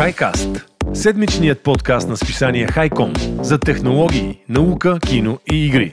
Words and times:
HiCast– 0.00 0.62
седмичният 0.94 1.60
подкаст 1.60 2.08
на 2.08 2.16
списание 2.16 2.66
Хайком 2.66 3.12
за 3.42 3.58
технологии, 3.58 4.38
наука, 4.48 4.98
кино 5.06 5.38
и 5.52 5.66
игри. 5.66 5.92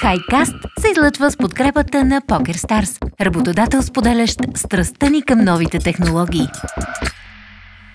Хайкаст 0.00 0.54
се 0.80 0.90
излъчва 0.90 1.30
с 1.30 1.36
подкрепата 1.36 2.04
на 2.04 2.20
PokerStars, 2.20 3.20
работодател 3.20 3.82
споделящ 3.82 4.40
страстта 4.54 5.10
ни 5.10 5.22
към 5.22 5.44
новите 5.44 5.78
технологии. 5.78 6.46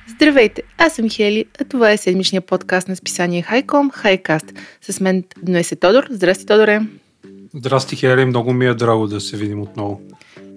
Здравейте, 0.08 0.62
аз 0.78 0.94
съм 0.94 1.10
Хели, 1.10 1.46
а 1.62 1.66
това 1.66 1.92
е 1.92 1.98
седмичният 1.98 2.46
подкаст 2.46 2.88
на 2.88 2.96
списание 2.96 3.42
Хайком, 3.42 3.92
Хайкаст. 3.92 4.54
С 4.82 5.00
мен 5.00 5.24
днес 5.44 5.72
е 5.72 5.76
Тодор. 5.76 6.08
Здрасти, 6.10 6.46
Тодоре. 6.46 6.82
Здрасти, 7.56 7.96
Хели. 7.96 8.26
Много 8.26 8.54
ми 8.54 8.66
е 8.66 8.74
драго 8.74 9.08
да 9.08 9.22
се 9.22 9.38
видим 9.38 9.62
отново. 9.62 10.02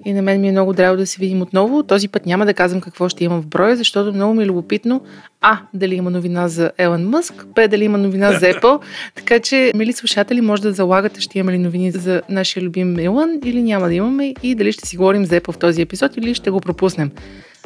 И 0.04 0.12
на 0.12 0.22
мен 0.22 0.40
ми 0.40 0.48
е 0.48 0.52
много 0.52 0.72
драго 0.72 0.96
да 0.96 1.06
се 1.06 1.18
видим 1.20 1.42
отново. 1.42 1.82
Този 1.82 2.08
път 2.08 2.26
няма 2.26 2.46
да 2.46 2.54
казвам 2.54 2.80
какво 2.80 3.08
ще 3.08 3.24
имам 3.24 3.42
в 3.42 3.46
броя, 3.46 3.76
защото 3.76 4.12
много 4.12 4.34
ми 4.34 4.42
е 4.42 4.46
любопитно. 4.46 5.00
А, 5.40 5.58
дали 5.74 5.94
има 5.94 6.10
новина 6.10 6.48
за 6.48 6.70
Елън 6.78 7.08
Мъск, 7.08 7.46
Б, 7.54 7.68
дали 7.68 7.84
има 7.84 7.98
новина 7.98 8.32
за 8.32 8.46
Apple. 8.46 8.80
Така 9.14 9.40
че, 9.40 9.72
мили 9.74 9.92
слушатели, 9.92 10.40
може 10.40 10.62
да 10.62 10.72
залагате, 10.72 11.20
ще 11.20 11.38
имаме 11.38 11.52
ли 11.52 11.58
новини 11.58 11.90
за 11.90 12.22
нашия 12.28 12.62
любим 12.62 12.98
Елън 12.98 13.40
или 13.44 13.62
няма 13.62 13.88
да 13.88 13.94
имаме 13.94 14.34
и 14.42 14.54
дали 14.54 14.72
ще 14.72 14.88
си 14.88 14.96
говорим 14.96 15.24
за 15.24 15.40
Apple 15.40 15.52
в 15.52 15.58
този 15.58 15.82
епизод 15.82 16.16
или 16.16 16.34
ще 16.34 16.50
го 16.50 16.60
пропуснем. 16.60 17.10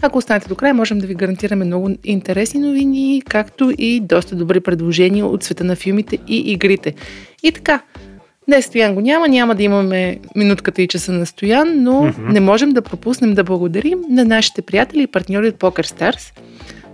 Ако 0.03 0.19
останете 0.19 0.49
до 0.49 0.55
края, 0.55 0.75
можем 0.75 0.99
да 0.99 1.07
ви 1.07 1.15
гарантираме 1.15 1.65
много 1.65 1.91
интересни 2.05 2.61
новини, 2.61 3.23
както 3.29 3.73
и 3.79 4.01
доста 4.01 4.37
добри 4.37 4.61
предложения 4.61 5.27
от 5.27 5.43
света 5.43 5.65
на 5.65 5.77
филмите 5.77 6.19
и 6.29 6.53
игрите. 6.53 6.95
И 7.43 7.53
така, 7.53 7.83
Днес 8.49 8.65
Стоян 8.65 8.95
го 8.95 9.01
няма, 9.01 9.29
няма 9.29 9.55
да 9.55 9.63
имаме 9.63 10.19
минутката 10.37 10.83
и 10.83 10.89
часа 10.89 11.13
на 11.13 11.27
Стоян, 11.27 11.83
но 11.83 11.93
mm-hmm. 11.93 12.33
не 12.33 12.41
можем 12.41 12.71
да 12.71 12.83
пропуснем 12.83 13.35
да 13.35 13.45
благодарим 13.45 13.99
на 14.11 14.25
нашите 14.25 14.63
приятели 14.63 15.03
и 15.03 15.07
партньори 15.07 15.49
от 15.49 15.55
PokerStars, 15.55 16.39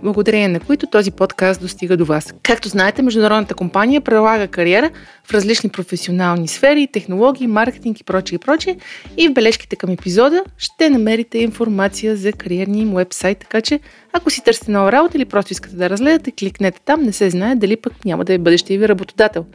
благодарение 0.03 0.47
на 0.47 0.59
които 0.59 0.87
този 0.87 1.11
подкаст 1.11 1.61
достига 1.61 1.97
до 1.97 2.05
вас. 2.05 2.33
Както 2.43 2.69
знаете, 2.69 3.01
международната 3.01 3.53
компания 3.53 4.01
прилага 4.01 4.47
кариера 4.47 4.89
в 5.23 5.33
различни 5.33 5.69
професионални 5.69 6.47
сфери, 6.47 6.87
технологии, 6.93 7.47
маркетинг 7.47 7.99
и 7.99 8.03
прочее 8.03 8.35
и 8.35 8.39
прочее. 8.39 8.75
И 9.17 9.27
в 9.27 9.33
бележките 9.33 9.75
към 9.75 9.89
епизода 9.89 10.43
ще 10.57 10.89
намерите 10.89 11.37
информация 11.37 12.15
за 12.15 12.33
кариерния 12.33 12.81
им 12.81 12.95
вебсайт, 12.95 13.37
така 13.37 13.61
че 13.61 13.79
ако 14.13 14.29
си 14.29 14.43
търсите 14.43 14.71
нова 14.71 14.91
работа 14.91 15.17
или 15.17 15.25
просто 15.25 15.53
искате 15.53 15.75
да 15.75 15.89
разгледате, 15.89 16.31
кликнете 16.31 16.79
там, 16.85 17.03
не 17.03 17.13
се 17.13 17.29
знае 17.29 17.55
дали 17.55 17.75
пък 17.75 18.05
няма 18.05 18.25
да 18.25 18.33
е 18.33 18.37
бъдещия 18.37 18.79
ви 18.79 18.87
работодател. 18.87 19.45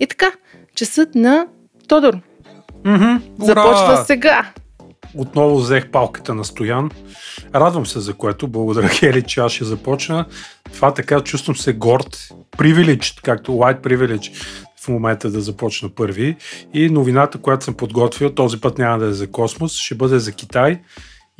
И 0.00 0.06
така, 0.06 0.26
часът 0.80 1.14
на 1.14 1.46
Тодор. 1.88 2.18
Mm-hmm. 2.84 3.20
Започва 3.38 4.04
сега. 4.06 4.52
Отново 5.14 5.58
взех 5.58 5.90
палката 5.90 6.34
на 6.34 6.44
Стоян. 6.44 6.90
Радвам 7.54 7.86
се 7.86 8.00
за 8.00 8.14
което. 8.14 8.48
Благодаря, 8.48 8.88
Хели, 8.98 9.22
че 9.22 9.40
аз 9.40 9.52
ще 9.52 9.64
започна. 9.64 10.24
Това 10.72 10.94
така 10.94 11.20
чувствам 11.20 11.56
се 11.56 11.72
горд. 11.72 12.28
Привилич, 12.58 13.14
както 13.22 13.52
white 13.52 13.80
privilege 13.80 14.44
в 14.80 14.88
момента 14.88 15.30
да 15.30 15.40
започна 15.40 15.88
първи. 15.88 16.36
И 16.74 16.90
новината, 16.90 17.38
която 17.38 17.64
съм 17.64 17.74
подготвил, 17.74 18.30
този 18.30 18.60
път 18.60 18.78
няма 18.78 18.98
да 18.98 19.06
е 19.06 19.12
за 19.12 19.30
космос, 19.30 19.76
ще 19.76 19.94
бъде 19.94 20.18
за 20.18 20.32
Китай 20.32 20.80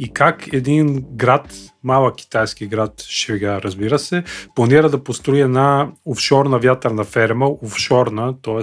и 0.03 0.13
как 0.13 0.53
един 0.53 1.05
град, 1.13 1.55
малък 1.83 2.17
китайски 2.17 2.67
град, 2.67 3.03
Швега, 3.03 3.63
разбира 3.63 3.99
се, 3.99 4.25
планира 4.55 4.91
да 4.91 5.05
построи 5.05 5.41
една 5.41 5.91
офшорна 6.05 6.59
вятърна 6.59 7.05
ферма, 7.05 7.47
офшорна, 7.63 8.41
т.е. 8.43 8.63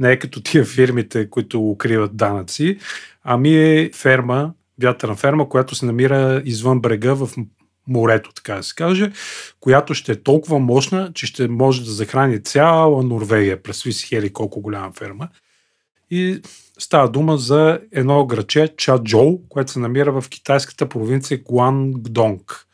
не 0.00 0.12
е 0.12 0.18
като 0.18 0.42
тия 0.42 0.64
фирмите, 0.64 1.30
които 1.30 1.70
укриват 1.70 2.16
данъци, 2.16 2.78
ами 3.24 3.56
е 3.56 3.90
ферма, 3.94 4.52
вятърна 4.82 5.16
ферма, 5.16 5.48
която 5.48 5.74
се 5.74 5.86
намира 5.86 6.42
извън 6.44 6.80
брега 6.80 7.14
в 7.14 7.28
морето, 7.88 8.32
така 8.34 8.54
да 8.54 8.62
се 8.62 8.74
каже, 8.74 9.12
която 9.60 9.94
ще 9.94 10.12
е 10.12 10.22
толкова 10.22 10.58
мощна, 10.58 11.12
че 11.14 11.26
ще 11.26 11.48
може 11.48 11.84
да 11.84 11.90
захрани 11.90 12.42
цяла 12.42 13.02
Норвегия. 13.02 13.62
Представи 13.62 13.92
си 13.92 14.06
хели 14.06 14.32
колко 14.32 14.60
голяма 14.60 14.92
ферма. 14.92 15.28
И 16.10 16.40
Става 16.78 17.08
дума 17.08 17.38
за 17.38 17.80
едно 17.92 18.26
граче 18.26 18.68
Чаджоу, 18.76 19.38
което 19.48 19.72
се 19.72 19.78
намира 19.78 20.20
в 20.20 20.28
китайската 20.28 20.88
провинция 20.88 21.42
Гуангдонг. 21.44 22.66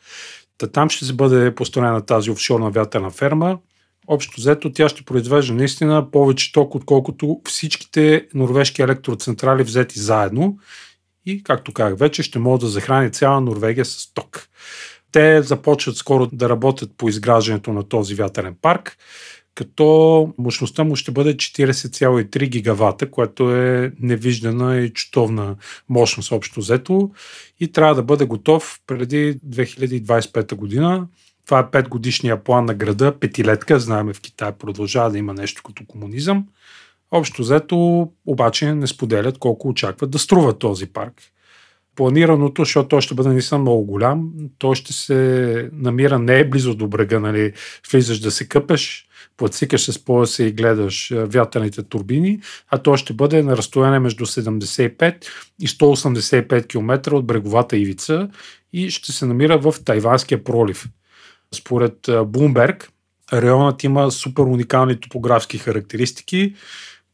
Та 0.57 0.67
там 0.67 0.89
ще 0.89 1.05
се 1.05 1.13
бъде 1.13 1.55
построена 1.55 2.05
тази 2.05 2.31
офшорна 2.31 2.69
вятърна 2.69 3.09
ферма. 3.09 3.57
Общо 4.07 4.33
взето 4.37 4.71
тя 4.71 4.89
ще 4.89 5.05
произвежда 5.05 5.53
наистина 5.53 6.11
повече 6.11 6.51
ток, 6.51 6.75
отколкото 6.75 7.41
всичките 7.45 8.27
норвежки 8.33 8.81
електроцентрали 8.81 9.63
взети 9.63 9.99
заедно. 9.99 10.57
И, 11.25 11.43
както 11.43 11.73
казах 11.73 11.99
вече, 11.99 12.23
ще 12.23 12.39
могат 12.39 12.61
да 12.61 12.67
захрани 12.67 13.11
цяла 13.11 13.41
Норвегия 13.41 13.85
с 13.85 14.13
ток. 14.13 14.47
Те 15.11 15.41
започват 15.41 15.95
скоро 15.95 16.27
да 16.27 16.49
работят 16.49 16.91
по 16.97 17.09
изграждането 17.09 17.73
на 17.73 17.83
този 17.89 18.15
вятърен 18.15 18.55
парк 18.61 18.97
като 19.55 20.33
мощността 20.37 20.83
му 20.83 20.95
ще 20.95 21.11
бъде 21.11 21.37
40,3 21.37 22.49
гигавата, 22.49 23.11
което 23.11 23.55
е 23.55 23.91
невиждана 23.99 24.77
и 24.77 24.89
чутовна 24.89 25.55
мощност 25.89 26.31
общо 26.31 26.59
взето 26.59 27.11
и 27.59 27.71
трябва 27.71 27.95
да 27.95 28.03
бъде 28.03 28.25
готов 28.25 28.79
преди 28.87 29.39
2025 29.39 30.55
година. 30.55 31.07
Това 31.45 31.59
е 31.59 31.63
5 31.83 31.87
годишния 31.87 32.43
план 32.43 32.65
на 32.65 32.73
града, 32.73 33.19
петилетка, 33.19 33.79
знаеме 33.79 34.13
в 34.13 34.21
Китай 34.21 34.51
продължава 34.51 35.11
да 35.11 35.17
има 35.17 35.33
нещо 35.33 35.63
като 35.65 35.83
комунизъм. 35.87 36.45
Общо 37.11 37.41
взето 37.41 38.09
обаче 38.25 38.73
не 38.73 38.87
споделят 38.87 39.37
колко 39.37 39.67
очакват 39.67 40.11
да 40.11 40.19
струва 40.19 40.57
този 40.57 40.85
парк. 40.85 41.13
Планираното, 41.95 42.61
защото 42.61 42.87
той 42.87 43.01
ще 43.01 43.15
бъде 43.15 43.29
наистина 43.29 43.59
много 43.59 43.85
голям, 43.85 44.31
той 44.57 44.75
ще 44.75 44.93
се 44.93 45.69
намира 45.73 46.19
не 46.19 46.39
е 46.39 46.49
близо 46.49 46.75
до 46.75 46.87
брега, 46.87 47.19
нали, 47.19 47.53
влизаш 47.91 48.19
да 48.19 48.31
се 48.31 48.47
къпеш, 48.47 49.07
подсикаш 49.37 49.91
с 49.91 50.05
пояса 50.05 50.43
и 50.43 50.51
гледаш 50.51 51.13
вятърните 51.15 51.83
турбини, 51.83 52.39
а 52.69 52.77
то 52.77 52.97
ще 52.97 53.13
бъде 53.13 53.43
на 53.43 53.57
разстояние 53.57 53.99
между 53.99 54.25
75 54.25 55.25
и 55.61 55.67
185 55.67 56.67
км 56.67 57.13
от 57.13 57.25
бреговата 57.25 57.77
ивица 57.77 58.29
и 58.73 58.89
ще 58.89 59.11
се 59.11 59.25
намира 59.25 59.57
в 59.57 59.75
Тайванския 59.85 60.43
пролив. 60.43 60.85
Според 61.55 61.97
Bloomberg, 62.07 62.87
районът 63.33 63.83
има 63.83 64.11
супер 64.11 64.43
уникални 64.43 64.99
топографски 64.99 65.57
характеристики, 65.57 66.55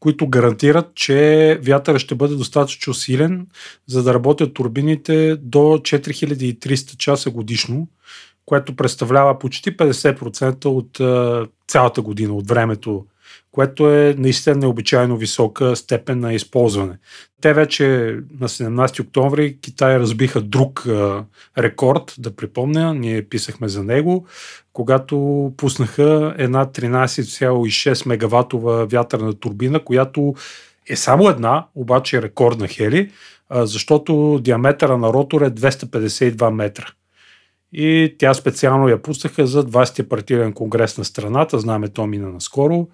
които 0.00 0.28
гарантират, 0.28 0.94
че 0.94 1.58
вятъра 1.62 1.98
ще 1.98 2.14
бъде 2.14 2.34
достатъчно 2.34 2.94
силен, 2.94 3.46
за 3.86 4.02
да 4.02 4.14
работят 4.14 4.54
турбините 4.54 5.36
до 5.36 5.58
4300 5.58 6.96
часа 6.96 7.30
годишно, 7.30 7.88
което 8.46 8.76
представлява 8.76 9.38
почти 9.38 9.76
50% 9.76 10.64
от 10.64 11.00
а, 11.00 11.46
цялата 11.68 12.02
година, 12.02 12.34
от 12.34 12.48
времето, 12.48 13.06
което 13.52 13.90
е 13.90 14.14
наистина 14.18 14.56
необичайно 14.56 15.16
висока 15.16 15.76
степен 15.76 16.20
на 16.20 16.34
използване. 16.34 16.98
Те 17.40 17.52
вече 17.54 17.84
на 18.40 18.48
17 18.48 19.00
октомври 19.00 19.58
Китай 19.60 19.98
разбиха 19.98 20.40
друг 20.40 20.86
а, 20.86 21.24
рекорд, 21.58 22.14
да 22.18 22.36
припомня, 22.36 22.94
ние 22.94 23.22
писахме 23.22 23.68
за 23.68 23.84
него, 23.84 24.26
когато 24.72 25.16
пуснаха 25.56 26.34
една 26.38 26.66
13,6 26.66 28.08
мегаватова 28.08 28.86
вятърна 28.86 29.34
турбина, 29.34 29.84
която 29.84 30.34
е 30.88 30.96
само 30.96 31.28
една, 31.28 31.66
обаче 31.74 32.16
е 32.16 32.22
рекордна 32.22 32.68
хели, 32.68 33.10
а, 33.48 33.66
защото 33.66 34.38
диаметъра 34.42 34.98
на 34.98 35.12
ротор 35.12 35.40
е 35.40 35.50
252 35.50 36.50
метра 36.50 36.86
и 37.72 38.14
тя 38.18 38.34
специално 38.34 38.88
я 38.88 39.02
пуснаха 39.02 39.46
за 39.46 39.64
20-я 39.64 40.08
партиен 40.08 40.52
конгрес 40.52 40.98
на 40.98 41.04
страната. 41.04 41.58
Знаме, 41.58 41.88
то 41.88 42.06
мина 42.06 42.30
наскоро. 42.32 42.88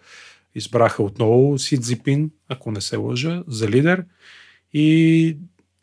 Избраха 0.55 1.03
отново 1.03 1.59
Си 1.59 1.81
Цзипин, 1.81 2.31
ако 2.49 2.71
не 2.71 2.81
се 2.81 2.97
лъжа, 2.97 3.43
за 3.49 3.69
лидер. 3.69 4.05
И 4.73 5.37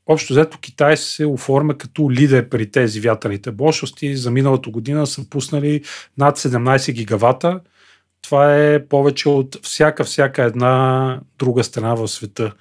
общо 0.07 0.34
взето 0.34 0.57
Китай 0.61 0.97
се 0.97 1.25
оформя 1.25 1.78
като 1.78 2.11
лидер 2.11 2.50
при 2.50 2.72
тези 2.72 3.01
вятърните 3.01 3.51
мощности. 3.59 4.16
За 4.16 4.31
миналата 4.31 4.70
година 4.70 5.08
са 5.08 5.29
пуснали 5.29 5.84
над 6.17 6.37
17 6.37 6.91
гигавата. 6.91 7.59
Това 8.22 8.55
е 8.55 8.87
повече 8.87 9.29
от 9.29 9.58
всяка, 9.66 10.03
всяка 10.03 10.43
една 10.43 11.20
друга 11.40 11.64
страна 11.64 11.96
в 11.96 12.08
света 12.08 12.53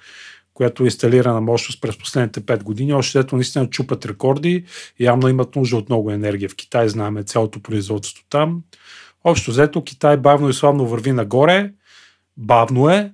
която 0.55 0.83
е 0.83 0.85
инсталирана 0.85 1.41
мощност 1.41 1.81
през 1.81 1.97
последните 1.97 2.41
5 2.41 2.63
години. 2.63 2.93
Още 2.93 3.19
ето 3.19 3.35
наистина 3.35 3.69
чупат 3.69 4.05
рекорди. 4.05 4.65
Явно 4.99 5.27
имат 5.27 5.55
нужда 5.55 5.77
от 5.77 5.89
много 5.89 6.11
енергия. 6.11 6.49
В 6.49 6.55
Китай 6.55 6.89
знаем 6.89 7.23
цялото 7.23 7.59
производство 7.59 8.23
там. 8.29 8.61
Общо 9.23 9.51
взето 9.51 9.83
Китай 9.83 10.17
бавно 10.17 10.49
и 10.49 10.53
славно 10.53 10.87
върви 10.87 11.11
нагоре. 11.11 11.71
Бавно 12.37 12.89
е. 12.89 13.11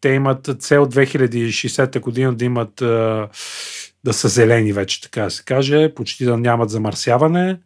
Те 0.00 0.08
имат 0.08 0.50
цел 0.58 0.86
2060 0.86 2.00
година 2.00 2.34
да 2.34 2.44
имат 2.44 2.74
да 4.04 4.12
са 4.12 4.28
зелени 4.28 4.72
вече, 4.72 5.00
така 5.00 5.22
да 5.22 5.30
се 5.30 5.44
каже, 5.44 5.94
почти 5.94 6.24
да 6.24 6.36
нямат 6.36 6.70
замърсяване. 6.70 7.58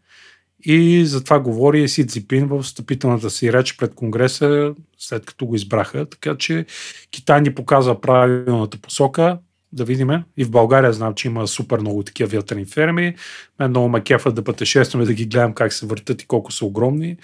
И 0.64 1.06
за 1.06 1.24
това 1.24 1.40
говори 1.40 1.88
Си 1.88 2.06
Цзипин 2.06 2.46
в 2.46 2.62
встъпителната 2.62 3.30
си 3.30 3.52
реч 3.52 3.76
пред 3.76 3.94
Конгреса, 3.94 4.74
след 4.98 5.26
като 5.26 5.46
го 5.46 5.54
избраха. 5.54 6.06
Така 6.06 6.36
че 6.36 6.66
Китай 7.10 7.40
ни 7.40 7.54
показва 7.54 8.00
правилната 8.00 8.78
посока. 8.78 9.38
да 9.72 9.84
видим. 9.84 10.10
И 10.36 10.44
в 10.44 10.50
България 10.50 10.92
знам, 10.92 11.14
че 11.14 11.28
има 11.28 11.46
супер 11.46 11.80
много 11.80 12.02
такива 12.02 12.28
вятърни 12.28 12.64
ферми. 12.64 13.14
Мен 13.58 13.70
много 13.70 13.88
ме 13.88 14.00
кефат 14.00 14.34
да 14.34 14.44
пътешестваме, 14.44 15.04
да 15.04 15.12
ги 15.14 15.26
гледам 15.26 15.54
как 15.54 15.72
се 15.72 15.86
въртат 15.86 16.22
и 16.22 16.26
колко 16.26 16.52
са 16.52 16.64
огромни. 16.64 17.16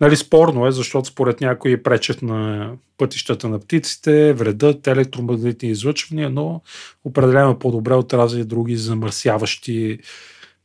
Нали, 0.00 0.16
спорно 0.16 0.66
е, 0.66 0.72
защото 0.72 1.08
според 1.08 1.40
някои 1.40 1.82
пречат 1.82 2.22
на 2.22 2.70
пътищата 2.98 3.48
на 3.48 3.58
птиците, 3.58 4.32
вредят 4.32 4.86
електромагнитни 4.86 5.68
излъчвания, 5.68 6.30
но 6.30 6.62
определено 7.04 7.58
по-добре 7.58 7.94
от 7.94 8.14
разни 8.14 8.44
други 8.44 8.76
замърсяващи 8.76 9.98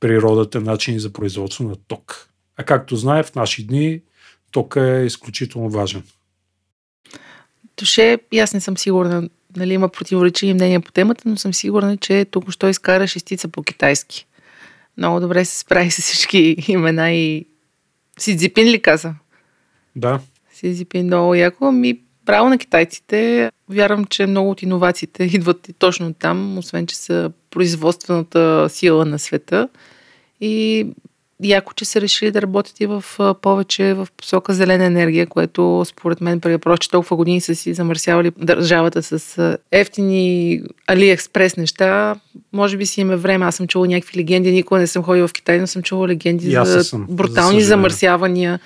природата 0.04 0.62
начини 0.62 1.00
за 1.00 1.14
производство 1.14 1.64
на 1.64 1.76
ток. 1.76 2.30
А 2.58 2.64
както 2.64 2.96
знае, 2.96 3.24
в 3.24 3.36
наши 3.36 3.68
дни 3.68 4.02
ток 4.52 4.76
е 4.76 5.04
изключително 5.06 5.70
важен. 5.70 6.04
Тоше, 7.76 8.18
и 8.32 8.40
аз 8.40 8.54
не 8.54 8.62
съм 8.62 8.78
сигурна, 8.78 9.30
нали, 9.56 9.74
има 9.74 9.90
противоречиви 9.90 10.54
мнения 10.54 10.82
по 10.82 10.92
темата, 10.92 11.24
но 11.26 11.38
съм 11.38 11.54
сигурна, 11.54 11.98
че 11.98 12.26
тук 12.26 12.52
що 12.52 12.70
изкара 12.70 13.08
шестица 13.08 13.48
по 13.48 13.64
китайски. 13.64 14.26
Много 14.98 15.20
добре 15.20 15.46
се 15.46 15.60
справи 15.60 15.92
с 15.92 16.02
всички 16.02 16.56
имена 16.68 17.12
и 17.12 17.46
Си 18.20 18.38
Цзипин 18.38 18.68
ли 18.68 18.82
каза? 18.82 19.14
Да. 19.96 20.20
Си 20.54 20.76
Цзипин 20.76 21.06
много 21.06 21.36
яко. 21.36 21.72
Ми, 21.72 22.00
право 22.26 22.50
на 22.50 22.58
китайците. 22.58 23.52
Вярвам, 23.70 24.06
че 24.06 24.26
много 24.26 24.50
от 24.50 24.62
иновациите 24.62 25.24
идват 25.34 25.70
и 25.70 25.74
точно 25.74 26.14
там, 26.14 26.58
освен, 26.58 26.88
че 26.88 26.96
са 26.96 27.32
производствената 27.50 28.70
сила 28.70 29.06
на 29.06 29.20
света. 29.20 29.70
И 30.46 30.86
яко, 31.44 31.74
че 31.74 31.86
са 31.86 32.02
решили 32.02 32.32
да 32.32 32.42
работят 32.42 32.80
и 32.80 32.86
в 32.86 33.04
повече 33.42 33.94
в 33.94 34.08
посока 34.18 34.54
зелена 34.54 34.86
енергия, 34.86 35.28
което 35.28 35.84
според 35.86 36.22
мен 36.22 36.40
преди 36.40 36.58
че 36.80 36.90
толкова 36.90 37.16
години 37.16 37.42
са 37.42 37.56
си 37.56 37.74
замърсявали 37.74 38.32
държавата 38.38 39.04
с 39.04 39.58
ефтини 39.72 40.62
Алиекспрес 40.88 41.58
неща. 41.58 42.16
Може 42.54 42.78
би 42.78 42.86
си 42.86 43.02
има 43.02 43.18
време. 43.18 43.46
Аз 43.46 43.56
съм 43.56 43.68
чувала 43.68 43.88
някакви 43.88 44.20
легенди. 44.20 44.52
Никога 44.52 44.80
не 44.80 44.88
съм 44.88 45.04
ходила 45.04 45.28
в 45.28 45.34
Китай, 45.34 45.60
но 45.60 45.68
съм 45.68 45.82
чувала 45.82 46.08
легенди 46.08 46.52
за 46.52 46.84
съм, 46.84 47.08
брутални 47.10 47.62
за 47.62 47.68
замърсявания 47.68 48.60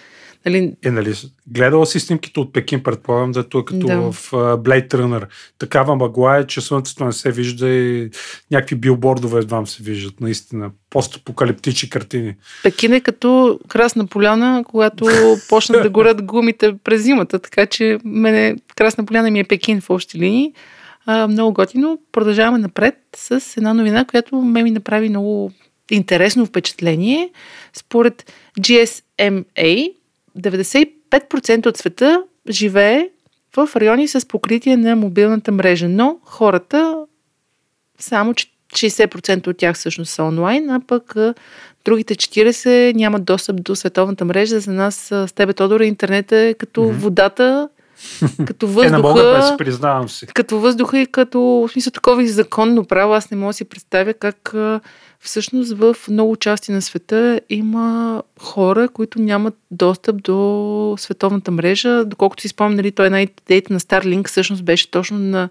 Нали... 0.46 0.74
Е, 0.86 0.92
нали, 0.92 1.14
гледала 1.48 1.86
си 1.86 2.00
снимките 2.00 2.40
от 2.40 2.54
Пекин, 2.54 2.84
предполагам, 2.84 3.32
да 3.32 3.40
е 3.40 3.44
като 3.44 3.88
да. 3.88 4.12
в 4.12 4.32
uh, 4.32 4.58
Blade 4.58 4.94
Runner. 4.94 5.26
Такава 5.60 5.96
мъгла 5.96 6.38
е, 6.38 6.48
че 6.48 6.62
слънцето 6.62 7.06
не 7.06 7.12
се 7.12 7.32
вижда 7.32 7.70
и 7.70 8.10
някакви 8.52 8.76
билбордове 8.76 9.40
едва 9.40 9.66
се 9.66 9.84
виждат, 9.84 10.22
наистина. 10.22 10.72
Постапокалиптични 10.90 11.90
картини. 11.90 12.36
Пекин 12.64 12.94
е 12.94 13.02
като 13.02 13.60
Красна 13.68 14.08
поляна, 14.08 14.64
когато 14.68 15.06
почнат 15.50 15.84
да 15.84 15.90
горят 15.90 16.24
гумите 16.24 16.78
през 16.84 17.02
зимата, 17.02 17.40
така 17.40 17.66
че 17.66 17.98
мене 18.04 18.56
Красна 18.76 19.06
поляна 19.06 19.32
ми 19.32 19.40
е 19.40 19.44
Пекин 19.44 19.82
в 19.82 19.90
общи 19.90 20.20
линии. 20.20 20.54
А, 21.06 21.28
много 21.28 21.54
готино. 21.54 22.00
Продължаваме 22.12 22.58
напред 22.58 22.96
с 23.16 23.58
една 23.58 23.74
новина, 23.74 24.06
която 24.06 24.36
ме 24.36 24.64
ми 24.64 24.72
направи 24.72 25.10
много 25.10 25.52
интересно 25.92 26.46
впечатление. 26.46 27.30
Според 27.74 28.34
GSMA, 28.60 29.94
95% 30.40 31.68
от 31.68 31.78
света 31.78 32.24
живее 32.50 33.10
в 33.58 33.70
райони 33.76 34.08
с 34.08 34.28
покритие 34.28 34.78
на 34.78 34.96
мобилната 34.96 35.52
мрежа, 35.52 35.90
но 35.90 36.18
хората 36.24 36.96
само 38.00 38.34
60% 38.34 39.48
от 39.48 39.58
тях 39.58 39.76
всъщност 39.76 40.12
са 40.12 40.24
онлайн, 40.24 40.70
а 40.70 40.80
пък 40.88 41.16
другите 41.86 42.16
40 42.16 42.96
нямат 42.96 43.26
достъп 43.26 43.64
до 43.64 43.76
световната 43.76 44.26
мрежа. 44.26 44.60
За 44.60 44.72
нас 44.72 44.96
с 44.96 45.36
тебе, 45.36 45.54
Тодор, 45.54 45.80
интернет 45.80 46.32
е 46.32 46.56
като 46.60 46.82
mm-hmm. 46.82 46.92
водата, 46.92 47.70
като 48.46 48.68
въздуха. 48.68 48.96
е, 48.96 49.02
мога 49.02 49.24
да 49.24 49.42
се 49.42 49.58
признавам 49.58 50.10
си. 50.10 50.28
Като 50.28 50.60
въздуха 50.60 51.00
и 51.00 51.06
като, 51.06 51.40
в 51.40 51.70
смисъл, 51.72 51.92
такова 51.92 52.24
и 52.24 52.28
законно 52.28 52.86
право. 52.86 53.14
Аз 53.14 53.32
не 53.32 53.38
мога 53.38 53.50
да 53.50 53.54
си 53.54 53.66
представя 53.66 54.14
как 54.14 54.56
всъщност 55.20 55.78
в 55.78 55.96
много 56.10 56.36
части 56.36 56.72
на 56.72 56.82
света 56.82 57.42
има 57.50 58.24
хора, 58.40 58.90
които 58.90 59.22
нямат 59.22 59.58
достъп 59.72 60.24
до 60.24 60.96
световната 60.98 61.52
мрежа. 61.52 62.06
Доколкото 62.06 62.42
си 62.42 62.48
спомням, 62.48 62.76
нали, 62.76 62.92
той 62.92 63.06
една 63.06 63.22
идеята 63.22 63.74
на 63.74 63.80
Starlink 63.80 64.28
всъщност 64.28 64.66
беше 64.66 64.92
точно 64.92 65.20
на 65.20 65.50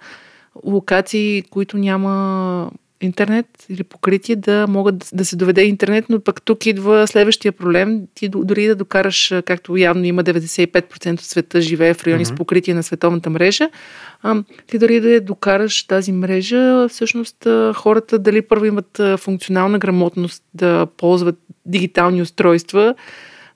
локации, 0.64 1.42
които 1.50 1.76
няма 1.76 2.70
интернет 3.00 3.46
или 3.68 3.84
покритие, 3.84 4.36
да 4.36 4.66
могат 4.68 5.10
да 5.12 5.24
се 5.24 5.36
доведе 5.36 5.64
интернет, 5.64 6.04
но 6.08 6.20
пък 6.20 6.42
тук 6.42 6.66
идва 6.66 7.06
следващия 7.06 7.52
проблем. 7.52 8.02
Ти 8.14 8.28
дори 8.28 8.66
да 8.66 8.74
докараш, 8.74 9.34
както 9.44 9.76
явно 9.76 10.04
има 10.04 10.24
95% 10.24 11.12
от 11.12 11.20
света 11.20 11.60
живее 11.60 11.94
в 11.94 12.04
райони 12.04 12.24
mm-hmm. 12.24 12.34
с 12.34 12.36
покритие 12.36 12.74
на 12.74 12.82
световната 12.82 13.30
мрежа, 13.30 13.70
ти 14.66 14.78
дори 14.78 15.00
да 15.00 15.20
докараш 15.20 15.86
тази 15.86 16.12
мрежа, 16.12 16.88
всъщност 16.88 17.46
хората 17.74 18.18
дали 18.18 18.42
първо 18.42 18.64
имат 18.64 19.00
функционална 19.16 19.78
грамотност 19.78 20.42
да 20.54 20.86
ползват 20.96 21.38
дигитални 21.66 22.22
устройства, 22.22 22.94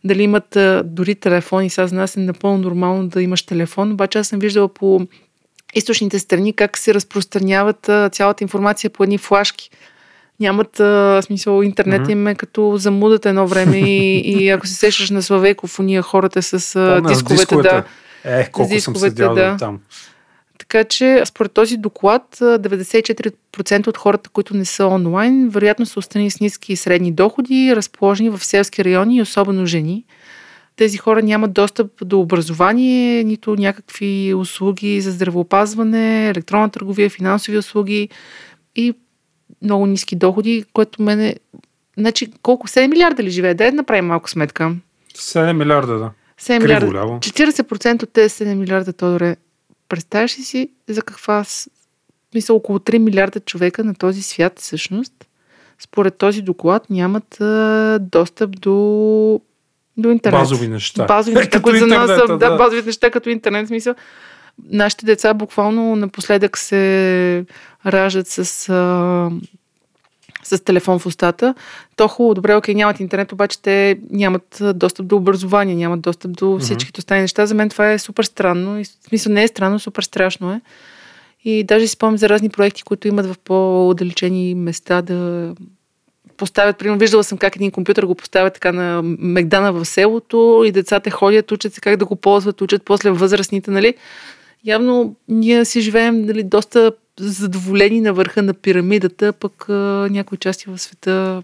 дали 0.04 0.22
имат 0.22 0.58
дори 0.84 1.14
телефон 1.14 1.64
и 1.64 1.70
сега 1.70 1.86
за 1.86 1.94
нас 1.94 2.16
е 2.16 2.20
напълно 2.20 2.58
нормално 2.58 3.08
да 3.08 3.22
имаш 3.22 3.42
телефон, 3.42 3.92
обаче 3.92 4.18
аз 4.18 4.28
съм 4.28 4.38
виждала 4.38 4.68
по 4.68 5.06
източните 5.74 6.18
страни 6.18 6.52
как 6.52 6.78
се 6.78 6.94
разпространяват 6.94 7.90
цялата 8.12 8.44
информация 8.44 8.90
по 8.90 9.02
едни 9.02 9.18
флашки. 9.18 9.70
Нямат 10.40 10.80
а, 10.80 11.22
смисъл, 11.22 11.62
интернет 11.62 12.02
mm-hmm. 12.02 12.12
им 12.12 12.26
е 12.26 12.34
като 12.34 12.76
замудат 12.76 13.26
едно 13.26 13.46
време 13.46 13.78
и, 13.78 14.18
и 14.18 14.50
ако 14.50 14.66
се 14.66 14.74
сещаш 14.74 15.10
на 15.10 15.22
Славейков, 15.22 15.78
уния 15.78 16.02
хората 16.02 16.42
с 16.42 16.76
а, 16.76 17.00
дисковете, 17.08 17.34
дисковете, 17.34 17.68
да. 17.68 17.84
Е, 18.24 18.50
колко 18.50 18.74
дисковете, 18.74 19.00
съм 19.00 19.08
седял 19.08 19.34
да. 19.34 19.56
там. 19.56 19.80
Така 20.58 20.84
че, 20.84 21.22
според 21.24 21.52
този 21.52 21.76
доклад, 21.76 22.36
94% 22.40 23.88
от 23.88 23.96
хората, 23.96 24.30
които 24.30 24.56
не 24.56 24.64
са 24.64 24.86
онлайн, 24.86 25.48
вероятно 25.48 25.86
са 25.86 25.98
остани 25.98 26.30
с 26.30 26.40
ниски 26.40 26.72
и 26.72 26.76
средни 26.76 27.12
доходи, 27.12 27.72
разположени 27.76 28.30
в 28.30 28.44
селски 28.44 28.84
райони 28.84 29.22
особено 29.22 29.66
жени. 29.66 30.04
Тези 30.80 30.96
хора 30.96 31.22
нямат 31.22 31.52
достъп 31.52 31.92
до 32.04 32.20
образование, 32.20 33.24
нито 33.24 33.56
някакви 33.56 34.34
услуги 34.34 35.00
за 35.00 35.10
здравеопазване, 35.10 36.28
електронна 36.28 36.70
търговия, 36.70 37.10
финансови 37.10 37.58
услуги 37.58 38.08
и 38.76 38.94
много 39.62 39.86
ниски 39.86 40.16
доходи, 40.16 40.64
което 40.72 41.02
мене... 41.02 41.36
Значи, 41.98 42.32
колко? 42.42 42.68
7 42.68 42.86
милиарда 42.86 43.22
ли 43.22 43.30
живее? 43.30 43.54
Да 43.54 43.72
направим 43.72 44.06
малко 44.06 44.30
сметка. 44.30 44.76
7 45.14 45.52
милиарда, 45.52 45.98
да. 45.98 46.10
7 46.40 46.62
милиарда. 46.62 46.86
40% 46.88 48.02
от 48.02 48.12
тези 48.12 48.34
7 48.34 48.54
милиарда, 48.54 48.92
Тодоре, 48.92 49.36
представяш 49.88 50.38
ли 50.38 50.42
си 50.42 50.68
за 50.88 51.02
каква 51.02 51.44
мисля, 52.34 52.54
около 52.54 52.78
3 52.78 52.98
милиарда 52.98 53.40
човека 53.40 53.84
на 53.84 53.94
този 53.94 54.22
свят 54.22 54.58
всъщност, 54.58 55.14
според 55.78 56.14
този 56.14 56.42
доклад, 56.42 56.90
нямат 56.90 57.40
а, 57.40 57.98
достъп 58.00 58.60
до, 58.60 59.40
до 60.02 60.10
интернет. 60.10 60.40
Базови 60.40 60.68
неща. 60.68 61.06
Базови 61.06 61.36
неща, 61.36 61.62
които 61.62 61.78
за 61.78 61.86
нас 61.86 62.10
са 62.10 62.26
да. 62.26 62.38
да, 62.38 62.56
базови 62.56 62.82
неща 62.86 63.10
като 63.10 63.30
интернет. 63.30 63.66
Смисъл, 63.66 63.94
нашите 64.70 65.06
деца 65.06 65.34
буквално 65.34 65.96
напоследък 65.96 66.58
се 66.58 67.44
раждат 67.86 68.28
с 68.28 68.68
а, 68.68 69.30
с 70.42 70.64
телефон 70.64 70.98
в 70.98 71.06
устата, 71.06 71.54
то 71.96 72.08
хубаво, 72.08 72.34
добре, 72.34 72.54
окей, 72.54 72.74
нямат 72.74 73.00
интернет, 73.00 73.32
обаче 73.32 73.62
те 73.62 73.98
нямат 74.10 74.62
достъп 74.74 75.06
до 75.06 75.16
образование, 75.16 75.74
нямат 75.74 76.00
достъп 76.00 76.32
до 76.32 76.58
всичките 76.58 76.98
останали 77.00 77.22
неща. 77.22 77.46
За 77.46 77.54
мен 77.54 77.68
това 77.68 77.92
е 77.92 77.98
супер 77.98 78.24
странно. 78.24 78.80
И, 78.80 78.84
в 78.84 78.88
смисъл 79.08 79.32
не 79.32 79.42
е 79.42 79.48
странно, 79.48 79.78
супер 79.78 80.02
страшно 80.02 80.52
е. 80.52 80.60
И 81.44 81.64
даже 81.64 81.86
си 81.86 81.92
спомням 81.92 82.18
за 82.18 82.28
разни 82.28 82.48
проекти, 82.48 82.82
които 82.82 83.08
имат 83.08 83.26
в 83.26 83.36
по-отдалечени 83.44 84.54
места 84.54 85.02
да 85.02 85.54
поставят, 86.40 86.78
примерно, 86.78 86.98
виждала 86.98 87.24
съм 87.24 87.38
как 87.38 87.56
един 87.56 87.70
компютър 87.70 88.04
го 88.04 88.14
поставя 88.14 88.50
така 88.50 88.72
на 88.72 89.02
Мегдана 89.04 89.72
в 89.72 89.84
селото 89.84 90.62
и 90.66 90.72
децата 90.72 91.10
ходят, 91.10 91.52
учат 91.52 91.74
се 91.74 91.80
как 91.80 91.96
да 91.96 92.04
го 92.04 92.16
ползват, 92.16 92.60
учат 92.60 92.82
после 92.84 93.10
възрастните, 93.10 93.70
нали? 93.70 93.94
Явно 94.64 95.16
ние 95.28 95.64
си 95.64 95.80
живеем 95.80 96.26
нали, 96.26 96.42
доста 96.42 96.92
задоволени 97.20 98.00
на 98.00 98.12
върха 98.12 98.42
на 98.42 98.54
пирамидата, 98.54 99.32
пък 99.32 99.68
а, 99.68 99.72
някои 100.10 100.38
части 100.38 100.70
в 100.70 100.78
света 100.78 101.42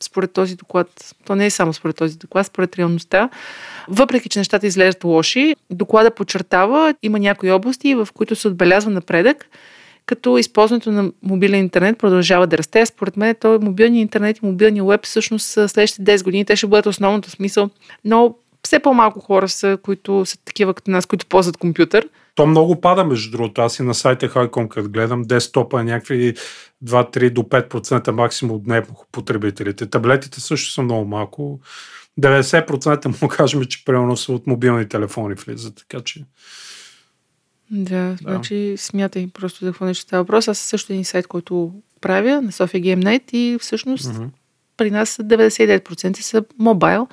според 0.00 0.32
този 0.32 0.56
доклад, 0.56 1.14
то 1.26 1.34
не 1.34 1.46
е 1.46 1.50
само 1.50 1.72
според 1.72 1.96
този 1.96 2.18
доклад, 2.18 2.46
според 2.46 2.76
реалността, 2.76 3.28
въпреки, 3.88 4.28
че 4.28 4.38
нещата 4.38 4.66
изглеждат 4.66 5.04
лоши, 5.04 5.56
доклада 5.70 6.10
подчертава, 6.10 6.94
има 7.02 7.18
някои 7.18 7.50
области, 7.50 7.94
в 7.94 8.08
които 8.14 8.36
се 8.36 8.48
отбелязва 8.48 8.90
напредък, 8.90 9.46
като 10.06 10.38
използването 10.38 10.92
на 10.92 11.12
мобилен 11.22 11.60
интернет 11.60 11.98
продължава 11.98 12.46
да 12.46 12.58
расте. 12.58 12.86
Според 12.86 13.16
мен, 13.16 13.34
то 13.40 13.58
мобилният 13.62 14.02
интернет 14.02 14.38
и 14.38 14.46
мобилният 14.46 14.88
веб 14.88 15.04
всъщност 15.04 15.46
следващите 15.46 16.18
10 16.18 16.24
години 16.24 16.44
те 16.44 16.56
ще 16.56 16.66
бъдат 16.66 16.86
основното 16.86 17.30
смисъл, 17.30 17.70
но 18.04 18.34
все 18.66 18.78
по-малко 18.78 19.20
хора 19.20 19.48
са, 19.48 19.78
които 19.82 20.26
са 20.26 20.38
такива 20.44 20.74
като 20.74 20.90
нас, 20.90 21.06
които 21.06 21.26
ползват 21.26 21.56
компютър. 21.56 22.08
То 22.34 22.46
много 22.46 22.80
пада, 22.80 23.04
между 23.04 23.30
другото. 23.30 23.62
Аз 23.62 23.78
и 23.78 23.82
на 23.82 23.94
сайта 23.94 24.28
Хайком, 24.28 24.68
като 24.68 24.88
гледам, 24.88 25.22
десктопа 25.22 25.80
е 25.80 25.84
някакви 25.84 26.34
2-3 26.84 27.30
до 27.30 27.42
5% 27.42 28.10
максимум 28.10 28.62
дневно 28.64 28.94
потребителите. 29.12 29.86
Таблетите 29.86 30.40
също 30.40 30.72
са 30.72 30.82
много 30.82 31.04
малко. 31.04 31.60
90% 32.20 33.22
му 33.22 33.28
кажем, 33.28 33.64
че 33.64 33.84
примерно 33.84 34.16
са 34.16 34.32
от 34.32 34.46
мобилни 34.46 34.88
телефони 34.88 35.34
влизат, 35.34 35.74
така 35.76 36.04
че 36.04 36.24
Да, 37.70 38.16
значи 38.22 38.74
смятай 38.76 39.28
просто 39.34 39.64
за 39.64 39.70
какво 39.70 39.84
нещо 39.84 40.02
става 40.02 40.22
въпрос. 40.22 40.48
Аз 40.48 40.58
също 40.58 40.92
един 40.92 41.04
сайт, 41.04 41.26
който 41.26 41.72
правя 42.00 42.42
на 42.42 42.52
София 42.52 42.80
GameNet 42.80 43.34
и 43.34 43.58
всъщност 43.60 44.08
Мгм. 44.14 44.24
при 44.76 44.90
нас 44.90 45.18
99% 45.22 46.20
са 46.20 46.44
мобайл. 46.58 47.08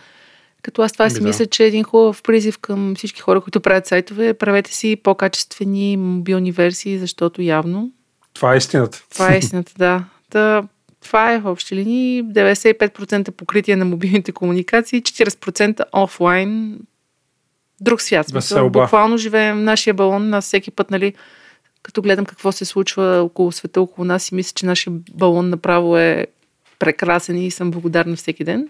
Като 0.62 0.82
аз 0.82 0.92
това 0.92 1.06
Ами 1.06 1.14
си 1.14 1.20
да. 1.22 1.28
мисля, 1.28 1.46
че 1.46 1.64
е 1.64 1.68
един 1.68 1.84
хубав 1.84 2.24
призив 2.24 2.58
към 2.58 2.96
всички 2.96 3.22
хора, 3.22 3.42
които 3.42 3.62
правят 3.62 3.88
сайтове. 3.88 4.34
Правете 4.34 4.74
си 4.74 4.96
по-качествени 4.96 5.98
мобилни 5.98 6.52
версии, 6.52 6.98
защото 6.98 7.42
явно 7.42 7.92
Това 8.34 8.54
е 8.54 8.58
истината. 8.58 9.04
това 9.14 9.34
е 9.34 9.38
истината, 9.38 9.74
да. 9.78 10.06
Та, 10.30 10.64
това 11.04 11.34
е 11.34 11.40
в 11.40 11.52
общи 11.52 11.76
линии. 11.76 12.24
95% 12.24 13.32
покритие 13.32 13.76
на 13.76 13.86
мобилните 13.86 14.32
комуникации, 14.32 15.02
40% 15.02 15.84
офлайн. 15.94 16.80
Друг 17.84 18.02
свят. 18.02 18.28
Смисъл, 18.28 18.70
буквално 18.70 19.18
живеем 19.18 19.64
нашия 19.64 19.94
балон. 19.94 20.34
Аз 20.34 20.46
всеки 20.46 20.72
път, 20.72 20.92
нали, 20.92 21.14
като 21.84 22.02
гледам 22.02 22.26
какво 22.26 22.52
се 22.52 22.66
случва 22.66 23.22
около 23.22 23.52
света, 23.52 23.82
около 23.82 24.06
нас 24.06 24.32
и 24.32 24.36
мисля, 24.36 24.52
че 24.56 24.66
нашия 24.66 24.94
балон 25.14 25.50
направо 25.50 25.98
е 25.98 26.28
прекрасен 26.80 27.38
и 27.38 27.52
съм 27.52 27.72
благодарна 27.72 28.16
всеки 28.16 28.44
ден. 28.44 28.70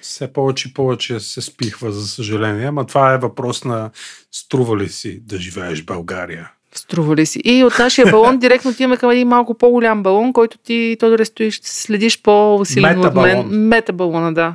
Все 0.00 0.32
повече 0.32 0.68
и 0.68 0.72
повече 0.72 1.20
се 1.20 1.40
спихва, 1.40 1.92
за 1.92 2.08
съжаление. 2.08 2.66
Ама 2.66 2.86
това 2.86 3.14
е 3.14 3.18
въпрос 3.18 3.64
на 3.64 3.90
струва 4.32 4.78
ли 4.78 4.88
си 4.88 5.22
да 5.26 5.38
живееш 5.38 5.82
в 5.82 5.86
България. 5.86 6.50
Струва 6.74 7.16
ли 7.16 7.26
си? 7.26 7.40
И 7.44 7.64
от 7.64 7.78
нашия 7.78 8.10
балон 8.10 8.38
директно 8.38 8.70
отиваме 8.70 8.96
към 8.96 9.10
един 9.10 9.28
малко 9.28 9.54
по-голям 9.54 10.02
балон, 10.02 10.32
който 10.32 10.58
ти, 10.58 10.96
Тодоре, 11.00 11.24
стоиш, 11.24 11.60
следиш 11.62 12.22
по-усилено 12.22 13.00
от 13.00 13.14
мен. 13.14 13.24
Метабалон. 13.24 13.68
Мета 13.68 13.92
балона, 13.92 14.34
да. 14.34 14.54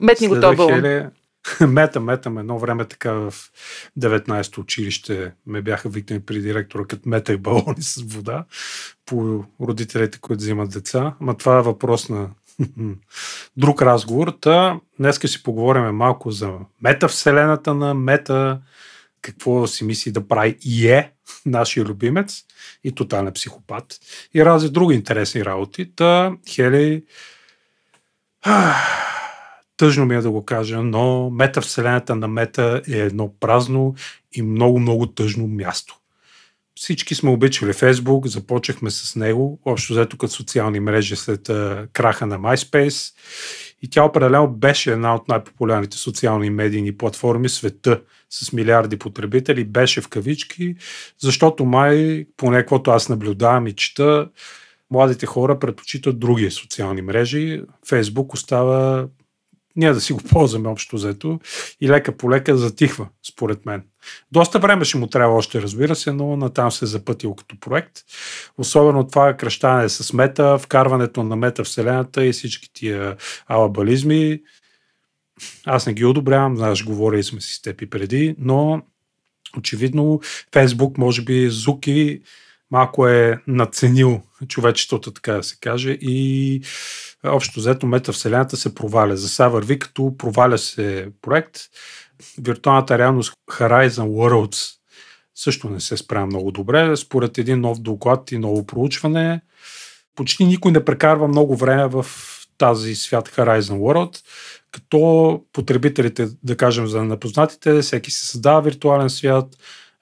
Метни 0.00 0.28
го 0.28 0.40
този 0.40 0.56
балон. 0.56 0.74
Хели, 0.74 1.06
мета, 1.68 2.00
мета, 2.00 2.30
ме 2.30 2.40
едно 2.40 2.58
време 2.58 2.84
така 2.84 3.12
в 3.12 3.34
19-то 3.98 4.60
училище 4.60 5.32
ме 5.46 5.62
бяха 5.62 5.88
викнали 5.88 6.20
при 6.20 6.40
директора, 6.40 6.84
като 6.84 7.08
метах 7.08 7.38
балони 7.38 7.82
с 7.82 8.02
вода 8.02 8.44
по 9.06 9.44
родителите, 9.60 10.18
които 10.20 10.40
взимат 10.40 10.70
деца. 10.70 11.14
Ама 11.20 11.36
това 11.36 11.58
е 11.58 11.62
въпрос 11.62 12.08
на 12.08 12.30
друг 13.56 13.82
разговор. 13.82 14.36
Та, 14.40 14.80
днес 14.98 15.20
си 15.26 15.42
поговорим 15.42 15.82
малко 15.82 16.30
за 16.30 16.52
метавселената 16.82 17.74
на 17.74 17.94
мета, 17.94 18.60
какво 19.22 19.66
си 19.66 19.84
мисли 19.84 20.12
да 20.12 20.28
прави 20.28 20.56
и 20.64 20.88
е 20.88 21.12
нашия 21.46 21.84
любимец 21.84 22.42
и 22.84 22.94
тотален 22.94 23.32
психопат 23.32 23.98
и 24.34 24.44
разни 24.44 24.70
други 24.70 24.94
интересни 24.94 25.44
работи. 25.44 25.92
Та, 25.96 26.32
Хели, 26.48 27.04
тъжно 29.82 30.06
ми 30.06 30.14
е 30.14 30.20
да 30.20 30.30
го 30.30 30.44
кажа, 30.44 30.82
но 30.82 31.30
метавселената 31.30 32.16
на 32.16 32.28
мета 32.28 32.82
е 32.88 32.98
едно 32.98 33.34
празно 33.40 33.94
и 34.32 34.42
много, 34.42 34.78
много 34.78 35.06
тъжно 35.06 35.46
място. 35.48 35.96
Всички 36.74 37.14
сме 37.14 37.30
обичали 37.30 37.72
Фейсбук, 37.72 38.26
започнахме 38.26 38.90
с 38.90 39.16
него, 39.16 39.60
общо 39.64 39.92
взето 39.92 40.18
като 40.18 40.32
социални 40.32 40.80
мрежи 40.80 41.16
след 41.16 41.48
а, 41.48 41.88
краха 41.92 42.26
на 42.26 42.38
MySpace. 42.38 43.14
И 43.82 43.90
тя 43.90 44.04
определено 44.04 44.48
беше 44.48 44.92
една 44.92 45.14
от 45.14 45.28
най-популярните 45.28 45.96
социални 45.96 46.50
медийни 46.50 46.96
платформи 46.96 47.48
в 47.48 47.52
света 47.52 48.00
с 48.30 48.52
милиарди 48.52 48.96
потребители, 48.96 49.64
беше 49.64 50.00
в 50.00 50.08
кавички, 50.08 50.74
защото 51.18 51.64
май, 51.64 52.26
поне 52.36 52.58
каквото 52.58 52.90
аз 52.90 53.08
наблюдавам 53.08 53.66
и 53.66 53.72
чета, 53.72 54.28
младите 54.90 55.26
хора 55.26 55.58
предпочитат 55.58 56.20
други 56.20 56.50
социални 56.50 57.02
мрежи. 57.02 57.62
Фейсбук 57.88 58.34
остава 58.34 59.06
ние 59.76 59.92
да 59.92 60.00
си 60.00 60.12
го 60.12 60.20
ползваме 60.30 60.68
общо 60.68 60.96
взето 60.96 61.40
и 61.80 61.88
лека 61.88 62.16
по 62.16 62.30
лека 62.30 62.56
затихва, 62.56 63.08
според 63.32 63.66
мен. 63.66 63.82
Доста 64.32 64.58
време 64.58 64.84
ще 64.84 64.98
му 64.98 65.06
трябва 65.06 65.36
още, 65.36 65.62
разбира 65.62 65.94
се, 65.94 66.12
но 66.12 66.36
натам 66.36 66.72
се 66.72 66.84
е 66.84 66.88
запътил 66.88 67.34
като 67.34 67.60
проект. 67.60 67.98
Особено 68.58 69.06
това 69.06 69.36
кръщане 69.36 69.88
с 69.88 70.12
мета, 70.12 70.58
вкарването 70.58 71.22
на 71.22 71.36
мета 71.36 71.64
вселената 71.64 72.26
и 72.26 72.32
всички 72.32 72.72
тия 72.72 73.16
алабализми. 73.46 74.40
Аз 75.66 75.86
не 75.86 75.94
ги 75.94 76.04
одобрявам, 76.04 76.56
знаеш, 76.56 76.84
говорили 76.84 77.22
сме 77.22 77.40
си 77.40 77.54
с 77.54 77.62
теб 77.62 77.82
и 77.82 77.90
преди, 77.90 78.34
но 78.38 78.82
очевидно 79.58 80.20
Фейсбук, 80.52 80.98
може 80.98 81.22
би 81.22 81.48
Зуки 81.50 82.20
малко 82.72 83.08
е 83.08 83.38
наценил 83.46 84.20
човечеството, 84.48 85.10
така 85.10 85.32
да 85.32 85.42
се 85.42 85.56
каже, 85.60 85.90
и 85.90 86.60
общо 87.24 87.60
взето 87.60 87.86
метавселената 87.86 88.56
се 88.56 88.74
проваля. 88.74 89.16
За 89.16 89.28
сега 89.28 89.48
върви 89.48 89.78
като 89.78 90.16
проваля 90.18 90.58
се 90.58 91.08
проект. 91.22 91.60
Виртуалната 92.38 92.98
реалност 92.98 93.34
Horizon 93.50 94.08
Worlds 94.08 94.74
също 95.34 95.70
не 95.70 95.80
се 95.80 95.96
справя 95.96 96.26
много 96.26 96.50
добре. 96.50 96.96
Според 96.96 97.38
един 97.38 97.60
нов 97.60 97.80
доклад 97.80 98.32
и 98.32 98.38
ново 98.38 98.66
проучване, 98.66 99.40
почти 100.16 100.44
никой 100.44 100.72
не 100.72 100.84
прекарва 100.84 101.28
много 101.28 101.56
време 101.56 101.86
в 101.86 102.06
тази 102.58 102.94
свят 102.94 103.28
Horizon 103.28 103.78
World, 103.78 104.22
като 104.70 105.40
потребителите, 105.52 106.28
да 106.42 106.56
кажем 106.56 106.86
за 106.86 107.04
непознатите, 107.04 107.82
всеки 107.82 108.10
се 108.10 108.26
създава 108.26 108.62
виртуален 108.62 109.10
свят, 109.10 109.46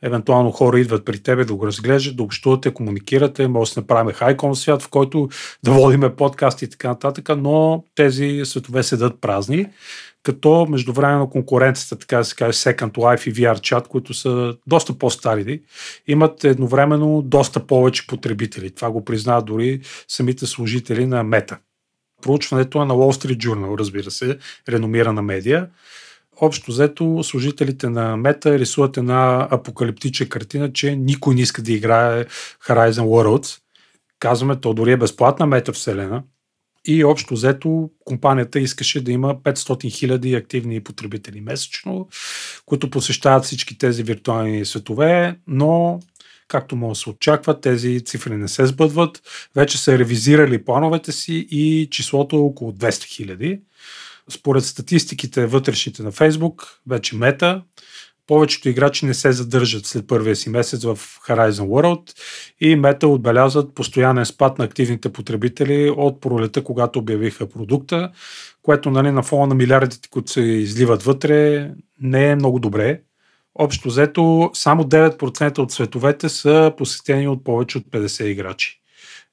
евентуално 0.03 0.51
хора 0.51 0.81
идват 0.81 1.05
при 1.05 1.19
тебе 1.19 1.45
да 1.45 1.55
го 1.55 1.67
разглеждат, 1.67 2.17
да 2.17 2.23
общувате, 2.23 2.75
комуникирате, 2.75 3.49
може 3.49 3.69
да 3.69 3.75
се 3.75 3.81
направим 3.81 4.15
хайком 4.15 4.55
свят, 4.55 4.83
в 4.83 4.89
който 4.89 5.29
да 5.63 5.71
водиме 5.71 6.17
подкасти 6.17 6.65
и 6.65 6.69
така 6.69 6.89
нататък, 6.89 7.29
но 7.37 7.85
тези 7.95 8.41
светове 8.45 8.83
седат 8.83 9.21
празни, 9.21 9.67
като 10.23 10.67
междувременно 10.71 11.31
конкуренцията, 11.31 11.99
така 11.99 12.17
да 12.17 12.25
се 12.25 12.35
каже, 12.35 12.59
Second 12.59 12.93
Life 12.93 13.31
и 13.31 13.35
VR 13.35 13.57
Chat, 13.57 13.89
които 13.89 14.15
са 14.15 14.57
доста 14.67 14.99
по-стари, 14.99 15.63
имат 16.07 16.45
едновременно 16.45 17.23
доста 17.23 17.67
повече 17.67 18.07
потребители. 18.07 18.71
Това 18.71 18.91
го 18.91 19.05
признават 19.05 19.45
дори 19.45 19.81
самите 20.09 20.47
служители 20.47 21.07
на 21.07 21.23
Мета. 21.23 21.59
Проучването 22.23 22.83
е 22.83 22.85
на 22.85 22.95
Wall 22.95 23.27
Street 23.27 23.37
Journal, 23.37 23.79
разбира 23.79 24.11
се, 24.11 24.39
реномирана 24.69 25.23
медия 25.23 25.69
общо 26.41 26.71
взето 26.71 27.23
служителите 27.23 27.89
на 27.89 28.17
Мета 28.17 28.59
рисуват 28.59 28.97
една 28.97 29.49
апокалиптична 29.51 30.29
картина, 30.29 30.73
че 30.73 30.97
никой 30.97 31.35
не 31.35 31.41
иска 31.41 31.63
да 31.63 31.73
играе 31.73 32.25
Horizon 32.69 33.05
Worlds. 33.05 33.61
Казваме, 34.19 34.61
то 34.61 34.75
дори 34.75 34.93
е 34.93 34.97
безплатна 34.97 35.47
мета 35.47 35.73
вселена. 35.73 36.23
И 36.87 37.05
общо 37.05 37.35
взето 37.35 37.91
компанията 38.05 38.61
искаше 38.61 39.05
да 39.05 39.13
има 39.13 39.35
500 39.35 39.93
хиляди 39.93 40.35
активни 40.35 40.81
потребители 40.81 41.41
месечно, 41.41 42.09
които 42.67 42.91
посещават 42.91 43.45
всички 43.45 43.79
тези 43.79 44.03
виртуални 44.03 44.65
светове, 44.65 45.37
но 45.47 46.01
както 46.49 46.77
може 46.77 46.99
да 46.99 47.03
се 47.03 47.11
очаква, 47.11 47.61
тези 47.61 48.05
цифри 48.05 48.37
не 48.37 48.49
се 48.49 48.67
сбъдват. 48.67 49.23
Вече 49.57 49.79
са 49.79 49.99
ревизирали 49.99 50.65
плановете 50.65 51.13
си 51.13 51.47
и 51.51 51.89
числото 51.91 52.37
е 52.37 52.39
около 52.39 52.73
200 52.73 53.05
хиляди 53.05 53.61
според 54.31 54.65
статистиките 54.65 55.47
вътрешните 55.47 56.03
на 56.03 56.11
Фейсбук, 56.11 56.81
вече 56.87 57.17
мета, 57.17 57.63
повечето 58.27 58.69
играчи 58.69 59.07
не 59.07 59.15
се 59.15 59.33
задържат 59.33 59.87
след 59.87 60.07
първия 60.07 60.37
си 60.37 60.51
месец 60.51 60.85
в 60.85 60.99
Horizon 61.29 61.67
World 61.67 62.19
и 62.61 62.77
мета 62.77 63.09
отбелязват 63.09 63.75
постоянен 63.75 64.27
спад 64.27 64.59
на 64.59 64.65
активните 64.65 65.13
потребители 65.13 65.91
от 65.97 66.21
пролета, 66.21 66.65
когато 66.65 66.99
обявиха 66.99 67.49
продукта, 67.49 68.11
което 68.63 68.91
нали, 68.91 69.11
на 69.11 69.23
фона 69.23 69.47
на 69.47 69.55
милиардите, 69.55 70.09
които 70.09 70.33
се 70.33 70.41
изливат 70.41 71.03
вътре, 71.03 71.71
не 72.01 72.31
е 72.31 72.37
много 72.37 72.59
добре. 72.59 73.01
Общо 73.55 73.89
взето, 73.89 74.51
само 74.55 74.83
9% 74.83 75.59
от 75.59 75.73
световете 75.73 76.29
са 76.29 76.73
посетени 76.77 77.29
от 77.29 77.45
повече 77.45 77.79
от 77.79 77.85
50 77.85 78.25
играчи 78.25 78.80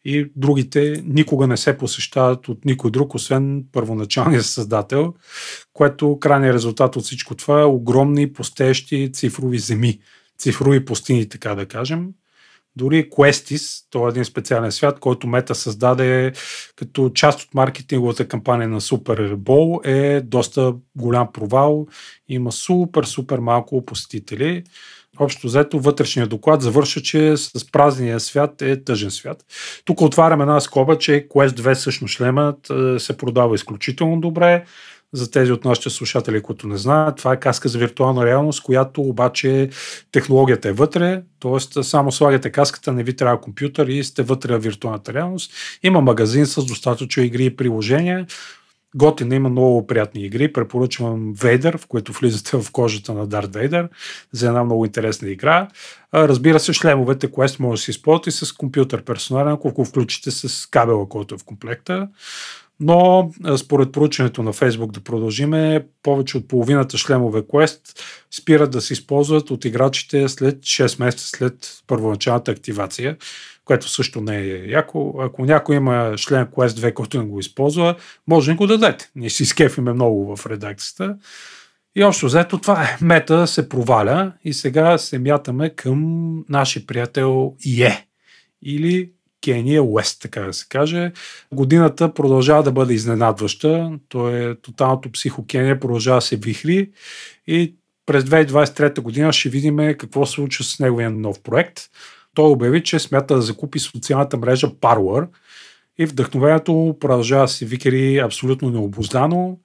и 0.09 0.31
другите 0.35 1.03
никога 1.05 1.47
не 1.47 1.57
се 1.57 1.77
посещават 1.77 2.47
от 2.47 2.65
никой 2.65 2.91
друг, 2.91 3.15
освен 3.15 3.63
първоначалния 3.71 4.43
създател, 4.43 5.13
което 5.73 6.19
крайният 6.19 6.55
резултат 6.55 6.95
от 6.95 7.03
всичко 7.03 7.35
това 7.35 7.61
е 7.61 7.65
огромни 7.65 8.33
постещи 8.33 9.11
цифрови 9.13 9.59
земи, 9.59 9.99
цифрови 10.39 10.85
пустини, 10.85 11.29
така 11.29 11.55
да 11.55 11.65
кажем. 11.65 12.07
Дори 12.75 13.09
Questis, 13.09 13.85
това 13.89 14.07
е 14.07 14.09
един 14.09 14.25
специален 14.25 14.71
свят, 14.71 14.99
който 14.99 15.27
Мета 15.27 15.55
създаде 15.55 16.31
като 16.75 17.09
част 17.09 17.41
от 17.41 17.53
маркетинговата 17.53 18.27
кампания 18.27 18.69
на 18.69 18.81
Super 18.81 19.35
Bowl, 19.35 19.87
е 19.87 20.21
доста 20.21 20.73
голям 20.95 21.31
провал. 21.33 21.87
Има 22.29 22.51
супер, 22.51 23.03
супер 23.03 23.39
малко 23.39 23.85
посетители. 23.85 24.63
Общо 25.19 25.47
взето 25.47 25.79
вътрешния 25.79 26.27
доклад 26.27 26.61
завърша, 26.61 27.01
че 27.01 27.37
с 27.37 27.71
празния 27.71 28.19
свят 28.19 28.61
е 28.61 28.83
тъжен 28.83 29.11
свят. 29.11 29.45
Тук 29.85 30.01
отварям 30.01 30.41
една 30.41 30.59
скоба, 30.59 30.97
че 30.97 31.27
Quest 31.29 31.49
2 31.49 31.75
всъщност 31.75 32.13
шлемът 32.13 32.71
се 32.97 33.17
продава 33.17 33.55
изключително 33.55 34.21
добре. 34.21 34.65
За 35.13 35.31
тези 35.31 35.51
от 35.51 35.65
нашите 35.65 35.89
слушатели, 35.89 36.41
които 36.41 36.67
не 36.67 36.77
знаят, 36.77 37.17
това 37.17 37.33
е 37.33 37.39
каска 37.39 37.69
за 37.69 37.77
виртуална 37.77 38.25
реалност, 38.25 38.63
която 38.63 39.01
обаче 39.01 39.69
технологията 40.11 40.69
е 40.69 40.71
вътре, 40.71 41.21
т.е. 41.39 41.83
само 41.83 42.11
слагате 42.11 42.51
каската, 42.51 42.93
не 42.93 43.03
ви 43.03 43.15
трябва 43.15 43.41
компютър 43.41 43.87
и 43.87 44.03
сте 44.03 44.23
вътре 44.23 44.57
в 44.57 44.59
виртуалната 44.59 45.13
реалност. 45.13 45.51
Има 45.83 46.01
магазин 46.01 46.45
с 46.45 46.65
достатъчно 46.65 47.23
игри 47.23 47.45
и 47.45 47.55
приложения. 47.55 48.25
Готина 48.97 49.35
има 49.35 49.49
много 49.49 49.87
приятни 49.87 50.25
игри. 50.25 50.53
Препоръчвам 50.53 51.33
Вейдър, 51.33 51.77
в 51.77 51.87
което 51.87 52.13
влизате 52.13 52.57
в 52.57 52.71
кожата 52.71 53.13
на 53.13 53.27
Дарт 53.27 53.53
Вейдър 53.53 53.89
за 54.31 54.47
една 54.47 54.63
много 54.63 54.85
интересна 54.85 55.29
игра. 55.29 55.67
Разбира 56.13 56.59
се, 56.59 56.73
шлемовете 56.73 57.31
Quest 57.31 57.59
може 57.59 57.79
да 57.79 57.83
се 57.83 57.91
използват 57.91 58.27
и 58.27 58.31
с 58.31 58.53
компютър 58.53 59.03
персонален, 59.03 59.53
ако 59.53 59.71
го 59.71 59.85
включите 59.85 60.31
с 60.31 60.69
кабела, 60.69 61.09
който 61.09 61.35
е 61.35 61.37
в 61.37 61.43
комплекта. 61.43 62.07
Но 62.79 63.31
според 63.57 63.91
проучването 63.91 64.43
на 64.43 64.53
Facebook 64.53 64.91
да 64.91 64.99
продължиме, 64.99 65.85
повече 66.03 66.37
от 66.37 66.47
половината 66.47 66.97
шлемове 66.97 67.41
Quest 67.41 67.81
спират 68.31 68.71
да 68.71 68.81
се 68.81 68.93
използват 68.93 69.51
от 69.51 69.65
играчите 69.65 70.29
след 70.29 70.57
6 70.57 70.99
месеца 70.99 71.27
след 71.27 71.83
първоначалната 71.87 72.51
активация, 72.51 73.17
което 73.67 73.89
също 73.89 74.21
не 74.21 74.37
е 74.37 74.67
яко. 74.67 75.13
Ако 75.19 75.45
някой 75.45 75.75
има 75.75 76.13
член 76.17 76.45
Quest 76.45 76.67
2, 76.67 76.93
който 76.93 77.17
не 77.17 77.25
го 77.25 77.39
използва, 77.39 77.95
може 78.27 78.51
да 78.51 78.57
го 78.57 78.67
дадете. 78.67 79.09
Ние 79.15 79.29
си 79.29 79.45
скефиме 79.45 79.93
много 79.93 80.35
в 80.35 80.45
редакцията. 80.45 81.17
И 81.95 82.03
общо 82.03 82.25
взето 82.25 82.57
това 82.57 82.83
е. 82.83 82.97
Мета 83.01 83.47
се 83.47 83.69
проваля 83.69 84.31
и 84.43 84.53
сега 84.53 84.97
се 84.97 85.19
мятаме 85.19 85.69
към 85.69 86.43
нашия 86.49 86.87
приятел 86.87 87.55
Е. 87.79 88.07
Или 88.61 89.11
Кения 89.43 89.83
Уест, 89.83 90.21
така 90.21 90.41
да 90.41 90.53
се 90.53 90.65
каже. 90.69 91.11
Годината 91.53 92.13
продължава 92.13 92.63
да 92.63 92.71
бъде 92.71 92.93
изненадваща. 92.93 93.91
То 94.09 94.29
е 94.29 94.55
тоталното 94.55 95.11
психокения, 95.11 95.79
продължава 95.79 96.21
се 96.21 96.35
вихри 96.35 96.89
и 97.47 97.75
през 98.05 98.23
2023 98.23 98.99
година 98.99 99.33
ще 99.33 99.49
видим 99.49 99.77
какво 99.77 100.25
се 100.25 100.33
случва 100.33 100.63
с 100.63 100.79
неговия 100.79 101.09
нов 101.09 101.41
проект. 101.43 101.79
Той 102.37 102.49
обяви, 102.49 102.83
че 102.83 102.99
смята 102.99 103.35
да 103.35 103.41
закупи 103.41 103.79
социалната 103.79 104.37
мрежа 104.37 104.67
Parler 104.67 105.27
и 105.97 106.05
вдъхновението 106.05 106.95
продължава 106.99 107.41
да 107.41 107.47
се 107.47 107.65
викари 107.65 108.17
абсолютно 108.17 108.69
необоздано 108.69 109.57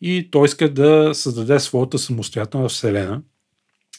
и 0.00 0.28
той 0.30 0.44
иска 0.44 0.72
да 0.72 1.10
създаде 1.14 1.60
своята 1.60 1.98
самостоятелна 1.98 2.68
вселена. 2.68 3.20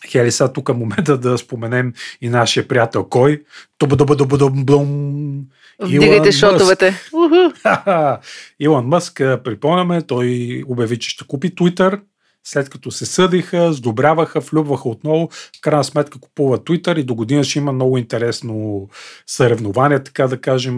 Хели, 0.08 0.32
сега 0.32 0.54
тук 0.54 0.70
е 0.70 0.74
момента 0.74 1.18
да 1.18 1.38
споменем 1.38 1.94
и 2.22 2.30
нашия 2.30 2.68
приятел 2.68 3.04
кой. 3.04 3.44
Вдигайте 5.80 6.32
шотовете. 6.32 6.94
Илон 8.60 8.86
Мъск, 8.86 9.16
припомняме, 9.16 10.02
той 10.02 10.64
обяви, 10.68 11.00
че 11.00 11.10
ще 11.10 11.28
купи 11.28 11.56
Twitter, 11.56 12.00
след 12.50 12.70
като 12.70 12.92
се 12.92 13.06
съдиха, 13.06 13.74
сдобряваха, 13.74 14.40
влюбваха 14.40 14.90
отново, 14.90 15.30
в 15.32 15.62
крайна 15.62 15.84
сметка 15.84 16.20
купува 16.20 16.58
Twitter 16.58 17.00
и 17.00 17.04
до 17.04 17.16
година 17.16 17.44
ще 17.44 17.60
има 17.60 17.72
много 17.72 17.98
интересно 17.98 18.88
съревнование, 19.26 20.04
така 20.04 20.28
да 20.28 20.42
кажем, 20.42 20.78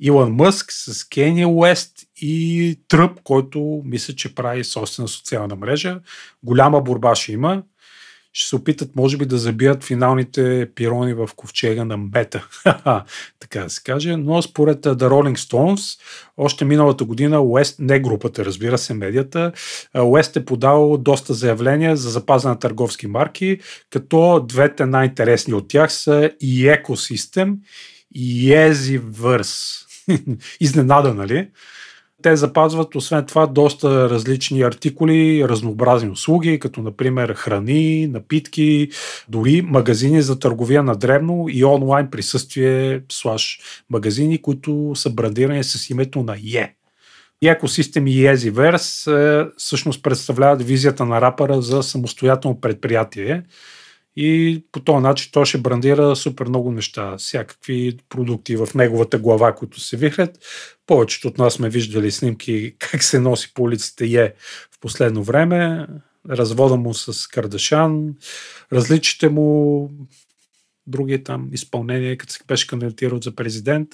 Илон 0.00 0.32
Мъск 0.32 0.72
с 0.72 1.08
Кения 1.08 1.48
Уест 1.48 1.92
и 2.16 2.78
Тръп, 2.88 3.20
който 3.24 3.82
мисля, 3.84 4.14
че 4.14 4.34
прави 4.34 4.64
собствена 4.64 5.08
социална 5.08 5.56
мрежа. 5.56 6.00
Голяма 6.42 6.80
борба 6.80 7.14
ще 7.14 7.32
има 7.32 7.62
ще 8.32 8.48
се 8.48 8.56
опитат, 8.56 8.96
може 8.96 9.16
би, 9.16 9.26
да 9.26 9.38
забият 9.38 9.84
финалните 9.84 10.68
пирони 10.74 11.14
в 11.14 11.30
ковчега 11.36 11.84
на 11.84 11.96
Мета, 11.96 12.48
така 13.40 13.60
да 13.60 13.70
се 13.70 13.82
каже. 13.82 14.16
Но 14.16 14.42
според 14.42 14.80
The 14.80 15.08
Rolling 15.08 15.36
Stones, 15.36 16.00
още 16.36 16.64
миналата 16.64 17.04
година 17.04 17.40
Уест, 17.40 17.76
не 17.78 18.00
групата, 18.00 18.44
разбира 18.44 18.78
се, 18.78 18.94
медията, 18.94 19.52
Уест 19.94 20.36
е 20.36 20.44
подал 20.44 20.96
доста 20.96 21.34
заявления 21.34 21.96
за 21.96 22.10
запазване 22.10 22.54
на 22.54 22.58
търговски 22.58 23.06
марки, 23.06 23.58
като 23.90 24.44
двете 24.48 24.86
най-интересни 24.86 25.54
от 25.54 25.68
тях 25.68 25.92
са 25.92 26.30
и 26.40 26.66
Ecosystem 26.66 27.56
и 28.14 28.48
Easyverse. 28.50 29.86
Изненада, 30.60 31.14
нали? 31.14 31.48
Те 32.22 32.36
запазват, 32.36 32.94
освен 32.94 33.26
това, 33.26 33.46
доста 33.46 34.10
различни 34.10 34.62
артикули, 34.62 35.44
разнообразни 35.48 36.10
услуги, 36.10 36.58
като 36.58 36.82
например 36.82 37.34
храни, 37.34 38.06
напитки, 38.06 38.88
дори 39.28 39.62
магазини 39.62 40.22
за 40.22 40.38
търговия 40.38 40.82
на 40.82 40.96
дребно 40.96 41.46
и 41.50 41.64
онлайн 41.64 42.10
присъствие 42.10 43.02
слаш 43.12 43.60
магазини, 43.90 44.42
които 44.42 44.92
са 44.94 45.10
брандирани 45.10 45.64
с 45.64 45.90
името 45.90 46.22
на 46.22 46.36
Е. 46.54 46.74
И 47.42 47.48
екосистем 47.48 48.06
и 48.06 48.16
Easyverse 48.16 49.50
всъщност 49.56 50.02
представляват 50.02 50.62
визията 50.62 51.04
на 51.04 51.20
рапъра 51.20 51.62
за 51.62 51.82
самостоятелно 51.82 52.60
предприятие, 52.60 53.42
и 54.16 54.62
по 54.72 54.80
този 54.80 55.02
начин 55.02 55.30
той 55.32 55.46
ще 55.46 55.58
брандира 55.58 56.16
супер 56.16 56.46
много 56.46 56.72
неща, 56.72 57.16
всякакви 57.18 57.98
продукти 58.08 58.56
в 58.56 58.68
неговата 58.74 59.18
глава, 59.18 59.54
които 59.54 59.80
се 59.80 59.96
вихрят. 59.96 60.38
Повечето 60.86 61.28
от 61.28 61.38
нас 61.38 61.54
сме 61.54 61.68
виждали 61.68 62.10
снимки 62.10 62.74
как 62.78 63.02
се 63.02 63.20
носи 63.20 63.54
по 63.54 63.62
улиците 63.62 64.06
Е 64.06 64.34
в 64.70 64.80
последно 64.80 65.22
време, 65.22 65.86
развода 66.28 66.76
му 66.76 66.94
с 66.94 67.28
Кардашан, 67.28 68.14
различите 68.72 69.28
му 69.28 69.90
други 70.86 71.24
там 71.24 71.48
изпълнения, 71.52 72.18
като 72.18 72.32
се 72.32 72.40
беше 72.46 72.66
кандидатирал 72.66 73.20
за 73.22 73.34
президент. 73.34 73.88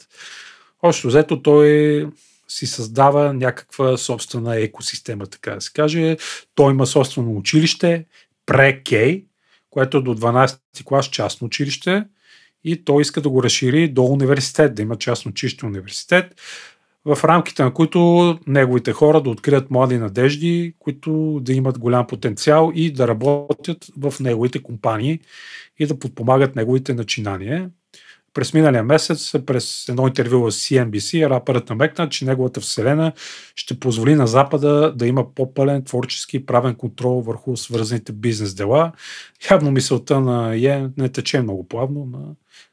Още 0.83 1.09
взето 1.09 1.43
той 1.43 2.07
си 2.49 2.67
създава 2.67 3.33
някаква 3.33 3.97
собствена 3.97 4.57
екосистема, 4.57 5.27
така 5.27 5.55
да 5.55 5.61
се 5.61 5.73
каже. 5.73 6.17
Той 6.55 6.73
има 6.73 6.87
собствено 6.87 7.37
училище, 7.37 8.07
пре-кей, 8.47 9.28
което 9.71 9.97
е 9.97 10.03
до 10.03 10.15
12 10.15 10.59
клас 10.85 11.07
частно 11.07 11.47
училище 11.47 12.05
и 12.65 12.85
той 12.85 13.03
иска 13.03 13.21
да 13.21 13.29
го 13.29 13.43
разшири 13.43 13.89
до 13.89 14.05
университет, 14.05 14.75
да 14.75 14.83
има 14.83 14.97
частно 14.97 15.31
училище 15.31 15.67
университет, 15.67 16.41
в 17.05 17.25
рамките 17.25 17.63
на 17.63 17.75
които 17.75 18.39
неговите 18.47 18.93
хора 18.93 19.21
да 19.21 19.31
открият 19.31 19.71
млади 19.71 19.99
надежди, 19.99 20.75
които 20.79 21.41
да 21.43 21.53
имат 21.53 21.79
голям 21.79 22.07
потенциал 22.07 22.73
и 22.75 22.93
да 22.93 23.09
работят 23.09 23.87
в 23.99 24.15
неговите 24.21 24.63
компании 24.63 25.21
и 25.79 25.87
да 25.87 25.99
подпомагат 25.99 26.57
неговите 26.57 26.95
начинания. 26.95 27.71
През 28.39 28.55
миналия 28.55 28.83
месец, 28.83 29.35
през 29.47 29.89
едно 29.89 30.07
интервю 30.07 30.51
с 30.51 30.57
CNBC, 30.57 31.31
рапърът 31.31 31.69
намекна, 31.71 32.09
че 32.09 32.25
неговата 32.25 32.61
вселена 32.61 33.13
ще 33.55 33.81
позволи 33.81 34.15
на 34.15 34.27
Запада 34.27 34.93
да 34.97 35.07
има 35.07 35.35
по-пълен 35.35 35.85
творчески 35.85 36.47
правен 36.47 36.75
контрол 36.75 37.21
върху 37.21 37.57
свързаните 37.57 38.13
бизнес 38.13 38.55
дела. 38.55 38.93
Явно 39.51 39.71
мисълта 39.71 40.21
на 40.21 40.57
Е 40.57 40.87
не 40.97 41.09
тече 41.09 41.43
много 41.43 41.69
плавно 41.69 42.05
на 42.05 42.19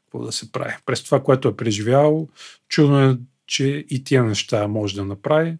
какво 0.04 0.26
да 0.26 0.32
се 0.32 0.52
прави. 0.52 0.72
През 0.86 1.04
това, 1.04 1.22
което 1.22 1.48
е 1.48 1.56
преживял, 1.56 2.28
чудно 2.68 3.10
е, 3.10 3.16
че 3.46 3.84
и 3.90 4.04
тия 4.04 4.24
неща 4.24 4.68
може 4.68 4.94
да 4.94 5.04
направи. 5.04 5.56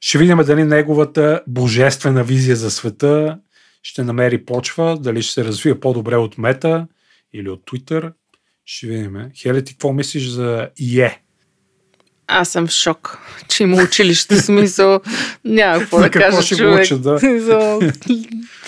Ще 0.00 0.18
видим 0.18 0.38
дали 0.38 0.64
неговата 0.64 1.42
божествена 1.46 2.24
визия 2.24 2.56
за 2.56 2.70
света 2.70 3.38
ще 3.82 4.02
намери 4.02 4.44
почва, 4.44 4.98
дали 5.00 5.22
ще 5.22 5.32
се 5.32 5.44
развие 5.44 5.80
по-добре 5.80 6.16
от 6.16 6.38
Мета 6.38 6.86
или 7.32 7.48
от 7.48 7.60
Twitter– 7.64 8.12
ще 8.66 8.86
видим. 8.86 9.16
Хели, 9.42 9.64
ти 9.64 9.72
какво 9.72 9.92
мислиш 9.92 10.28
за 10.28 10.68
ИЕ? 10.78 11.18
Аз 12.28 12.48
съм 12.48 12.66
в 12.66 12.70
шок, 12.70 13.18
че 13.48 13.62
има 13.62 13.82
училище 13.82 14.36
смисъл. 14.36 15.00
Няма 15.44 15.78
какво 15.78 16.00
да 16.00 16.10
кажа, 16.10 16.42
ще 16.42 16.56
човек. 16.56 16.84
Учи, 16.84 16.98
да. 16.98 17.18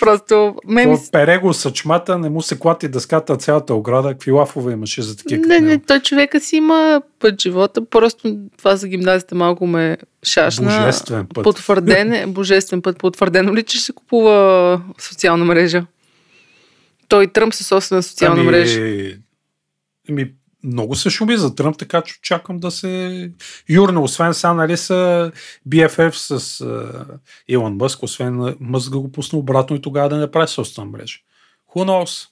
Просто... 0.00 0.54
Ме 0.66 0.86
ми... 0.86 0.96
Пере 1.12 1.38
го 1.38 1.54
съчмата, 1.54 2.18
не 2.18 2.28
му 2.28 2.42
се 2.42 2.58
клати 2.58 2.88
дъската 2.88 3.36
цялата 3.36 3.74
ограда. 3.74 4.08
Какви 4.08 4.30
лафове 4.30 4.72
имаше 4.72 5.02
за 5.02 5.16
такива? 5.16 5.46
Не, 5.46 5.60
не, 5.60 5.78
той 5.78 6.00
човека 6.00 6.40
си 6.40 6.56
има 6.56 7.02
път 7.18 7.42
живота. 7.42 7.86
Просто 7.86 8.36
това 8.58 8.76
за 8.76 8.88
гимназията 8.88 9.34
малко 9.34 9.66
ме 9.66 9.96
шашна. 10.24 10.80
Божествен 10.80 11.26
път. 11.34 11.44
Потвърден 11.44 12.12
е, 12.12 12.26
божествен 12.26 12.82
път. 12.82 12.98
Потвърдено 12.98 13.54
ли, 13.54 13.62
че 13.62 13.78
ще 13.78 13.92
купува 13.92 14.80
социална 14.98 15.44
мрежа? 15.44 15.84
Той 17.08 17.26
Тръмп 17.26 17.54
със 17.54 17.66
собствена 17.66 18.02
социална 18.02 18.40
ами, 18.40 18.50
мрежа. 18.50 18.80
Ми, 20.08 20.32
много 20.64 20.94
се 20.94 21.10
шуми 21.10 21.36
за 21.36 21.54
Тръмп, 21.54 21.78
така 21.78 22.02
че 22.02 22.14
очаквам 22.20 22.58
да 22.58 22.70
се 22.70 23.32
юрне. 23.68 23.98
Освен 23.98 24.34
сега, 24.34 24.54
нали 24.54 24.76
са 24.76 25.32
BFF 25.68 26.10
с 26.10 26.40
uh, 26.40 27.04
Илон 27.48 27.76
Мъск, 27.76 28.02
освен 28.02 28.56
Мъск 28.60 28.90
да 28.90 28.98
го 28.98 29.12
пусне 29.12 29.38
обратно 29.38 29.76
и 29.76 29.82
тогава 29.82 30.08
да 30.08 30.16
не 30.16 30.30
прави 30.30 30.48
собствена 30.48 30.86
мрежа. 30.86 31.18
Who 31.74 31.84
knows? 31.84 32.28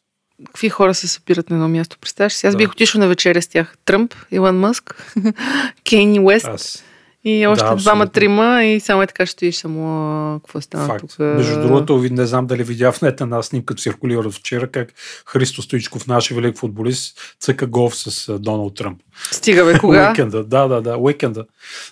Какви 0.47 0.69
хора 0.69 0.95
се 0.95 1.09
събират 1.09 1.51
на 1.51 1.57
едно 1.57 1.69
място, 1.69 1.99
представяш 2.01 2.33
си? 2.33 2.47
Аз 2.47 2.55
да. 2.55 2.59
бих 2.59 2.71
отишъл 2.71 3.01
на 3.01 3.09
вечеря 3.09 3.43
с 3.43 3.49
тях. 3.49 3.75
Тръмп, 3.85 4.15
Илон 4.31 4.59
Мъск, 4.59 5.15
Кейни 5.85 6.21
Уест. 6.21 6.47
Аз. 6.47 6.85
И 7.29 7.47
още 7.47 7.65
да, 7.65 7.77
двама-трима 7.77 8.65
и 8.65 8.81
само 8.81 9.03
е 9.03 9.07
така 9.07 9.27
ще 9.27 9.53
само 9.53 10.41
какво 10.45 10.61
стана 10.61 10.87
Факт. 10.87 11.01
тук. 11.01 11.19
Между 11.19 11.61
другото, 11.61 12.05
не 12.11 12.27
знам 12.27 12.47
дали 12.47 12.65
видя 12.65 12.93
в 12.93 13.03
нета 13.03 13.27
на 13.27 13.43
снимка, 13.43 13.75
циркулира 13.75 14.31
вчера, 14.31 14.69
как 14.69 14.89
Христо 15.27 15.63
Стоичков, 15.63 16.07
нашия 16.07 16.41
велик 16.41 16.59
футболист, 16.59 17.37
цъка 17.41 17.67
голф 17.67 17.97
с 17.97 18.39
Доналд 18.39 18.75
Тръмп. 18.75 19.01
Стига 19.33 19.65
бе, 19.65 19.79
кога? 19.79 20.09
уикенда, 20.09 20.45
да, 20.45 20.69
да, 20.69 20.81
да, 20.81 20.97
уикенда. 20.97 21.45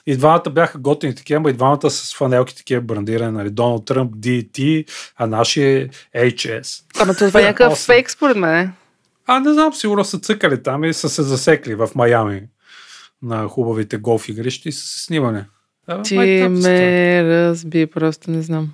И 0.06 0.16
двамата 0.16 0.50
бяха 0.50 0.78
готини 0.78 1.14
такива, 1.14 1.50
и 1.50 1.52
двамата 1.52 1.90
с 1.90 2.16
фанелки 2.16 2.56
такива 2.56 2.80
брандирани, 2.80 3.32
нали, 3.32 3.50
Доналд 3.50 3.84
Тръмп, 3.84 4.16
DT, 4.16 4.86
а 5.16 5.26
нашия 5.26 5.88
HS. 6.16 6.82
Ама 7.00 7.14
това 7.14 7.40
е 7.40 7.44
някакъв 7.44 7.78
фейк 7.78 8.10
според 8.10 8.36
мен. 8.36 8.72
А, 9.26 9.40
не 9.40 9.52
знам, 9.52 9.74
сигурно 9.74 10.04
са 10.04 10.18
цъкали 10.18 10.62
там 10.62 10.84
и 10.84 10.94
са 10.94 11.08
се 11.08 11.22
засекли 11.22 11.74
в 11.74 11.88
Майами 11.94 12.42
на 13.24 13.48
хубавите 13.48 13.96
голф 13.96 14.28
игрищи 14.28 14.72
с 14.72 15.04
снимане. 15.04 15.44
А, 15.86 16.02
Ти 16.02 16.16
май 16.16 16.48
ме 16.48 17.24
разби, 17.24 17.86
просто 17.86 18.30
не 18.30 18.42
знам. 18.42 18.70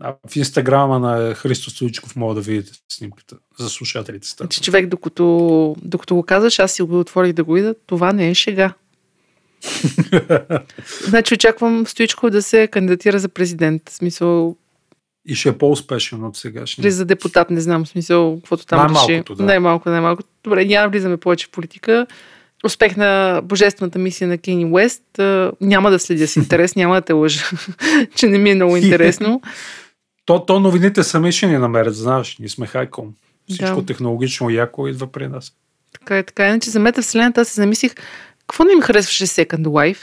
А, 0.00 0.14
в 0.28 0.36
инстаграма 0.36 0.98
на 0.98 1.34
Христо 1.34 1.70
Стоичков 1.70 2.16
мога 2.16 2.34
да 2.34 2.40
видите 2.40 2.72
снимката 2.92 3.36
за 3.58 3.70
слушателите. 3.70 4.28
Че 4.50 4.60
човек, 4.62 4.86
докато, 4.86 5.76
докато 5.82 6.14
го 6.14 6.22
казваш, 6.22 6.58
аз 6.58 6.72
си 6.72 6.82
го 6.82 7.00
отворих 7.00 7.32
да 7.32 7.44
го 7.44 7.52
видя, 7.52 7.74
това 7.86 8.12
не 8.12 8.30
е 8.30 8.34
шега. 8.34 8.72
значи 11.02 11.34
очаквам 11.34 11.86
Стоичков 11.86 12.30
да 12.30 12.42
се 12.42 12.66
кандидатира 12.66 13.18
за 13.18 13.28
президент. 13.28 13.82
В 13.88 13.92
смисъл, 13.92 14.56
И 15.26 15.34
ще 15.34 15.48
е 15.48 15.58
по-успешен 15.58 16.24
от 16.24 16.36
сегашния. 16.36 16.84
или 16.84 16.90
за 16.90 17.04
депутат, 17.04 17.50
не 17.50 17.60
знам, 17.60 17.84
в 17.84 17.88
смисъл, 17.88 18.36
каквото 18.36 18.66
там 18.66 18.90
реши. 18.90 19.06
Най-малкото, 19.06 19.34
да. 19.34 19.42
Най-малко, 19.44 19.90
най-малко. 19.90 20.22
Добре, 20.44 20.64
няма 20.64 20.86
да 20.86 20.90
влизаме 20.90 21.16
повече 21.16 21.46
в 21.46 21.50
политика. 21.50 22.06
Успех 22.64 22.96
на 22.96 23.40
божествената 23.44 23.98
мисия 23.98 24.28
на 24.28 24.38
Кени 24.38 24.64
Уест. 24.64 25.02
Няма 25.60 25.90
да 25.90 25.98
следя 25.98 26.26
с 26.26 26.36
интерес, 26.36 26.76
няма 26.76 26.94
да 26.94 27.00
те 27.00 27.12
лъжа, 27.12 27.44
че 28.16 28.26
не 28.26 28.38
ми 28.38 28.50
е 28.50 28.54
много 28.54 28.76
интересно. 28.76 29.40
То, 30.26 30.38
то 30.40 30.60
новините 30.60 31.02
сами 31.02 31.32
ще 31.32 31.46
ни 31.46 31.58
намерят, 31.58 31.94
знаеш. 31.96 32.36
Ние 32.38 32.48
сме 32.48 32.66
хайком. 32.66 33.14
Всичко 33.48 33.80
Да. 33.80 33.86
технологично 33.86 34.50
яко 34.50 34.88
идва 34.88 35.06
при 35.06 35.28
нас. 35.28 35.52
Така 35.92 36.18
е, 36.18 36.22
така 36.22 36.46
е. 36.46 36.48
Иначе 36.48 36.70
за 36.70 36.80
метавселената 36.80 37.40
аз 37.40 37.48
се 37.48 37.54
замислих, 37.54 37.94
какво 38.38 38.64
не 38.64 38.74
ми 38.74 38.80
харесваше 38.80 39.26
Second 39.26 39.62
Life? 39.62 39.98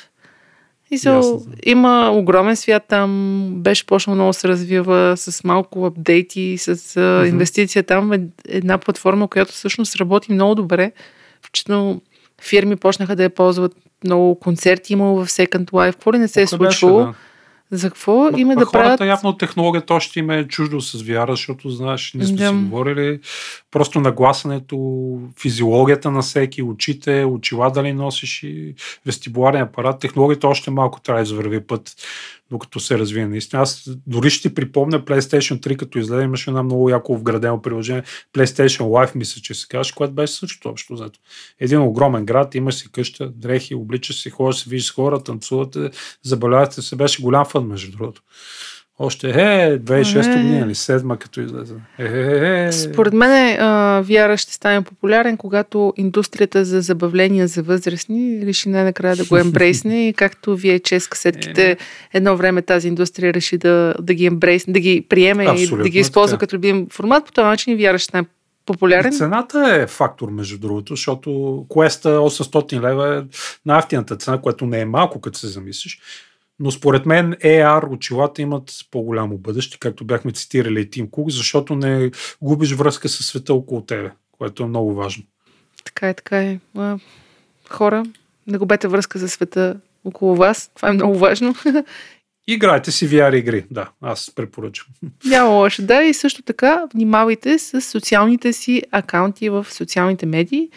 И 0.91 0.95
Ясно. 0.95 1.45
има 1.65 2.09
огромен 2.13 2.55
свят 2.55 2.83
там, 2.87 3.49
беше 3.57 3.85
почнал 3.85 4.15
много 4.15 4.33
се 4.33 4.47
развива 4.47 5.13
с 5.17 5.43
малко 5.43 5.85
апдейти, 5.85 6.55
с 6.57 6.95
Мгм. 6.99 7.27
инвестиция 7.29 7.83
там. 7.83 8.13
Е 8.13 8.19
една 8.47 8.77
платформа, 8.77 9.27
която 9.27 9.51
всъщност 9.53 9.95
работи 9.95 10.31
много 10.33 10.55
добре. 10.55 10.91
Включително 11.45 12.01
фирми 12.43 12.75
почнаха 12.75 13.15
да 13.15 13.23
я 13.23 13.29
ползват. 13.29 13.71
Много 14.03 14.39
концерти 14.39 14.93
имало 14.93 15.25
в 15.25 15.29
Second 15.29 15.71
Life. 15.71 15.93
Какво 15.93 16.13
ли 16.13 16.17
не 16.17 16.27
се 16.27 16.41
е 16.41 16.43
беше, 16.43 16.55
случвало? 16.55 16.99
да. 16.99 17.13
За 17.71 17.87
какво? 17.89 18.11
Ма- 18.13 18.39
Има 18.39 18.53
ма 18.53 18.59
да 18.59 18.65
хората 18.65 18.83
правят... 18.97 19.01
явно 19.01 19.37
технологията 19.37 19.93
още 19.93 20.19
им 20.19 20.29
е 20.29 20.47
чуждо 20.47 20.81
с 20.81 20.97
VR, 20.97 21.29
защото 21.29 21.69
знаеш, 21.69 22.11
ние 22.13 22.25
сме 22.25 22.37
Да. 22.37 22.47
си 22.49 22.53
говорили, 22.55 23.19
просто 23.71 23.99
нагласането, 23.99 24.77
физиологията 25.41 26.11
на 26.11 26.21
всеки, 26.21 26.63
очите, 26.63 27.23
очила 27.25 27.71
дали 27.71 27.93
носиш 27.93 28.43
и 28.43 28.75
вестибуларен 29.05 29.61
апарат, 29.61 29.99
технологията 29.99 30.47
още 30.47 30.71
малко 30.71 31.01
трябва 31.01 31.19
да 31.19 31.27
извърви 31.27 31.59
път, 31.59 31.91
докато 32.53 32.79
се 32.79 32.99
развие 32.99 33.27
наистина. 33.27 33.61
Аз 33.61 33.89
дори 34.07 34.29
ще 34.29 34.49
ти 34.49 34.55
припомня 34.55 35.05
PlayStation 35.05 35.59
3, 35.59 35.77
като 35.77 35.99
излезе, 35.99 36.23
имаше 36.23 36.49
една 36.49 36.63
много 36.63 36.89
яко 36.89 37.17
вградено 37.17 37.61
приложение, 37.61 38.03
PlayStation 38.33 38.81
Live, 38.81 39.15
мисля, 39.15 39.41
че 39.41 39.53
се 39.53 39.67
казваш, 39.67 39.91
което 39.91 40.13
беше 40.13 40.33
същото 40.33 40.69
общо 40.69 40.93
взето. 40.93 41.19
Един 41.59 41.81
огромен 41.81 42.25
град, 42.25 42.55
имаш 42.55 42.75
си 42.75 42.91
къща, 42.91 43.29
дрехи, 43.29 43.75
обличаш 43.75 44.21
си, 44.21 44.29
ходиш, 44.29 44.59
се 44.59 44.69
видиш 44.69 44.85
с 44.85 44.91
хора, 44.91 45.23
танцувате, 45.23 45.89
забавлявате 46.23 46.81
се, 46.81 46.95
беше 46.95 47.21
голям 47.21 47.45
фън, 47.45 47.67
между 47.67 47.97
другото. 47.97 48.21
Още 48.99 49.29
е, 49.29 49.79
2006 49.79 50.33
Е. 50.33 50.41
година 50.41 50.65
или 50.65 50.75
7 50.75 51.17
като 51.17 51.41
излезе. 51.41 51.75
Е, 51.99 52.03
е, 52.05 52.65
е. 52.65 52.71
Според 52.71 53.13
мен 53.13 53.59
а, 53.59 54.03
VR 54.03 54.37
ще 54.37 54.53
стане 54.53 54.81
популярен, 54.81 55.37
когато 55.37 55.93
индустрията 55.97 56.65
за 56.65 56.81
забавления 56.81 57.47
за 57.47 57.63
възрастни 57.63 58.45
реши 58.45 58.69
най-накрая 58.69 59.15
да 59.15 59.25
го 59.25 59.37
ембрейсне 59.37 60.07
и 60.07 60.13
както 60.13 60.57
VHS 60.57 61.09
касетките 61.09 61.77
едно 62.13 62.37
време 62.37 62.61
тази 62.61 62.87
индустрия 62.87 63.33
реши 63.33 63.57
да, 63.57 63.93
да 64.01 64.13
ги 64.13 64.25
ембрейсне, 64.25 64.73
да 64.73 64.79
ги 64.79 65.05
приеме 65.09 65.43
и 65.43 65.47
Абсолютно 65.47 65.83
да 65.83 65.89
ги 65.89 65.99
използва 65.99 66.37
така. 66.37 66.39
като 66.39 66.55
любим 66.55 66.87
формат, 66.91 67.25
по 67.25 67.31
този 67.31 67.45
начин 67.45 67.73
и 67.73 67.77
VR 67.77 67.97
ще 67.97 68.03
стане 68.03 68.27
популярен. 68.65 69.13
И 69.13 69.17
Цената 69.17 69.77
е 69.81 69.87
фактор, 69.87 70.29
между 70.29 70.57
другото, 70.57 70.93
защото 70.93 71.29
Quest 71.69 72.05
800 72.05 72.81
лева 72.81 73.17
е 73.17 73.21
най-ефтината 73.65 74.15
цена, 74.15 74.41
което 74.41 74.65
не 74.65 74.79
е 74.79 74.85
малко, 74.85 75.21
като 75.21 75.39
се 75.39 75.47
замислиш. 75.47 75.99
Но 76.59 76.71
според 76.71 77.05
мен 77.05 77.33
AR 77.33 77.93
очилата 77.93 78.41
имат 78.41 78.71
по-голямо 78.91 79.37
бъдеще, 79.37 79.77
както 79.79 80.05
бяхме 80.05 80.31
цитирали 80.31 80.81
и 80.81 80.89
Тим 80.89 81.09
Кук, 81.09 81.29
защото 81.29 81.75
не 81.75 82.11
губиш 82.41 82.73
връзка 82.73 83.09
с 83.09 83.23
света 83.23 83.53
около 83.53 83.81
тебе, 83.81 84.11
което 84.31 84.63
е 84.63 84.67
много 84.67 84.93
важно. 84.93 85.23
Така 85.85 86.09
е, 86.09 86.13
така 86.13 86.41
е. 86.41 86.59
Хора, 87.69 88.05
не 88.47 88.57
губете 88.57 88.87
връзка 88.87 89.19
за 89.19 89.29
света 89.29 89.79
около 90.05 90.35
вас. 90.35 90.71
Това 90.75 90.89
е 90.89 90.93
много 90.93 91.17
важно. 91.17 91.55
Играйте 92.47 92.91
си 92.91 93.09
VR 93.09 93.35
игри, 93.35 93.65
да, 93.71 93.89
аз 94.01 94.31
препоръчвам. 94.35 94.93
Няма 95.25 95.49
лошо. 95.49 95.81
Да, 95.85 96.03
и 96.03 96.13
също 96.13 96.41
така 96.41 96.85
внимавайте 96.93 97.59
с 97.59 97.81
социалните 97.81 98.53
си 98.53 98.83
акаунти 98.91 99.49
в 99.49 99.67
социалните 99.69 100.25
медии, 100.25 100.69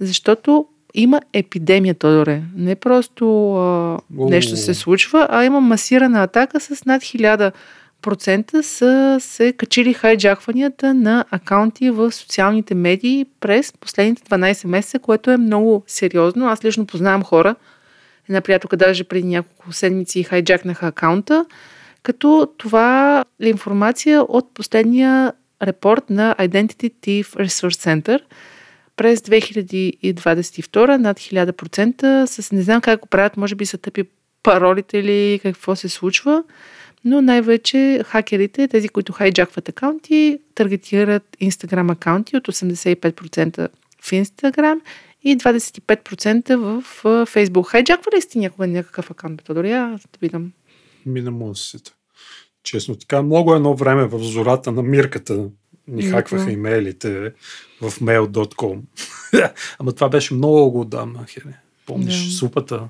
защото 0.00 0.66
има 0.94 1.20
епидемия, 1.32 1.94
Тодоре. 1.94 2.42
Не 2.56 2.74
просто 2.74 3.54
а, 3.56 3.98
нещо 4.10 4.56
се 4.56 4.74
случва, 4.74 5.26
а 5.30 5.44
има 5.44 5.60
масирана 5.60 6.22
атака 6.22 6.60
с 6.60 6.84
над 6.84 7.02
1000% 7.02 8.60
са 8.60 9.16
се 9.20 9.52
качили 9.52 9.94
хайджакванията 9.94 10.94
на 10.94 11.24
акаунти 11.30 11.90
в 11.90 12.12
социалните 12.12 12.74
медии 12.74 13.26
през 13.40 13.72
последните 13.72 14.22
12 14.22 14.66
месеца, 14.66 14.98
което 14.98 15.30
е 15.30 15.36
много 15.36 15.84
сериозно. 15.86 16.48
Аз 16.48 16.64
лично 16.64 16.86
познавам 16.86 17.24
хора, 17.24 17.54
една 18.28 18.40
приятелка 18.40 18.76
даже 18.76 19.04
преди 19.04 19.28
няколко 19.28 19.72
седмици 19.72 20.22
хайджакнаха 20.22 20.86
акаунта, 20.86 21.44
като 22.02 22.48
това 22.58 23.24
е 23.42 23.48
информация 23.48 24.22
от 24.22 24.54
последния 24.54 25.32
репорт 25.62 26.10
на 26.10 26.34
Identity 26.38 26.92
Thief 27.02 27.24
Resource 27.24 28.02
Center 28.04 28.20
през 29.00 29.20
2022 29.20 30.96
над 30.96 31.18
1000% 31.18 32.24
с 32.24 32.52
не 32.52 32.62
знам 32.62 32.80
как 32.80 33.00
го 33.00 33.08
правят, 33.08 33.36
може 33.36 33.54
би 33.54 33.66
са 33.66 33.78
тъпи 33.78 34.04
паролите 34.42 34.98
или 34.98 35.40
какво 35.42 35.76
се 35.76 35.88
случва, 35.88 36.44
но 37.04 37.22
най-вече 37.22 38.02
хакерите, 38.06 38.68
тези, 38.68 38.88
които 38.88 39.12
хайджакват 39.12 39.68
акаунти, 39.68 40.38
таргетират 40.54 41.22
Instagram 41.42 41.92
акаунти 41.92 42.36
от 42.36 42.48
85% 42.48 43.68
в 44.02 44.10
Instagram 44.10 44.80
и 45.22 45.38
25% 45.38 46.56
в 46.56 46.84
Facebook. 47.04 47.66
Хайджаква 47.66 48.12
ли 48.16 48.20
сте 48.20 48.38
някога 48.38 48.66
някакъв 48.66 49.10
акаунт? 49.10 49.42
То 49.44 49.54
дори 49.54 49.72
аз 49.72 50.00
да 50.00 50.18
видам. 50.20 50.52
Ми 51.06 51.20
не 51.20 51.30
мога 51.30 51.52
да 51.52 51.58
се. 51.58 51.78
Честно 52.64 52.96
така, 52.96 53.22
много 53.22 53.54
едно 53.54 53.74
време 53.74 54.06
в 54.06 54.18
зората 54.18 54.72
на 54.72 54.82
мирката 54.82 55.48
ни 55.88 56.02
хакваха 56.02 56.50
имейлите 56.50 57.32
в 57.80 57.90
mail.com. 57.90 58.80
Ама 59.78 59.92
това 59.92 60.08
беше 60.08 60.34
много 60.34 60.80
отдавна, 60.80 61.26
Хене. 61.28 61.60
Помниш 61.86 62.24
Да. 62.24 62.30
супата? 62.30 62.88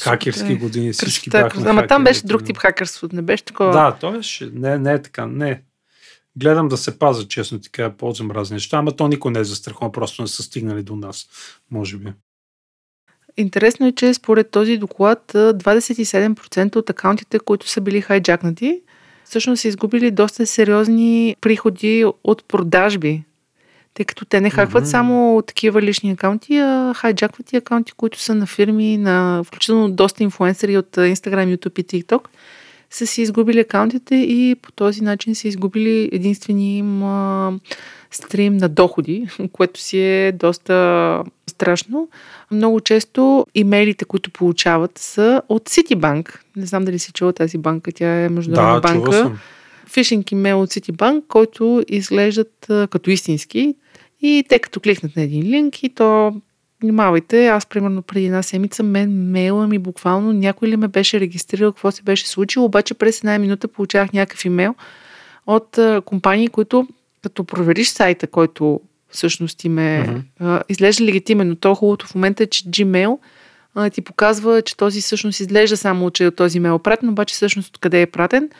Хакерски 0.00 0.52
е. 0.52 0.56
години, 0.56 0.92
всички 0.92 1.30
Красота, 1.30 1.54
бяхме 1.54 1.70
Ама 1.70 1.86
там 1.86 2.04
беше 2.04 2.26
друг 2.26 2.44
тип 2.44 2.58
хакерство, 2.58 3.08
не 3.12 3.22
беше 3.22 3.44
такова. 3.44 3.72
Да, 3.72 3.96
то 4.00 4.12
беше. 4.12 4.50
Не, 4.54 4.78
не 4.78 4.92
е 4.92 5.02
така. 5.02 5.26
Не. 5.26 5.62
Гледам 6.36 6.68
да 6.68 6.76
се 6.76 6.98
пазя, 6.98 7.28
честно 7.28 7.60
така, 7.60 7.90
ползвам 7.90 8.30
разни 8.30 8.54
неща, 8.54 8.76
ама 8.76 8.96
то 8.96 9.08
никой 9.08 9.32
не 9.32 9.38
е 9.38 9.44
застрахован, 9.44 9.92
просто 9.92 10.22
не 10.22 10.28
са 10.28 10.42
стигнали 10.42 10.82
до 10.82 10.96
нас, 10.96 11.28
може 11.70 11.96
би. 11.96 12.12
Интересно 13.36 13.86
е, 13.86 13.92
че 13.92 14.14
според 14.14 14.50
този 14.50 14.78
доклад 14.78 15.34
а, 15.34 15.54
27% 15.54 16.76
от 16.76 16.90
акаунтите, 16.90 17.38
които 17.38 17.68
са 17.68 17.80
били 17.80 18.00
хайджакнати, 18.00 18.82
всъщност 19.32 19.62
са 19.62 19.68
изгубили 19.68 20.10
доста 20.10 20.46
сериозни 20.46 21.36
приходи 21.40 22.04
от 22.24 22.44
продажби. 22.48 23.22
Тъй 23.94 24.06
като 24.06 24.24
те 24.24 24.40
не 24.40 24.50
хакват 24.50 24.82
Мгм. 24.82 24.90
само 24.90 25.42
такива 25.46 25.82
лични 25.82 26.10
акаунти, 26.10 26.56
а 26.56 26.94
хайджакват 26.96 27.52
и 27.52 27.56
акаунти, 27.56 27.92
които 27.92 28.20
са 28.20 28.34
на 28.34 28.46
фирми, 28.46 28.96
на 28.98 29.42
включително 29.44 29.90
доста 29.90 30.22
инфуенсъри 30.22 30.76
от 30.76 30.96
Instagram, 30.96 31.56
YouTube 31.56 31.80
и 31.80 31.84
TikTok, 31.84 32.26
са 32.92 33.06
си 33.06 33.22
изгубили 33.22 33.60
акаунтите 33.60 34.14
и 34.14 34.54
по 34.62 34.72
този 34.72 35.02
начин 35.02 35.34
са 35.34 35.48
изгубили 35.48 36.08
единствения 36.12 36.78
им 36.78 37.02
а, 37.02 37.52
стрим 38.10 38.56
на 38.56 38.68
доходи, 38.68 39.26
което 39.52 39.80
си 39.80 39.98
е 39.98 40.32
доста 40.32 41.22
страшно. 41.50 42.08
Много 42.50 42.80
често 42.80 43.46
имейлите, 43.54 44.04
които 44.04 44.30
получават, 44.30 44.98
са 44.98 45.42
от 45.48 45.68
Citibank. 45.70 46.38
Не 46.56 46.66
знам 46.66 46.84
дали 46.84 46.98
си 46.98 47.12
чула 47.12 47.32
тази 47.32 47.58
банка, 47.58 47.92
тя 47.92 48.24
е 48.24 48.28
международна 48.28 48.80
Да, 48.80 48.88
банка. 48.88 49.12
съм. 49.12 49.38
Фишинг 49.86 50.32
имейл 50.32 50.60
от 50.62 50.70
Citibank, 50.70 51.26
който 51.28 51.82
изглеждат 51.88 52.70
а, 52.70 52.86
като 52.86 53.10
истински. 53.10 53.74
И 54.20 54.44
те 54.48 54.58
като 54.58 54.80
кликнат 54.80 55.16
на 55.16 55.22
един 55.22 55.42
линк 55.42 55.82
и 55.82 55.88
то 55.88 56.34
Внимавайте, 56.82 57.46
аз 57.46 57.66
примерно 57.66 58.02
преди 58.02 58.26
една 58.26 58.42
седмица 58.42 58.82
мен 58.82 59.30
мейла 59.30 59.66
ми 59.66 59.78
буквално 59.78 60.32
някой 60.32 60.68
ли 60.68 60.76
ме 60.76 60.88
беше 60.88 61.20
регистрирал, 61.20 61.72
какво 61.72 61.90
се 61.90 62.02
беше 62.02 62.28
случило, 62.28 62.64
обаче 62.64 62.94
през 62.94 63.18
една 63.18 63.38
минута 63.38 63.68
получавах 63.68 64.12
някакъв 64.12 64.44
имейл 64.44 64.74
от 65.46 65.78
компании, 66.04 66.48
които 66.48 66.88
като 67.22 67.44
провериш 67.44 67.88
сайта, 67.88 68.26
който 68.26 68.80
всъщност 69.08 69.64
им 69.64 69.78
е, 69.78 70.00
Мгм. 70.08 70.20
а, 70.40 70.62
изглежда 70.68 71.04
легитимен, 71.04 71.48
но 71.48 71.56
то 71.56 71.74
хубавото 71.74 72.06
в 72.06 72.14
момента 72.14 72.42
е, 72.42 72.46
че 72.46 72.64
Gmail 72.64 73.18
а, 73.74 73.90
ти 73.90 74.02
показва, 74.02 74.62
че 74.62 74.76
този 74.76 75.00
всъщност 75.00 75.40
изглежда 75.40 75.76
само, 75.76 76.10
че 76.10 76.24
е 76.24 76.28
от 76.28 76.36
този 76.36 76.56
имейл 76.58 76.74
е 76.74 76.82
пратен, 76.82 77.08
обаче 77.08 77.34
всъщност 77.34 77.68
откъде 77.68 78.02
е 78.02 78.06
пратен. 78.06 78.50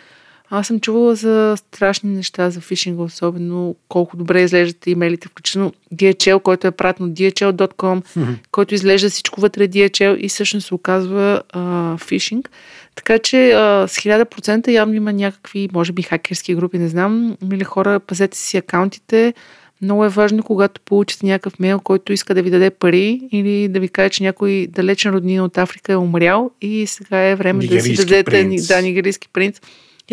Аз 0.54 0.66
съм 0.66 0.80
чувала 0.80 1.14
за 1.14 1.54
страшни 1.56 2.10
неща, 2.10 2.50
за 2.50 2.60
фишинга, 2.60 3.02
особено 3.02 3.76
колко 3.88 4.16
добре 4.16 4.42
изглеждат 4.42 4.86
имейлите, 4.86 5.28
включително 5.28 5.72
DHL, 5.94 6.42
който 6.42 6.66
е 6.66 6.70
пратен 6.70 7.06
от 7.06 7.12
DHL.com, 7.12 8.02
който 8.50 8.74
изглежда 8.74 9.10
всичко 9.10 9.40
вътре 9.40 9.68
DHL 9.68 10.16
и 10.16 10.28
всъщност 10.28 10.66
се 10.66 10.74
оказва 10.74 11.42
а, 11.52 11.96
фишинг. 11.96 12.50
Така 12.94 13.18
че 13.18 13.50
а, 13.50 13.88
с 13.88 13.96
1000% 13.96 14.68
явно 14.68 14.94
има 14.94 15.12
някакви, 15.12 15.68
може 15.72 15.92
би, 15.92 16.02
хакерски 16.02 16.54
групи, 16.54 16.78
не 16.78 16.88
знам. 16.88 17.36
Мили 17.42 17.64
хора, 17.64 18.00
пазете 18.00 18.38
си 18.38 18.56
акаунтите. 18.56 19.34
Много 19.82 20.04
е 20.04 20.08
важно, 20.08 20.42
когато 20.42 20.80
получите 20.80 21.26
някакъв 21.26 21.58
мейл, 21.58 21.80
който 21.80 22.12
иска 22.12 22.34
да 22.34 22.42
ви 22.42 22.50
даде 22.50 22.70
пари 22.70 23.20
или 23.32 23.68
да 23.68 23.80
ви 23.80 23.88
каже, 23.88 24.10
че 24.10 24.22
някой 24.22 24.66
далечен 24.70 25.14
роднин 25.14 25.40
от 25.40 25.58
Африка 25.58 25.92
е 25.92 25.96
умрял 25.96 26.50
и 26.60 26.86
сега 26.86 27.18
е 27.18 27.36
време 27.36 27.66
да 27.66 27.80
си 27.80 27.94
дадете 27.94 28.24
принц. 28.24 28.66
да, 28.66 28.82
нигерийски 28.82 29.28
принц 29.32 29.60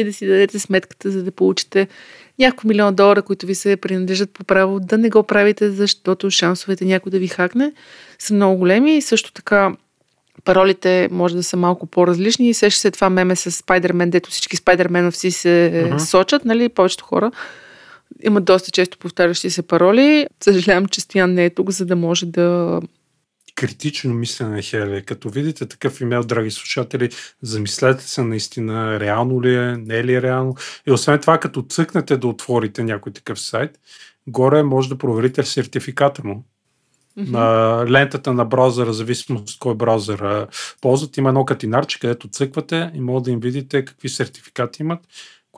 и 0.02 0.04
да 0.04 0.14
си 0.14 0.28
дадете 0.28 0.60
сметката, 0.60 1.12
за 1.12 1.24
да 1.24 1.32
получите 1.32 1.88
няколко 2.40 2.68
милиона 2.68 2.92
долара, 2.92 3.22
които 3.22 3.46
ви 3.46 3.56
се 3.56 3.78
принадлежат 3.78 4.32
по 4.32 4.44
право, 4.44 4.80
да 4.80 4.98
не 4.98 5.10
го 5.10 5.24
правите, 5.24 5.72
защото 5.72 6.32
шансовете 6.32 6.86
някой 6.86 7.10
да 7.10 7.20
ви 7.20 7.28
хакне 7.28 7.74
са 8.20 8.34
много 8.34 8.58
големи 8.58 8.98
и 8.98 9.02
също 9.02 9.34
така 9.34 9.76
паролите 10.44 11.08
може 11.12 11.36
да 11.36 11.44
са 11.44 11.58
малко 11.58 11.86
по-различни 11.86 12.50
и 12.50 12.54
сеща 12.54 12.82
се 12.82 12.92
това 12.92 13.10
меме 13.10 13.36
с 13.36 13.52
Спайдермен, 13.52 14.10
дето 14.10 14.30
всички 14.30 14.58
Спайдерменовци 14.58 15.32
се 15.32 15.72
uh-huh. 15.74 15.98
сочат, 15.98 16.46
нали, 16.46 16.70
повечето 16.70 17.04
хора 17.04 17.32
имат 18.24 18.46
доста 18.46 18.72
често 18.72 18.98
повтарящи 18.98 19.50
се 19.50 19.62
пароли. 19.62 20.28
Съжалявам, 20.44 20.86
че 20.86 21.02
Стоян 21.02 21.34
не 21.34 21.46
е 21.46 21.50
тук, 21.50 21.70
за 21.70 21.86
да 21.86 21.96
може 21.96 22.26
да 22.26 22.80
критично 23.60 24.14
мислене, 24.14 24.62
Хеле. 24.62 25.02
Като 25.02 25.30
видите 25.30 25.66
такъв 25.66 26.02
имейл, 26.02 26.24
драги 26.24 26.52
слушатели, 26.52 27.10
замислете 27.42 28.04
се 28.04 28.24
наистина 28.24 29.00
реално 29.00 29.44
ли 29.44 29.56
е, 29.56 29.78
не 29.78 29.98
е 29.98 30.04
ли 30.04 30.14
е 30.14 30.22
реално. 30.22 30.56
И 30.88 30.92
освен 30.92 31.20
това, 31.20 31.38
като 31.38 31.62
цъкнете 31.62 32.18
да 32.18 32.28
отворите 32.28 32.84
някой 32.84 33.14
такъв 33.14 33.40
сайт, 33.40 33.80
горе 34.28 34.64
може 34.64 34.90
да 34.90 34.98
проверите 34.98 35.44
сертификата 35.44 36.22
му. 36.24 36.46
Mm-hmm. 37.18 37.30
На 37.30 37.86
лентата 37.92 38.34
на 38.34 38.46
браузъра, 38.46 38.94
зависимост 38.94 39.60
кой 39.60 39.76
браузър 39.76 40.48
ползват, 40.82 41.18
има 41.18 41.30
едно 41.30 41.46
катинарче, 41.46 42.00
където 42.00 42.28
цъквате 42.28 42.92
и 42.94 43.02
може 43.02 43.24
да 43.24 43.32
им 43.32 43.40
видите 43.40 43.86
какви 43.86 44.10
сертификати 44.10 44.82
имат 44.82 45.00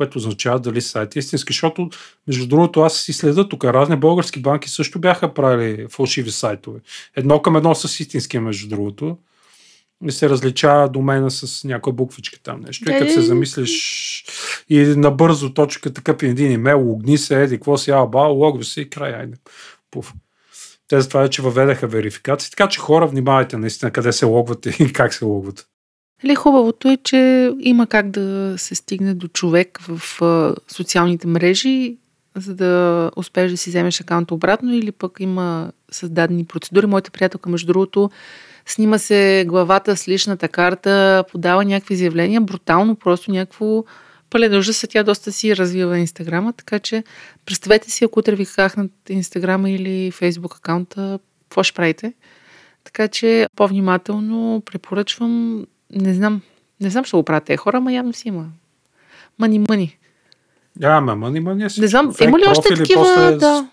което 0.01 0.17
означава 0.17 0.59
дали 0.59 0.81
сайт 0.81 1.15
е 1.15 1.19
истински, 1.19 1.53
защото, 1.53 1.89
между 2.27 2.47
другото, 2.47 2.81
аз 2.81 2.97
си 2.97 3.13
следа 3.13 3.49
тук. 3.49 3.63
Разни 3.63 3.95
български 3.95 4.41
банки 4.41 4.69
също 4.69 4.99
бяха 4.99 5.33
правили 5.33 5.85
фалшиви 5.89 6.31
сайтове. 6.31 6.79
Едно 7.15 7.41
към 7.41 7.55
едно 7.55 7.75
с 7.75 7.99
истински, 7.99 8.39
между 8.39 8.69
другото. 8.69 9.17
И 10.07 10.11
се 10.11 10.29
различава 10.29 10.89
домена 10.89 11.31
с 11.31 11.63
някоя 11.63 11.93
буквичка 11.93 12.39
там 12.43 12.59
нещо. 12.59 12.91
И 12.91 12.97
като 12.99 13.11
се 13.11 13.21
замислиш 13.21 14.25
и 14.69 14.79
набързо 14.79 15.53
точка 15.53 15.93
така 15.93 16.15
един 16.21 16.51
имейл, 16.51 16.87
логни 16.87 17.17
се, 17.17 17.43
еди, 17.43 17.55
какво 17.55 17.77
си, 17.77 17.91
аба, 17.91 18.19
логви 18.19 18.65
се 18.65 18.81
и 18.81 18.89
край, 18.89 19.13
айде. 19.13 19.37
Пуф. 19.91 20.13
Те 20.87 21.01
за 21.01 21.07
това 21.07 21.29
че 21.29 21.41
въведаха 21.41 21.87
верификации. 21.87 22.49
Така 22.49 22.69
че 22.69 22.79
хора, 22.79 23.07
внимавайте 23.07 23.57
наистина 23.57 23.91
къде 23.91 24.11
се 24.11 24.25
логвате 24.25 24.77
и 24.79 24.93
как 24.93 25.13
се 25.13 25.25
логвате. 25.25 25.63
Нали, 26.23 26.35
хубавото 26.35 26.89
е, 26.89 26.97
че 27.03 27.51
има 27.59 27.87
как 27.87 28.09
да 28.09 28.53
се 28.57 28.75
стигне 28.75 29.13
до 29.13 29.27
човек 29.27 29.79
в 29.87 30.01
социалните 30.67 31.27
мрежи, 31.27 31.97
за 32.35 32.55
да 32.55 33.11
успееш 33.15 33.51
да 33.51 33.57
си 33.57 33.69
вземеш 33.69 34.01
акаунта 34.01 34.33
обратно 34.33 34.73
или 34.73 34.91
пък 34.91 35.17
има 35.19 35.71
създадени 35.91 36.45
процедури. 36.45 36.85
Моята 36.85 37.11
приятелка, 37.11 37.49
между 37.49 37.67
другото, 37.67 38.09
снима 38.65 38.97
се 38.97 39.45
главата 39.47 39.97
с 39.97 40.07
личната 40.07 40.47
карта, 40.47 41.23
подава 41.31 41.65
някакви 41.65 41.93
изявления, 41.93 42.41
брутално, 42.41 42.95
просто 42.95 43.31
някакво 43.31 43.83
пълен 44.29 44.57
ужас. 44.57 44.85
Тя 44.89 45.03
доста 45.03 45.31
си 45.31 45.55
развива 45.55 45.99
Инстаграма, 45.99 46.53
така 46.53 46.79
че 46.79 47.03
представете 47.45 47.91
си, 47.91 48.03
ако 48.03 48.19
утре 48.19 48.35
ви 48.35 48.45
хахнат 48.45 48.91
Инстаграма 49.09 49.69
или 49.69 50.11
Фейсбук 50.11 50.55
акаунта, 50.55 51.19
какво 51.43 51.63
ще 51.63 51.75
правите? 51.75 52.13
Така 52.83 53.07
че 53.07 53.47
по-внимателно 53.55 54.63
препоръчвам 54.65 55.65
не 55.93 56.13
знам. 56.13 56.41
Не 56.81 56.89
знам, 56.89 57.05
ще 57.05 57.17
го 57.17 57.23
правят 57.23 57.43
тези 57.43 57.57
хора, 57.57 57.77
ама 57.77 57.93
явно 57.93 58.13
си 58.13 58.27
има. 58.27 58.45
Мани, 59.39 59.59
мани. 59.69 59.97
Да, 60.75 61.01
ма, 61.01 61.15
мани, 61.15 61.39
мани. 61.39 61.63
Не 61.77 61.87
знам, 61.87 62.13
има 62.21 62.39
ли 62.39 62.43
още 62.47 62.75
такива, 62.75 63.01
после 63.01 63.35
да. 63.37 63.69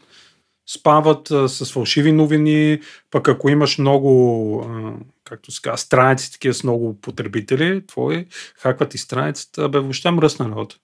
Спават 0.71 1.31
а, 1.31 1.49
с 1.49 1.73
фалшиви 1.73 2.13
новини, 2.13 2.81
пък 3.11 3.29
ако 3.29 3.49
имаш 3.49 3.79
много, 3.79 4.61
а, 4.69 4.93
както 5.25 5.51
се 5.51 5.63
казва, 5.63 5.79
страници 5.79 6.33
такива 6.33 6.55
с 6.55 6.65
много 6.65 7.01
потребители, 7.01 7.87
твои, 7.87 8.27
хакват 8.57 8.95
и 8.95 8.99
страницата, 8.99 9.69
бе, 9.69 9.79
въобще 9.79 10.11
мръсна 10.11 10.49
работа. 10.49 10.77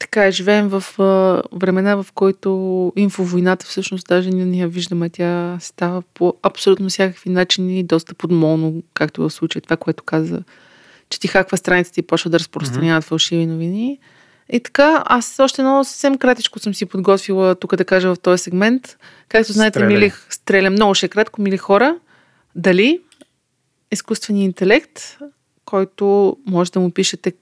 Така 0.00 0.26
е, 0.26 0.30
живеем 0.30 0.68
в 0.68 1.00
а, 1.00 1.42
времена, 1.52 2.02
в 2.02 2.06
които 2.14 2.92
инфовойната 2.96 3.66
всъщност 3.66 4.06
даже 4.08 4.30
не 4.30 4.58
я 4.58 4.68
виждаме. 4.68 5.10
Тя 5.10 5.58
става 5.60 6.02
по 6.14 6.34
абсолютно 6.42 6.88
всякакви 6.88 7.30
начини, 7.30 7.84
доста 7.84 8.14
подмолно, 8.14 8.82
както 8.94 9.22
в 9.22 9.30
случая 9.30 9.62
това, 9.62 9.76
което 9.76 10.02
каза, 10.02 10.42
че 11.08 11.20
ти 11.20 11.28
хаква 11.28 11.56
страницата 11.56 12.00
и 12.00 12.02
почва 12.02 12.30
да 12.30 12.38
разпространяват 12.38 13.04
mm-hmm. 13.04 13.08
фалшиви 13.08 13.46
новини. 13.46 13.98
И 14.52 14.60
така, 14.60 15.02
аз 15.06 15.38
още 15.38 15.62
едно 15.62 15.84
съвсем 15.84 16.18
кратичко 16.18 16.58
съм 16.58 16.74
си 16.74 16.86
подготвила 16.86 17.54
тук 17.54 17.76
да 17.76 17.84
кажа 17.84 18.14
в 18.14 18.20
този 18.20 18.42
сегмент. 18.42 18.98
Както 19.28 19.52
знаете, 19.52 19.78
Стреля. 19.78 19.88
мили, 19.88 20.12
стреля 20.28 20.70
много 20.70 20.94
ще 20.94 21.06
е 21.06 21.08
кратко, 21.08 21.42
мили 21.42 21.56
хора. 21.56 21.96
Дали 22.54 23.00
изкуственият 23.92 24.44
интелект, 24.44 25.18
който 25.64 26.36
може 26.46 26.72
да 26.72 26.80
му 26.80 26.90
пишете 26.90 27.32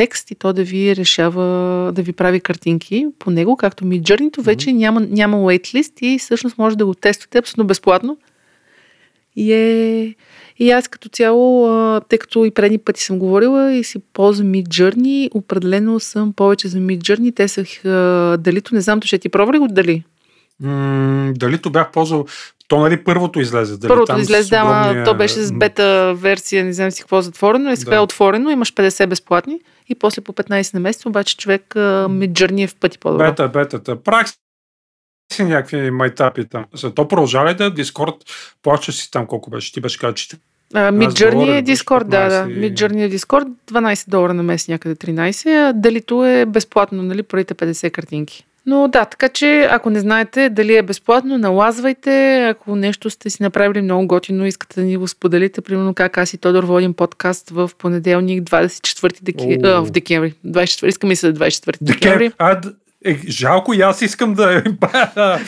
текст 0.00 0.30
и 0.30 0.34
то 0.34 0.52
да 0.52 0.64
ви 0.64 0.96
решава, 0.96 1.44
да 1.92 2.02
ви 2.02 2.12
прави 2.12 2.40
картинки 2.40 3.06
по 3.18 3.30
него, 3.30 3.56
както 3.56 3.84
ми 3.84 4.02
Journey, 4.02 4.42
вече 4.42 4.70
mm-hmm. 4.70 4.76
няма, 4.76 5.00
няма 5.00 5.36
waitlist 5.36 6.02
и 6.02 6.18
всъщност 6.18 6.58
може 6.58 6.76
да 6.76 6.86
го 6.86 6.94
тествате 6.94 7.38
абсолютно 7.38 7.64
безплатно. 7.64 8.18
И, 9.36 9.52
е, 9.52 10.14
и 10.58 10.70
аз 10.70 10.88
като 10.88 11.08
цяло, 11.08 11.68
тъй 12.00 12.18
като 12.18 12.44
и 12.44 12.50
предни 12.50 12.78
пъти 12.78 13.02
съм 13.02 13.18
говорила 13.18 13.72
и 13.72 13.84
си 13.84 13.98
ползвам 14.12 14.52
Mid 14.52 14.66
Journey, 14.66 15.30
определено 15.34 16.00
съм 16.00 16.32
повече 16.32 16.68
за 16.68 16.78
Mid 16.78 16.98
Journey. 16.98 17.34
Те 17.34 17.48
са 17.48 17.64
далито, 18.38 18.74
не 18.74 18.80
знам, 18.80 19.02
ще 19.02 19.18
ти 19.18 19.28
пробва 19.28 19.54
ли 19.54 19.58
го 19.58 19.68
дали? 19.68 20.04
Mm, 20.62 21.32
далито 21.32 21.70
бях 21.70 21.90
ползвал 21.92 22.26
то 22.70 22.80
нали 22.80 23.04
първото 23.04 23.40
излезе? 23.40 23.76
Дали 23.76 23.88
първото 23.88 24.12
там 24.12 24.20
излезе, 24.20 24.50
да, 24.50 24.62
огромния... 24.62 25.04
то 25.04 25.14
беше 25.14 25.34
с 25.34 25.52
бета 25.52 26.14
версия, 26.16 26.64
не 26.64 26.72
знам 26.72 26.90
си 26.90 27.02
какво 27.02 27.20
затворено. 27.20 27.72
И 27.72 27.76
сега 27.76 27.90
да. 27.90 27.96
е 27.96 28.00
отворено, 28.00 28.50
имаш 28.50 28.74
50 28.74 29.06
безплатни 29.06 29.60
и 29.88 29.94
после 29.94 30.22
по 30.22 30.32
15 30.32 30.74
на 30.74 30.80
месец, 30.80 31.06
обаче 31.06 31.36
човек 31.36 31.74
ми 32.10 32.32
джърни 32.32 32.62
е 32.62 32.66
в 32.66 32.76
пъти 32.76 32.98
по-добре. 32.98 33.28
Бета, 33.28 33.48
бетата. 33.48 34.02
Прак 34.02 34.26
си 35.32 35.44
някакви 35.44 35.90
майтапи 35.90 36.48
там. 36.48 36.64
За 36.74 36.94
то 36.94 37.08
продължава 37.08 37.50
ли 37.50 37.54
да 37.54 37.70
Дискорд, 37.70 38.14
плащаш 38.62 38.94
си 38.94 39.10
там 39.10 39.26
колко 39.26 39.50
беше? 39.50 39.72
Ти 39.72 39.80
беше 39.80 39.98
казал, 39.98 40.14
че 40.14 40.28
Midjourney 40.74 41.58
е 41.58 41.62
Discord, 41.62 42.04
да, 42.04 42.28
да. 42.28 42.46
Midjourney 42.46 43.04
е 43.04 43.18
Discord, 43.18 43.48
12 43.72 44.10
долара 44.10 44.34
на 44.34 44.42
месец, 44.42 44.68
някъде 44.68 44.94
13, 44.94 45.68
а 45.68 45.72
далито 45.72 46.24
е 46.24 46.46
безплатно, 46.46 47.02
нали, 47.02 47.22
първите 47.22 47.54
50 47.54 47.90
картинки. 47.90 48.46
Но 48.70 48.88
да, 48.88 49.04
така 49.04 49.28
че 49.28 49.68
ако 49.70 49.90
не 49.90 50.00
знаете 50.00 50.48
дали 50.48 50.76
е 50.76 50.82
безплатно, 50.82 51.38
налазвайте. 51.38 52.46
Ако 52.48 52.76
нещо 52.76 53.10
сте 53.10 53.30
си 53.30 53.42
направили 53.42 53.82
много 53.82 54.06
готино, 54.06 54.46
искате 54.46 54.80
да 54.80 54.86
ни 54.86 54.96
го 54.96 55.08
споделите, 55.08 55.60
примерно 55.60 55.94
как 55.94 56.18
аз 56.18 56.34
и 56.34 56.38
Тодор 56.38 56.64
водим 56.64 56.94
подкаст 56.94 57.50
в 57.50 57.70
понеделник, 57.78 58.42
24 58.42 59.22
деки... 59.22 59.58
а, 59.64 59.80
в 59.80 59.90
декември. 59.90 60.34
24, 60.46 60.86
искам 60.86 61.10
и 61.10 61.16
се 61.16 61.34
24 61.34 61.76
декември. 61.80 62.32
А, 62.38 62.60
е, 63.04 63.18
жалко 63.28 63.74
и 63.74 63.80
аз 63.80 64.02
искам 64.02 64.34
да 64.34 64.56
е. 64.58 64.62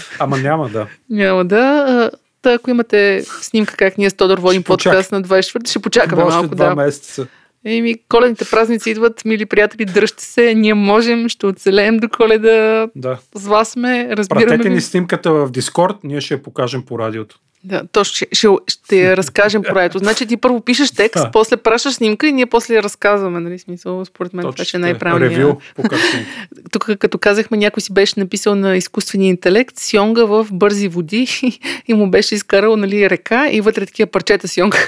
Ама 0.19 0.39
няма 0.39 0.69
да. 0.69 0.87
Няма 1.11 1.45
да. 1.45 2.11
Та, 2.43 2.53
ако 2.53 2.71
имате 2.71 3.25
снимка 3.43 3.77
как 3.77 3.99
ние 3.99 4.11
с 4.11 4.15
Тодор 4.15 4.39
водим 4.39 4.63
подкаст 4.63 5.13
на 5.13 5.23
24, 5.23 5.71
ще 5.71 5.79
почакаме 5.79 6.25
малко. 6.25 6.55
Два 6.55 6.69
да. 6.69 6.75
месеца. 6.75 7.27
Еми, 7.65 7.95
коледните 8.09 8.45
празници 8.51 8.91
идват, 8.91 9.25
мили 9.25 9.47
приятели, 9.47 9.85
дръжте 9.85 10.25
се, 10.25 10.55
ние 10.55 10.75
можем, 10.75 11.29
ще 11.29 11.47
оцелеем 11.47 11.97
до 11.97 12.09
коледа. 12.09 12.89
Да. 12.97 13.19
С 13.35 13.47
вас 13.47 13.69
сме, 13.69 14.09
разбираме 14.17 14.47
Пратете 14.47 14.71
ни 14.71 14.81
снимката 14.81 15.33
в 15.33 15.51
Дискорд, 15.51 15.97
ние 16.05 16.21
ще 16.21 16.35
я 16.35 16.43
покажем 16.43 16.83
по 16.83 16.99
радиото. 16.99 17.39
Да, 17.65 17.83
то 17.93 18.05
ще, 18.05 18.27
ще, 18.33 18.49
ще 18.69 18.97
я 18.97 19.17
разкажем 19.17 19.63
по 19.63 19.75
радиото. 19.75 19.99
Значи 19.99 20.27
ти 20.27 20.37
първо 20.37 20.61
пишеш 20.61 20.91
текст, 20.91 21.27
после 21.33 21.57
пращаш 21.57 21.95
снимка 21.95 22.27
и 22.27 22.33
ние 22.33 22.47
после 22.47 22.75
я 22.75 22.83
разказваме, 22.83 23.41
нали? 23.41 23.59
Смисъл, 23.59 24.05
според 24.05 24.33
мен 24.35 24.43
Точно, 24.43 24.53
това 24.53 24.65
ще 24.65 24.77
е 24.77 24.81
най-правилният. 24.81 25.35
Ревю 25.37 25.57
Тук, 26.73 26.91
като 26.99 27.19
казахме, 27.19 27.57
някой 27.57 27.81
си 27.81 27.93
беше 27.93 28.21
написал 28.21 28.55
на 28.55 28.77
изкуствения 28.77 29.29
интелект 29.29 29.79
сьонга 29.79 30.25
в 30.25 30.47
бързи 30.53 30.89
води 30.89 31.29
и 31.89 31.95
му 31.95 32.11
беше 32.11 32.35
изкарал, 32.35 32.77
нали, 32.77 33.11
река 33.11 33.51
и 33.51 33.61
вътре 33.61 33.87
такива 33.87 34.11
парчета 34.11 34.49
сьонга. 34.49 34.79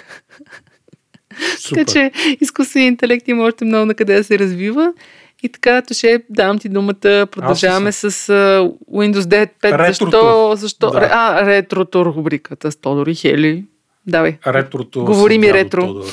Така 1.69 1.93
че 1.93 2.11
изкуственият 2.41 2.93
интелект 2.93 3.29
има 3.29 3.45
още 3.45 3.65
много 3.65 3.87
на 3.87 3.95
къде 3.95 4.17
да 4.17 4.25
се 4.25 4.39
развива. 4.39 4.93
И 5.43 5.49
така, 5.49 5.83
ще 5.93 6.23
давам 6.31 6.59
ти 6.59 6.69
думата. 6.69 7.27
Продължаваме 7.31 7.93
с 7.93 8.11
uh, 8.11 8.73
Windows 8.93 9.21
10 9.21 9.51
5. 9.63 9.87
Защо? 9.87 10.53
защо? 10.57 10.91
Да. 10.91 11.09
А, 11.13 11.47
ретрото 11.47 12.05
рубриката 12.05 12.73
с 12.73 12.77
Тодор 12.77 13.07
и 13.07 13.15
Хели. 13.15 13.65
Давай. 14.07 14.39
Ретрото. 14.47 15.05
Говори 15.05 15.39
ми 15.39 15.53
ретро. 15.53 16.05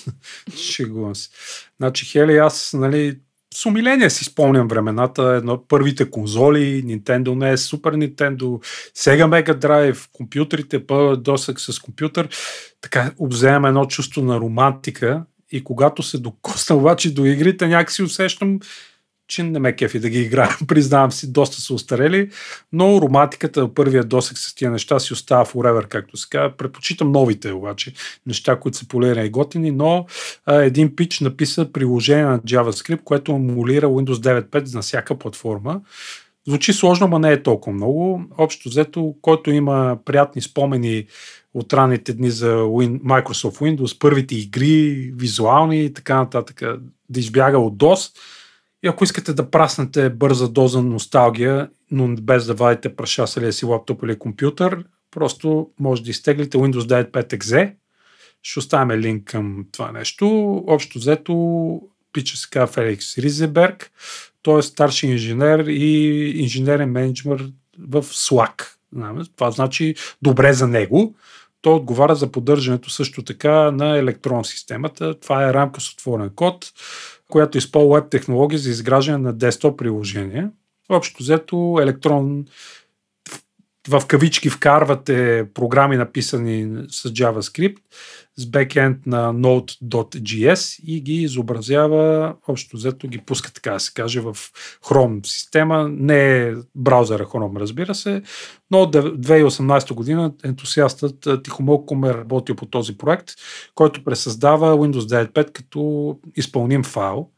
Шегувам 0.56 1.14
се. 1.14 1.28
Значи, 1.76 2.06
Хели, 2.06 2.36
аз, 2.36 2.72
нали, 2.72 3.18
с 3.54 3.66
умиление 3.66 4.10
си 4.10 4.24
спомням 4.24 4.68
времената, 4.68 5.22
едно, 5.22 5.64
първите 5.68 6.10
конзоли, 6.10 6.84
Nintendo 6.84 7.28
NES, 7.28 7.54
Super 7.54 8.08
Nintendo, 8.08 8.64
Sega 8.96 9.26
Mega 9.26 9.54
Drive, 9.58 10.08
компютрите, 10.12 10.84
досък 11.18 11.60
с 11.60 11.78
компютър. 11.78 12.28
Така 12.80 13.12
обземам 13.18 13.64
едно 13.64 13.86
чувство 13.86 14.22
на 14.22 14.40
романтика 14.40 15.22
и 15.52 15.64
когато 15.64 16.02
се 16.02 16.18
докосна 16.18 16.76
обаче 16.76 17.14
до 17.14 17.24
игрите, 17.24 17.66
някакси 17.66 18.02
усещам, 18.02 18.58
че 19.30 19.42
не 19.42 19.58
ме 19.58 19.76
кефи 19.76 19.98
да 19.98 20.08
ги 20.08 20.20
играя. 20.20 20.56
Признавам 20.68 21.12
си, 21.12 21.32
доста 21.32 21.60
са 21.60 21.74
устарели, 21.74 22.30
но 22.72 23.00
романтиката, 23.02 23.74
първият 23.74 24.08
досек 24.08 24.38
с 24.38 24.54
тия 24.54 24.70
неща 24.70 24.98
си 24.98 25.12
остава 25.12 25.44
forever, 25.44 25.88
както 25.88 26.16
се 26.16 26.28
казва. 26.30 26.56
Предпочитам 26.56 27.12
новите 27.12 27.52
обаче, 27.52 27.92
неща, 28.26 28.56
които 28.56 28.78
са 28.78 28.88
полирани 28.88 29.26
и 29.26 29.30
готини, 29.30 29.70
но 29.70 30.06
а, 30.46 30.54
един 30.54 30.96
пич 30.96 31.20
написа 31.20 31.72
приложение 31.72 32.24
на 32.24 32.38
JavaScript, 32.38 33.02
което 33.04 33.32
емулира 33.32 33.86
Windows 33.86 34.42
9.5 34.50 34.74
на 34.74 34.82
всяка 34.82 35.18
платформа. 35.18 35.80
Звучи 36.46 36.72
сложно, 36.72 37.08
но 37.08 37.18
не 37.18 37.32
е 37.32 37.42
толкова 37.42 37.76
много. 37.76 38.22
Общо 38.38 38.68
взето, 38.68 39.14
който 39.22 39.50
има 39.50 39.98
приятни 40.04 40.42
спомени 40.42 41.06
от 41.54 41.72
ранните 41.72 42.12
дни 42.12 42.30
за 42.30 42.56
Microsoft 42.56 43.60
Windows, 43.60 43.98
първите 43.98 44.34
игри, 44.34 45.12
визуални 45.16 45.84
и 45.84 45.92
така 45.92 46.16
нататък, 46.16 46.62
да 47.08 47.20
избяга 47.20 47.58
от 47.58 47.76
DOS, 47.76 48.12
и 48.82 48.88
ако 48.88 49.04
искате 49.04 49.32
да 49.32 49.50
праснете 49.50 50.10
бърза 50.10 50.48
доза 50.48 50.82
носталгия, 50.82 51.70
но 51.90 52.08
без 52.08 52.46
да 52.46 52.54
вадите 52.54 52.96
прашасалия 52.96 53.52
си 53.52 53.64
лаптоп 53.64 54.02
или 54.02 54.18
компютър, 54.18 54.84
просто 55.10 55.70
може 55.80 56.02
да 56.02 56.10
изтеглите 56.10 56.58
Windows 56.58 57.10
9.5 57.10 57.36
exe. 57.38 57.74
Ще 58.42 58.58
оставяме 58.58 58.98
линк 58.98 59.24
към 59.24 59.66
това 59.72 59.92
нещо. 59.92 60.54
Общо 60.66 60.98
взето, 60.98 61.80
пича 62.12 62.36
се 62.36 62.48
казва 62.50 62.66
Феликс 62.66 63.18
Ризеберг. 63.18 63.90
Той 64.42 64.58
е 64.58 64.62
старши 64.62 65.06
инженер 65.06 65.64
и 65.68 66.32
инженерен 66.36 66.90
менеджмент 66.90 67.40
в 67.78 68.02
Slack. 68.02 68.66
Това 69.36 69.50
значи 69.50 69.94
добре 70.22 70.52
за 70.52 70.66
него. 70.66 71.14
Той 71.62 71.74
отговаря 71.74 72.14
за 72.14 72.32
поддържането 72.32 72.90
също 72.90 73.22
така 73.22 73.70
на 73.70 73.98
електрон 73.98 74.44
системата. 74.44 75.20
Това 75.20 75.48
е 75.48 75.54
рамка 75.54 75.80
с 75.80 75.92
отворен 75.92 76.30
код 76.34 76.72
която 77.30 77.58
използва 77.58 78.00
веб 78.00 78.10
технологии 78.10 78.58
за 78.58 78.70
изграждане 78.70 79.18
на 79.18 79.32
десктоп 79.32 79.78
приложения. 79.78 80.50
Общо 80.88 81.22
взето 81.22 81.78
електрон 81.82 82.44
в 83.90 84.06
кавички 84.06 84.50
вкарвате 84.50 85.46
програми 85.54 85.96
написани 85.96 86.86
с 86.88 87.10
JavaScript 87.10 87.76
с 88.36 88.46
бекенд 88.46 89.06
на 89.06 89.34
Node.js 89.34 90.82
и 90.84 91.00
ги 91.00 91.14
изобразява, 91.14 92.34
общо 92.48 92.76
взето 92.76 93.08
ги 93.08 93.18
пуска 93.18 93.52
така 93.52 93.72
да 93.72 93.80
се 93.80 93.92
каже 93.94 94.20
в 94.20 94.36
Chrome 94.84 95.26
система. 95.26 95.88
Не 95.92 96.38
е 96.38 96.54
браузъра 96.74 97.24
Chrome, 97.24 97.60
разбира 97.60 97.94
се, 97.94 98.22
но 98.70 98.78
от 98.78 98.96
2018 98.96 99.94
година 99.94 100.32
ентусиастът 100.44 101.28
Тихомолком 101.44 102.04
е 102.04 102.14
работил 102.14 102.56
по 102.56 102.66
този 102.66 102.98
проект, 102.98 103.30
който 103.74 104.04
пресъздава 104.04 104.76
Windows 104.76 105.26
9.5 105.32 105.52
като 105.52 106.16
изпълним 106.36 106.84
файл. 106.84 107.28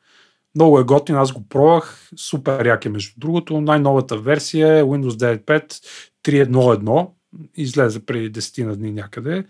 Много 0.55 0.79
е 0.79 0.85
готин, 0.85 1.17
аз 1.17 1.33
го 1.33 1.49
пробвах, 1.49 2.11
супер 2.17 2.67
як 2.67 2.85
е 2.85 2.89
между 2.89 3.13
другото. 3.17 3.61
Най-новата 3.61 4.17
версия 4.17 4.79
е 4.79 4.83
Windows 4.83 5.41
9.5 5.45 5.81
3.1.1, 6.25 7.09
излезе 7.57 8.07
преди 8.07 8.33
10 8.41 8.65
на 8.65 8.77
дни 8.77 8.93
някъде. 8.93 9.45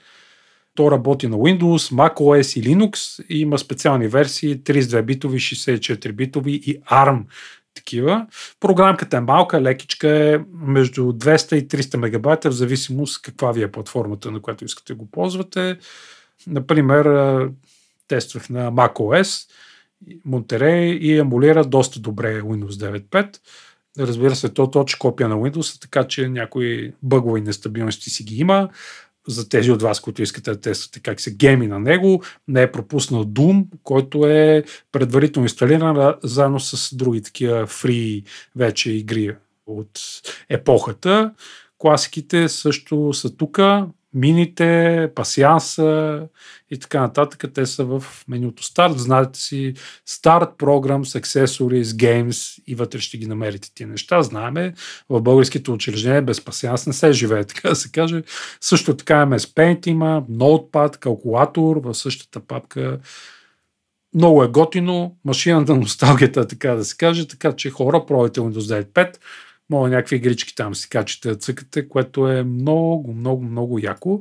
То 0.75 0.91
работи 0.91 1.29
на 1.29 1.37
Windows, 1.37 1.95
macOS 1.95 2.61
и 2.61 2.63
Linux 2.63 3.25
и 3.29 3.41
има 3.41 3.59
специални 3.59 4.09
версии 4.09 4.59
32 4.59 5.03
битови, 5.03 5.39
64 5.39 6.13
битови 6.13 6.53
и 6.53 6.81
ARM 6.81 7.25
такива. 7.75 8.27
Програмката 8.61 9.17
е 9.17 9.21
малка, 9.21 9.63
лекичка 9.63 10.09
е 10.09 10.39
между 10.53 11.03
200 11.03 11.55
и 11.55 11.69
300 11.69 11.97
мегабайта, 11.97 12.51
в 12.51 12.55
зависимост 12.55 13.23
каква 13.23 13.53
ви 13.53 13.63
е 13.63 13.73
платформата, 13.73 14.31
на 14.31 14.41
която 14.41 14.65
искате 14.65 14.95
го 14.95 15.11
ползвате. 15.11 15.79
Например, 16.47 17.49
тествах 18.09 18.51
на 18.51 18.73
macOS, 18.73 19.49
Monterey 20.29 20.99
и 20.99 21.19
емулира 21.19 21.65
доста 21.65 22.01
добре 22.01 22.41
Windows 22.41 23.01
9.5. 23.11 23.39
Разбира 23.99 24.37
се, 24.37 24.49
то 24.49 24.71
точно 24.71 24.99
копия 24.99 25.29
на 25.29 25.35
Windows, 25.35 25.81
така 25.81 26.09
че 26.09 26.29
някои 26.29 26.93
бъгови 27.03 27.41
нестабилности 27.41 28.11
си 28.11 28.25
ги 28.25 28.37
има. 28.37 28.69
За 29.29 29.49
тези 29.49 29.71
от 29.71 29.83
вас, 29.83 30.01
които 30.01 30.23
искате 30.23 30.51
да 30.51 30.61
тествате 30.61 31.01
как 31.01 31.21
се 31.21 31.35
геми 31.35 31.67
на 31.67 31.79
него, 31.79 32.23
не 32.49 32.63
е 32.63 32.73
пропуснал 32.73 33.25
Doom, 33.25 33.67
който 33.83 34.27
е 34.27 34.65
предварително 34.93 35.45
инсталиран 35.45 36.15
заедно 36.23 36.61
с 36.61 36.97
други 36.97 37.23
такива 37.23 37.67
фри 37.67 38.23
вече 38.57 38.91
игри 38.91 39.37
от 39.67 40.01
епохата. 40.49 41.33
Класиките 41.79 42.49
също 42.49 43.13
са 43.13 43.37
тук 43.37 43.59
мините, 44.15 45.11
пасианса 45.15 46.23
и 46.71 46.79
така 46.79 47.01
нататък. 47.01 47.45
Те 47.55 47.67
са 47.67 47.85
в 47.85 48.05
менюто 48.29 48.63
Start. 48.63 48.97
Знаете 48.97 49.39
си 49.39 49.75
Start 50.09 50.57
Programs, 50.57 51.21
Accessories, 51.21 51.83
Games 51.83 52.63
и 52.67 52.75
вътре 52.75 53.01
ще 53.01 53.19
ги 53.19 53.27
намерите 53.27 53.75
тия 53.75 53.87
неща. 53.87 54.23
Знаеме, 54.23 54.75
в 55.09 55.23
българските 55.23 55.71
учреждения 55.71 56.23
без 56.23 56.45
пасианс 56.45 56.87
не 56.87 56.93
се 56.93 57.13
живее, 57.13 57.45
така 57.55 57.69
да 57.69 57.77
се 57.77 57.91
каже. 57.93 58.23
Също 58.61 58.97
така 58.97 59.27
MS 59.27 59.55
Paint 59.55 59.89
има, 59.89 60.25
Notepad, 60.31 60.99
калкулатор 60.99 61.77
в 61.77 61.95
същата 61.95 62.41
папка. 62.41 62.99
Много 64.15 64.45
е 64.45 64.49
готино, 64.49 65.17
машината 65.25 65.73
на 65.73 65.81
носталгията, 65.81 66.47
така 66.47 66.75
да 66.75 66.85
се 66.85 66.97
каже, 66.97 67.29
така 67.29 67.53
че 67.53 67.71
хора, 67.71 68.07
пробайте 68.07 68.41
Windows 68.41 68.85
9.5 68.95 69.17
мога 69.73 69.89
някакви 69.89 70.17
игрички 70.17 70.55
там 70.55 70.75
си 70.75 70.89
качите 70.89 71.29
да 71.29 71.37
цъкате, 71.37 71.89
което 71.89 72.29
е 72.29 72.43
много, 72.43 73.15
много, 73.15 73.45
много 73.45 73.79
яко. 73.83 74.21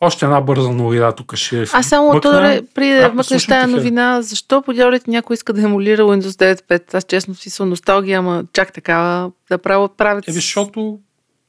Още 0.00 0.24
една 0.24 0.40
бърза 0.40 0.70
новина 0.70 1.12
тук 1.12 1.34
ще 1.34 1.62
е. 1.62 1.64
Аз 1.72 1.86
само 1.86 2.20
Тодоре, 2.20 2.62
преди 2.74 2.94
да 2.94 3.12
мъкнеш 3.12 3.46
тази 3.46 3.72
новина, 3.72 4.22
защо 4.22 4.62
подявалите 4.62 5.10
някой 5.10 5.34
иска 5.34 5.52
да 5.52 5.62
емулира 5.62 6.02
Windows 6.02 6.56
9.5? 6.60 6.94
Аз 6.94 7.04
честно 7.04 7.34
си 7.34 7.50
съм 7.50 7.68
носталгия, 7.68 8.18
ама 8.18 8.44
чак 8.52 8.72
такава 8.72 9.32
да 9.50 9.58
право 9.58 9.88
правят. 9.88 10.28
Е, 10.28 10.32
защото 10.32 10.98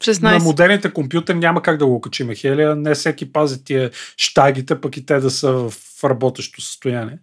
16. 0.04 0.22
На 0.22 0.40
модерните 0.40 0.94
компютъри 0.94 1.38
няма 1.38 1.62
как 1.62 1.78
да 1.78 1.86
го 1.86 2.02
качим, 2.02 2.36
Хелия. 2.36 2.76
Не 2.76 2.94
всеки 2.94 3.32
пази 3.32 3.64
тия 3.64 3.92
штагите, 4.18 4.82
пък 4.82 4.98
и 4.98 5.06
те 5.06 5.20
да 5.20 5.30
са 5.30 5.52
в 5.52 5.74
работещо 6.04 6.62
състояние. 6.62 7.18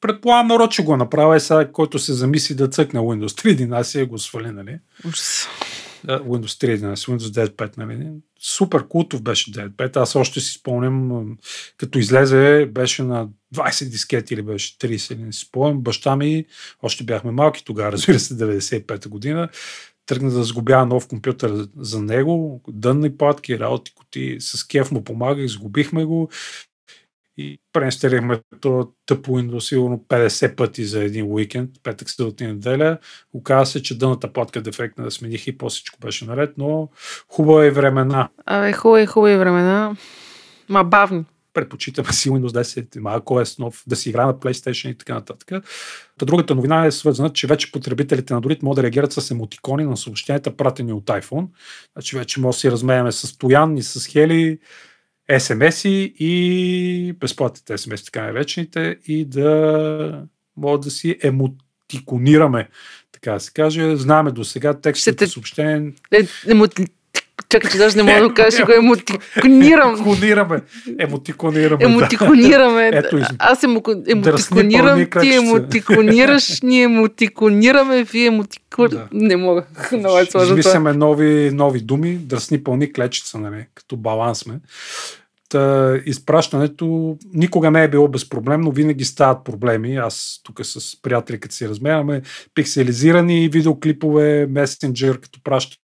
Предполагам, 0.00 0.46
народ 0.46 0.70
че 0.70 0.84
го 0.84 0.96
направя 0.96 1.36
и 1.36 1.40
сега, 1.40 1.72
който 1.72 1.98
се 1.98 2.12
замисли 2.12 2.54
да 2.54 2.68
цъкне 2.68 3.00
Windows 3.00 3.56
3.11 3.56 4.02
и 4.02 4.06
го 4.06 4.18
свали, 4.18 4.50
нали? 4.50 4.78
Windows 6.06 6.78
3.11, 6.78 6.94
Windows 6.94 7.48
9.5, 7.48 7.78
нали? 7.78 8.10
Супер 8.40 8.88
култов 8.88 9.22
беше 9.22 9.52
9.5. 9.52 9.96
Аз 9.96 10.16
още 10.16 10.40
си 10.40 10.52
спомням, 10.52 11.26
като 11.76 11.98
излезе, 11.98 12.70
беше 12.74 13.02
на 13.02 13.28
20 13.54 13.90
дискети 13.90 14.34
или 14.34 14.42
беше 14.42 14.78
30, 14.78 15.14
или 15.14 15.22
не 15.22 15.32
си 15.32 15.40
спомням. 15.40 15.80
Баща 15.80 16.16
ми, 16.16 16.44
още 16.82 17.04
бяхме 17.04 17.30
малки 17.30 17.64
тогава, 17.64 17.92
разбира 17.92 18.18
се, 18.18 18.34
95-та 18.34 19.08
година, 19.08 19.48
тръгна 20.06 20.30
да 20.30 20.44
сгубява 20.44 20.86
нов 20.86 21.08
компютър 21.08 21.68
за 21.76 22.02
него, 22.02 22.62
дънни 22.68 23.16
платки, 23.16 23.58
работи, 23.58 23.94
коти, 23.94 24.36
с 24.40 24.66
кеф 24.66 24.90
му 24.90 25.04
помага, 25.04 25.42
изгубихме 25.42 26.04
го 26.04 26.30
и 27.38 27.58
преинсталирахме 27.72 28.40
то 28.60 28.88
тъпо 29.06 29.30
Windows 29.30 29.58
сигурно 29.58 30.04
50 30.08 30.56
пъти 30.56 30.84
за 30.84 31.02
един 31.02 31.32
уикенд, 31.32 31.70
петък, 31.82 32.10
събота 32.10 32.44
неделя. 32.44 32.98
Оказа 33.32 33.70
се, 33.70 33.82
че 33.82 33.98
дъната 33.98 34.32
платка 34.32 34.62
дефектна 34.62 35.04
да 35.04 35.10
смених 35.10 35.46
и 35.46 35.58
по 35.58 35.68
всичко 35.68 35.98
беше 36.00 36.24
наред, 36.24 36.54
но 36.58 36.88
хубави 37.28 37.70
времена. 37.70 38.28
Абе, 38.46 38.72
хубави, 38.72 39.06
хубави 39.06 39.36
времена, 39.36 39.96
ма 40.68 40.84
бавни. 40.84 41.24
Предпочитаме 41.54 42.12
си 42.12 42.30
Windows 42.30 42.62
10, 42.62 43.00
малко 43.00 43.40
е 43.40 43.44
нов, 43.58 43.82
да 43.86 43.96
си 43.96 44.08
игра 44.08 44.26
на 44.26 44.34
PlayStation 44.34 44.88
и 44.88 44.98
така 44.98 45.14
нататък. 45.14 45.64
Та 46.18 46.26
другата 46.26 46.54
новина 46.54 46.86
е 46.86 46.90
свързана, 46.90 47.32
че 47.32 47.46
вече 47.46 47.72
потребителите 47.72 48.34
на 48.34 48.40
Android 48.40 48.62
могат 48.62 48.76
да 48.76 48.82
реагират 48.82 49.12
с 49.12 49.30
емотикони 49.30 49.84
на 49.84 49.96
съобщенията, 49.96 50.56
пратени 50.56 50.92
от 50.92 51.04
iPhone. 51.04 51.46
Значи 51.92 52.16
вече 52.16 52.40
може 52.40 52.56
да 52.56 52.60
си 52.60 52.70
размеяме 52.70 53.12
с 53.12 53.26
Стоян 53.26 53.76
и 53.76 53.82
с 53.82 54.06
Хели, 54.06 54.58
SMS-и 55.32 56.14
и 56.18 57.12
безплатните 57.12 57.78
SMS, 57.78 58.04
така 58.04 58.26
наречените, 58.26 58.98
и 59.06 59.24
да 59.24 60.24
може 60.56 60.80
да 60.80 60.90
си 60.90 61.18
емотиконираме, 61.22 62.68
така 63.12 63.32
да 63.32 63.40
се 63.40 63.52
каже. 63.52 63.96
Знаме 63.96 64.30
до 64.30 64.44
сега 64.44 64.80
текстовете 64.80 65.24
те... 65.24 65.30
съобщения. 65.30 65.92
Е, 66.12 66.26
емоти... 66.50 66.86
Чакай, 67.48 67.70
че 67.70 67.78
даже 67.78 67.96
не 67.96 68.02
мога 68.02 68.28
да 68.28 68.34
кажа, 68.34 68.64
го 68.64 68.72
емотиконирам. 68.72 69.94
Емотиконираме. 69.94 70.60
Емотиконираме. 70.98 71.84
Емотиконираме. 71.84 72.90
Да. 72.90 72.98
Ето, 72.98 73.20
Аз 73.38 73.62
емотиконирам, 73.62 75.06
ти 75.20 75.34
емотиконираш, 75.34 76.60
ние 76.62 76.82
емотиконираме, 76.82 78.02
вие 78.02 78.26
емотиконирате. 78.26 78.96
Да. 78.96 79.06
Не 79.12 79.36
мога. 79.36 79.64
Много 79.92 80.18
е 80.18 80.24
сложно 80.24 80.58
Измисляме 80.58 80.92
нови, 80.92 81.50
нови 81.54 81.80
думи, 81.80 82.14
дръсни 82.14 82.62
пълни 82.64 82.92
клечица, 82.92 83.38
нали? 83.38 83.66
Като 83.74 83.96
баланс 83.96 84.38
сме. 84.38 84.54
Изпращането 86.06 87.16
никога 87.32 87.70
не 87.70 87.84
е 87.84 87.90
било 87.90 88.08
безпроблемно, 88.08 88.72
винаги 88.72 89.04
стават 89.04 89.44
проблеми. 89.44 89.96
Аз 89.96 90.40
тук 90.42 90.60
с 90.62 91.02
приятели, 91.02 91.40
като 91.40 91.54
си 91.54 91.68
размеряме, 91.68 92.22
пикселизирани 92.54 93.48
видеоклипове, 93.48 94.46
месенджер, 94.50 95.20
като 95.20 95.40
пращам 95.44 95.78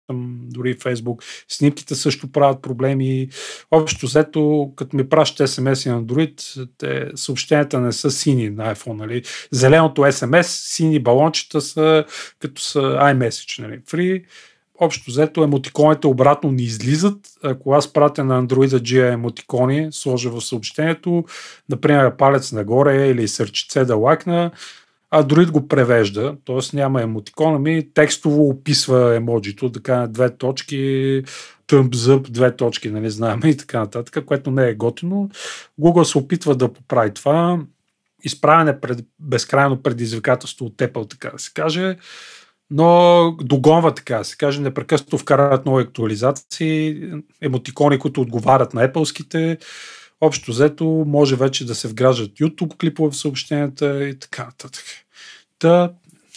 дори 0.42 0.74
Фейсбук, 0.74 1.22
снимките 1.48 1.94
също 1.94 2.32
правят 2.32 2.62
проблеми. 2.62 3.28
Общо 3.70 4.06
взето, 4.06 4.72
като 4.76 4.96
ми 4.96 5.08
пращат 5.08 5.50
смс 5.50 5.86
на 5.86 6.02
Android, 6.02 6.68
те, 6.78 7.10
съобщенията 7.14 7.80
не 7.80 7.92
са 7.92 8.10
сини 8.10 8.50
на 8.50 8.74
iPhone. 8.74 8.96
Нали? 8.96 9.22
Зеленото 9.52 10.02
SMS, 10.02 10.42
сини 10.42 11.02
балончета 11.02 11.60
са 11.60 12.04
като 12.38 12.62
са 12.62 12.78
iMessage. 12.80 13.62
Нали? 13.62 13.80
Free 13.80 14.24
общо 14.80 15.10
взето 15.10 15.44
емотиконите 15.44 16.06
обратно 16.06 16.52
не 16.52 16.62
излизат. 16.62 17.16
Ако 17.42 17.72
аз 17.72 17.92
пратя 17.92 18.24
на 18.24 18.42
Android 18.42 18.66
GA 18.66 19.12
емотикони, 19.12 19.88
сложа 19.90 20.30
в 20.30 20.40
съобщението, 20.40 21.24
например 21.68 22.16
палец 22.16 22.52
нагоре 22.52 23.08
или 23.08 23.28
сърчице 23.28 23.84
да 23.84 23.96
лайкна, 23.96 24.50
Android 25.12 25.50
го 25.50 25.68
превежда, 25.68 26.36
т.е. 26.46 26.76
няма 26.76 27.02
емотикон, 27.02 27.54
ами 27.54 27.88
текстово 27.94 28.48
описва 28.48 29.16
емоджито, 29.16 29.72
така 29.72 30.06
две 30.06 30.36
точки, 30.36 30.76
thumbs 31.68 31.92
up, 31.92 32.30
две 32.30 32.56
точки, 32.56 32.90
нали 32.90 33.10
знаем 33.10 33.40
и 33.44 33.56
така 33.56 33.78
нататък, 33.78 34.24
което 34.24 34.50
не 34.50 34.68
е 34.68 34.74
готино. 34.74 35.30
Google 35.80 36.02
се 36.02 36.18
опитва 36.18 36.54
да 36.54 36.72
поправи 36.72 37.14
това. 37.14 37.60
Изправяне 38.24 38.80
пред 38.80 39.04
безкрайно 39.18 39.82
предизвикателство 39.82 40.66
от 40.66 40.76
Apple, 40.76 41.10
така 41.10 41.30
да 41.30 41.38
се 41.38 41.50
каже 41.54 41.96
но 42.70 43.36
догонва 43.42 43.94
така 43.94 44.24
се 44.24 44.36
каже, 44.36 44.60
непрекъснато 44.60 45.18
вкарат 45.18 45.66
нови 45.66 45.82
актуализации, 45.82 47.02
емотикони, 47.40 47.98
които 47.98 48.20
отговарят 48.20 48.74
на 48.74 48.88
Apple-ските. 48.88 49.58
Общо 50.20 50.50
взето 50.50 50.84
може 51.06 51.36
вече 51.36 51.66
да 51.66 51.74
се 51.74 51.88
вграждат 51.88 52.30
YouTube 52.30 52.76
клипове 52.76 53.10
в 53.10 53.16
съобщенията 53.16 54.08
и 54.08 54.18
така 54.18 54.44
нататък. 54.44 54.84
Та 55.58 55.92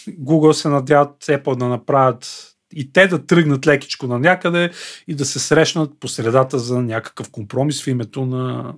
Google 0.08 0.52
се 0.52 0.68
надяват 0.68 1.24
Apple 1.24 1.56
да 1.56 1.68
направят 1.68 2.50
и 2.76 2.92
те 2.92 3.06
да 3.06 3.26
тръгнат 3.26 3.66
лекичко 3.66 4.06
на 4.06 4.18
някъде 4.18 4.70
и 5.08 5.14
да 5.14 5.24
се 5.24 5.38
срещнат 5.38 6.00
по 6.00 6.08
средата 6.08 6.58
за 6.58 6.82
някакъв 6.82 7.30
компромис 7.30 7.82
в 7.82 7.86
името 7.86 8.26
на 8.26 8.74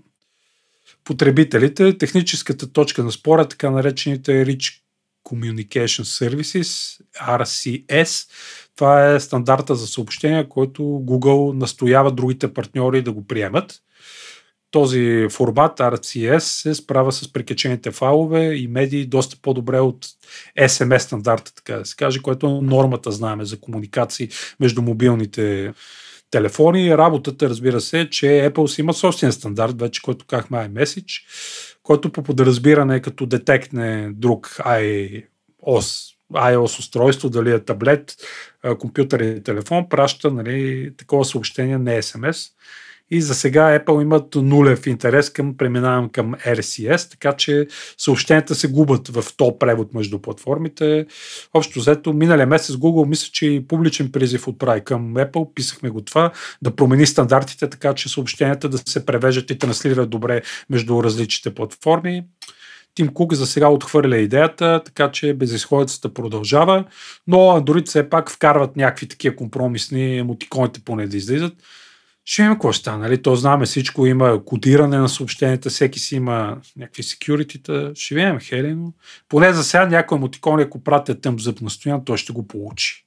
потребителите. 1.05 1.99
Техническата 1.99 2.73
точка 2.73 3.05
на 3.05 3.13
спора, 3.13 3.49
така 3.49 3.71
наречените 3.71 4.47
Rich 4.47 4.81
Communication 5.27 6.03
Services, 6.03 7.01
RCS. 7.21 8.29
Това 8.77 9.15
е 9.15 9.21
стандарта 9.21 9.75
за 9.75 9.87
съобщения, 9.87 10.49
който 10.49 10.83
Google 10.83 11.59
настоява 11.59 12.13
другите 12.13 12.55
партньори 12.55 13.03
да 13.03 13.13
го 13.13 13.27
приемат. 13.27 13.81
Този 14.71 15.27
формат 15.31 15.79
RCS 15.79 16.39
се 16.39 16.75
справя 16.75 17.13
с 17.13 17.33
прикачените 17.33 17.91
файлове 17.91 18.55
и 18.55 18.69
медии 18.69 19.07
доста 19.07 19.37
по-добре 19.43 19.81
от 19.81 20.07
SMS 20.61 20.99
стандарта, 20.99 21.55
така 21.55 21.77
да 21.77 21.87
се 21.87 21.97
каже, 21.97 22.23
което 22.23 22.47
е 22.47 22.67
нормата, 22.67 23.13
знаеме, 23.13 23.45
за 23.45 23.61
комуникации 23.61 24.29
между 24.61 24.83
мобилните 24.83 25.73
телефони. 26.31 26.97
Работата, 26.97 27.49
разбира 27.49 27.81
се, 27.81 28.01
е, 28.01 28.11
че 28.11 28.27
Apple 28.27 28.67
си 28.67 28.81
има 28.81 28.95
собствен 28.95 29.33
стандарт, 29.33 29.81
вече 29.81 30.03
който 30.03 30.27
казахме 30.27 30.59
iMessage, 30.59 31.23
който 31.87 32.13
по 32.13 32.23
подразбиране 32.23 33.01
като 33.01 33.27
детектне 33.27 34.11
друг 34.15 34.47
iOS, 34.49 36.15
iOS 36.33 36.79
устройство, 36.79 37.31
дали 37.31 37.53
е 37.53 37.65
таблет, 37.65 38.17
компютър 38.79 39.21
или 39.21 39.43
телефон, 39.43 39.89
праща 39.89 40.31
нали, 40.31 40.93
такова 40.97 41.25
съобщение, 41.25 41.79
не 41.79 42.03
SMS. 42.03 42.53
И 43.11 43.23
за 43.23 43.35
сега 43.35 43.79
Apple 43.79 44.03
имат 44.03 44.35
нулев 44.35 44.87
интерес 44.87 45.31
към 45.31 45.57
преминаване 45.57 46.09
към 46.13 46.35
RCS, 46.35 47.11
така 47.11 47.33
че 47.33 47.67
съобщенията 47.99 48.55
се 48.55 48.69
губят 48.69 49.09
в 49.09 49.25
то 49.37 49.59
превод 49.59 49.95
между 49.95 50.19
платформите. 50.19 51.07
Общо 51.55 51.79
взето, 51.79 52.13
миналия 52.13 52.47
месец 52.47 52.77
Google 52.77 53.09
мисля, 53.09 53.31
че 53.33 53.47
и 53.47 53.67
публичен 53.67 54.13
призив 54.13 54.49
отправи 54.49 54.81
към 54.85 55.15
Apple, 55.15 55.55
писахме 55.55 55.91
го 55.91 56.01
това, 56.01 56.33
да 56.63 56.77
промени 56.77 57.07
стандартите, 57.07 57.71
така 57.71 57.95
че 57.95 58.09
съобщенията 58.09 58.69
да 58.69 58.79
се 58.79 59.07
превеждат 59.07 59.51
и 59.51 59.59
транслират 59.59 60.11
добре 60.11 60.43
между 60.71 61.03
различните 61.03 61.55
платформи. 61.55 62.25
Тим 62.95 63.09
Кук 63.09 63.35
за 63.35 63.47
сега 63.47 63.69
отхвърля 63.69 64.17
идеята, 64.17 64.83
така 64.85 65.11
че 65.11 65.35
безисходицата 65.35 66.15
продължава, 66.15 66.85
но 67.27 67.37
Android 67.37 67.87
все 67.87 68.11
пак 68.11 68.31
вкарват 68.31 68.77
някакви 68.77 69.09
такива 69.09 69.37
компромисни 69.37 70.19
емотиконите 70.19 70.81
поне 70.85 71.07
да 71.07 71.17
излизат. 71.17 71.53
Ще 72.29 72.43
има 72.43 72.55
какво 72.55 72.73
стане, 72.73 72.99
нали? 72.99 73.23
То 73.23 73.37
знаме 73.37 73.67
всичко, 73.67 74.07
има 74.07 74.45
кодиране 74.45 74.99
на 74.99 75.09
съобщенията, 75.09 75.71
всеки 75.71 75.99
си 75.99 76.17
има 76.17 76.57
някакви 76.77 77.03
секюритита. 77.03 77.93
Ще 77.95 78.15
видим, 78.15 78.39
Хели, 78.41 78.75
но 78.75 78.93
поне 79.29 79.53
за 79.53 79.65
сега 79.65 79.87
някой 79.87 80.19
емотикон, 80.19 80.61
ако 80.61 80.85
пратя 80.85 81.21
тъм 81.21 81.41
зъб 81.41 81.61
на 81.87 82.05
той 82.05 82.17
ще 82.17 82.33
го 82.33 82.49
получи. 82.49 83.07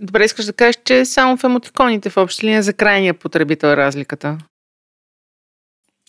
Добре, 0.00 0.24
искаш 0.24 0.44
да 0.44 0.52
кажеш, 0.52 0.76
че 0.84 1.04
само 1.04 1.36
в 1.36 1.44
емотиконите 1.44 2.10
в 2.10 2.16
общи 2.16 2.46
линия 2.46 2.62
за 2.62 2.72
крайния 2.72 3.14
потребител 3.14 3.68
е 3.68 3.76
разликата. 3.76 4.38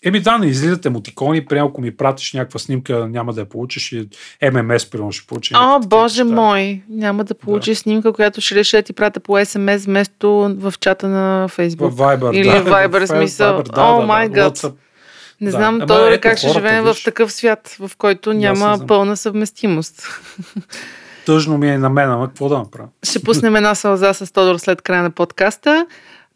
Еми 0.04 0.20
да, 0.20 0.38
не 0.38 0.48
излизат 0.48 0.86
емотикони, 0.86 1.46
прямо 1.46 1.70
ако 1.70 1.82
ми 1.82 1.98
пратиш 1.98 2.34
някаква 2.34 2.60
снимка, 2.60 3.08
няма 3.08 3.34
да 3.34 3.42
я 3.42 3.50
получиш 3.50 3.92
и 3.92 4.10
ММС, 4.52 4.86
примерно 4.90 5.12
ще 5.12 5.28
получи. 5.28 5.54
О, 5.58 5.80
боже 5.80 6.24
неща. 6.24 6.36
мой, 6.36 6.82
няма 6.90 7.24
да 7.24 7.34
получиш 7.34 7.78
да. 7.78 7.82
снимка, 7.82 8.14
която 8.14 8.42
ще 8.42 8.56
реша 8.56 8.78
да 8.78 8.84
ти 8.84 8.94
пратя 8.94 9.20
по 9.20 9.46
СМС 9.46 9.86
вместо 9.86 10.56
в 10.60 10.74
чата 10.80 11.08
на 11.08 11.48
Фейсбук. 11.48 11.94
В 11.94 11.98
Viber, 11.98 12.36
Или 12.36 12.50
да. 12.50 12.62
в 12.62 12.66
Viber, 12.66 13.06
смисъл. 13.06 13.64
О, 13.78 14.02
май 14.02 14.30
гад. 14.30 14.66
Не 15.42 15.52
да. 15.52 15.58
знам, 15.58 15.82
то 15.88 16.08
е 16.08 16.18
как 16.18 16.38
ще 16.38 16.50
живеем 16.50 16.84
в 16.84 16.96
такъв 17.06 17.32
свят, 17.32 17.76
в 17.80 17.92
който 17.98 18.34
няма 18.34 18.78
да, 18.78 18.88
пълна 18.88 19.18
съвместимост. 19.18 20.22
Тъжно 21.26 21.58
ми 21.58 21.70
е 21.70 21.78
на 21.78 21.90
мен, 21.90 22.12
ама 22.12 22.28
какво 22.28 22.50
да 22.50 22.58
направя? 22.58 22.88
Ще 23.04 23.24
пуснем 23.24 23.56
една 23.56 23.76
сълза 23.76 24.14
с 24.14 24.34
Тодор 24.34 24.58
след 24.58 24.82
края 24.82 25.04
на 25.04 25.12
подкаста. 25.12 25.86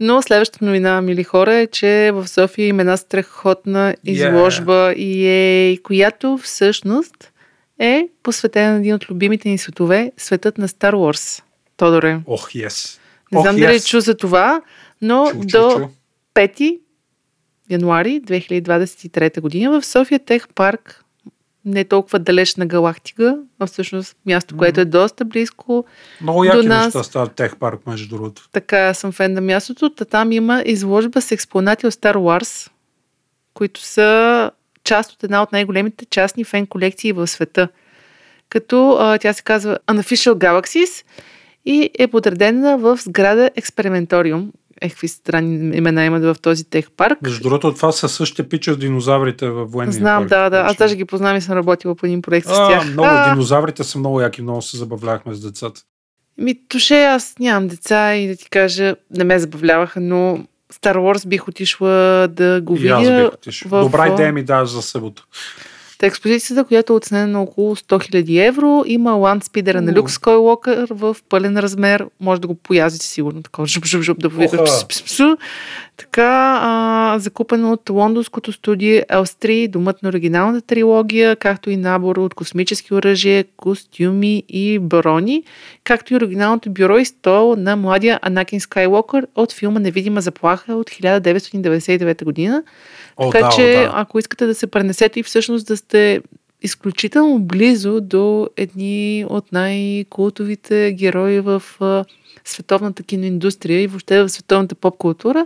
Но 0.04 0.22
следващата 0.22 0.66
новина, 0.66 1.02
мили 1.02 1.24
хора, 1.24 1.54
е, 1.54 1.68
че 1.68 2.12
в 2.14 2.28
София 2.28 2.68
има 2.68 2.82
една 2.82 2.98
страхотна 2.98 3.96
изложба, 4.04 4.94
yeah. 4.94 4.94
и 4.94 5.84
която 5.84 6.40
всъщност 6.44 7.32
е 7.80 8.08
посветена 8.24 8.72
на 8.72 8.78
един 8.78 8.94
от 8.94 9.10
любимите 9.10 9.50
ни 9.50 9.58
светове, 9.58 10.12
светът 10.18 10.58
на 10.58 10.68
Star 10.68 10.94
Wars. 10.94 11.44
Тодоре. 11.78 12.20
Ох, 12.26 12.50
oh, 12.50 12.68
yes. 12.68 13.00
Не 13.32 13.38
oh, 13.38 13.42
знам 13.42 13.56
yes. 13.56 13.60
дали 13.60 13.80
чу 13.80 14.00
за 14.00 14.18
това, 14.18 14.62
но 15.02 15.32
чу, 15.32 15.40
до 15.40 15.72
чу, 15.72 15.80
чу. 15.80 15.88
5 16.36 16.80
януари 17.70 18.22
2023 18.22 19.42
година 19.42 19.82
в 19.82 19.86
София 19.86 20.20
Тех 20.20 20.48
парк 20.48 21.06
не 21.66 21.84
толкова 21.84 22.20
далечна 22.20 22.66
галактика, 22.66 23.38
а 23.60 23.66
всъщност 23.66 24.16
място, 24.26 24.58
което 24.58 24.82
е 24.82 24.86
доста 24.86 25.26
близко 25.26 25.86
Много 26.22 26.44
яки 26.44 26.58
до 26.58 26.64
нас. 26.64 26.86
неща 26.86 27.04
стават 27.04 27.36
тех 27.36 27.58
парк, 27.58 27.88
между 27.88 28.16
другото. 28.16 28.50
Така, 28.52 28.94
съм 28.94 29.12
фен 29.12 29.34
на 29.34 29.42
мястото. 29.42 29.90
Та 29.90 30.06
там 30.06 30.32
има 30.32 30.64
изложба 30.66 31.22
с 31.22 31.32
експонати 31.32 31.88
от 31.88 31.94
Star 31.94 32.16
Wars, 32.16 32.72
които 33.54 33.82
са 33.82 34.52
част 34.84 35.12
от 35.12 35.24
една 35.24 35.44
от 35.44 35.52
най-големите 35.52 36.06
частни 36.06 36.44
фен 36.44 36.68
колекции 36.68 37.12
в 37.12 37.28
света. 37.28 37.68
Като 38.50 38.98
а, 39.00 39.18
тя 39.18 39.34
се 39.34 39.44
казва 39.44 39.80
Unofficial 39.88 40.34
Galaxies 40.34 41.06
и 41.66 41.90
е 42.00 42.08
подредена 42.08 42.78
в 42.78 42.98
сграда 42.98 43.52
Експерименториум, 43.56 44.52
какви 44.82 45.08
странни 45.08 45.78
имена 45.78 46.06
имат 46.06 46.24
в 46.26 46.36
този 46.38 46.64
тех 46.66 46.92
парк. 46.92 47.18
Между 47.22 47.42
другото, 47.42 47.74
това 47.74 47.92
са 47.92 48.10
същите 48.10 48.44
пича 48.46 48.74
с 48.74 48.78
динозаврите 48.78 49.48
в 49.48 49.66
военния 49.66 49.94
Знам, 49.94 50.20
парк. 50.20 50.30
да, 50.30 50.50
да. 50.50 50.58
Аз 50.60 50.76
даже 50.76 50.96
ги 50.96 51.06
познавам 51.06 51.38
и 51.38 51.42
съм 51.42 51.54
работила 51.54 51.96
по 51.96 52.06
един 52.06 52.22
проект 52.22 52.48
а, 52.48 52.54
с 52.56 52.70
тях. 52.70 52.86
Много, 52.86 53.08
а, 53.08 53.30
динозаврите 53.30 53.84
са 53.84 54.00
много 54.00 54.22
яки, 54.22 54.42
много 54.42 54.62
се 54.62 54.78
забавлявахме 54.78 55.34
с 55.34 55.42
децата. 55.42 55.82
Ми, 56.38 56.68
туше, 56.68 56.96
аз 56.96 57.36
нямам 57.40 57.68
деца 57.68 58.16
и 58.16 58.28
да 58.28 58.36
ти 58.36 58.50
кажа, 58.50 58.96
не 59.12 59.24
ме 59.24 59.40
забавляваха, 59.40 60.00
но 60.00 60.40
Star 60.74 60.96
Wars 60.96 61.28
бих 61.28 61.48
отишла 61.48 61.90
да 62.28 62.62
го 62.62 62.76
И 62.76 62.80
видя. 62.80 62.94
аз 62.94 63.08
бих 63.24 63.34
отишъл. 63.34 63.70
в- 63.72 63.84
Добра 63.84 64.08
идея 64.08 64.34
ми 64.34 64.44
даш 64.44 64.70
за 64.70 64.82
събота. 64.82 65.24
Та 66.02 66.08
експозицията, 66.08 66.64
която 66.64 66.94
е 66.94 66.96
оценена 66.96 67.28
на 67.28 67.42
около 67.42 67.76
100 67.76 68.12
000 68.24 68.48
евро, 68.48 68.84
има 68.86 69.12
ландспидера 69.12 69.82
на. 69.82 69.94
Люк 69.94 70.12
Скойлокър 70.12 70.88
в 70.90 71.18
пълен 71.30 71.58
размер. 71.58 72.06
Може 72.20 72.42
да 72.42 72.48
го 72.48 72.56
поязите 72.56 73.06
сигурно, 73.06 73.44
така 73.44 73.66
жуп, 73.66 73.86
жуп, 73.86 74.02
жуп, 74.02 74.20
да 74.20 74.30
повика. 74.30 74.58
Така, 76.02 76.60
а, 76.62 77.20
закупено 77.20 77.72
от 77.72 77.90
лондонското 77.90 78.52
студио 78.52 79.02
L3, 79.02 79.68
домът 79.68 80.04
на 80.04 80.10
оригиналната 80.10 80.62
трилогия, 80.68 81.36
както 81.36 81.70
и 81.70 81.78
набор 81.78 82.18
от 82.18 82.34
космически 82.34 82.94
оръжия, 82.94 83.46
костюми 83.58 84.44
и 84.50 84.80
брони, 84.80 85.44
както 85.84 86.14
и 86.14 86.16
оригиналното 86.16 86.72
бюро 86.72 86.98
и 86.98 87.06
стол 87.06 87.56
на 87.56 87.76
младия 87.76 88.20
Анакин 88.22 88.60
Скайлокър 88.60 89.28
от 89.36 89.54
филма 89.54 89.80
Невидима 89.80 90.22
заплаха 90.22 90.76
от 90.76 90.90
1999 90.90 92.24
година. 92.24 92.64
О, 93.18 93.30
Така 93.32 93.46
да, 93.46 93.52
че, 93.56 93.78
о, 93.78 93.82
да. 93.82 93.92
ако 93.94 94.20
искате 94.20 94.46
да 94.46 94.56
се 94.56 94.68
пренесете 94.68 95.20
и 95.20 95.24
всъщност 95.24 95.68
да 95.68 95.78
сте 95.78 96.22
изключително 96.62 97.40
близо 97.40 98.02
до 98.02 98.50
едни 98.58 99.26
от 99.30 99.52
най-култовите 99.52 100.94
герои 100.98 101.40
в 101.40 101.64
световната 102.46 103.04
киноиндустрия 103.04 103.82
и 103.82 103.88
въобще 103.88 104.24
в 104.24 104.30
световната 104.30 104.76
поп-култура, 104.76 105.46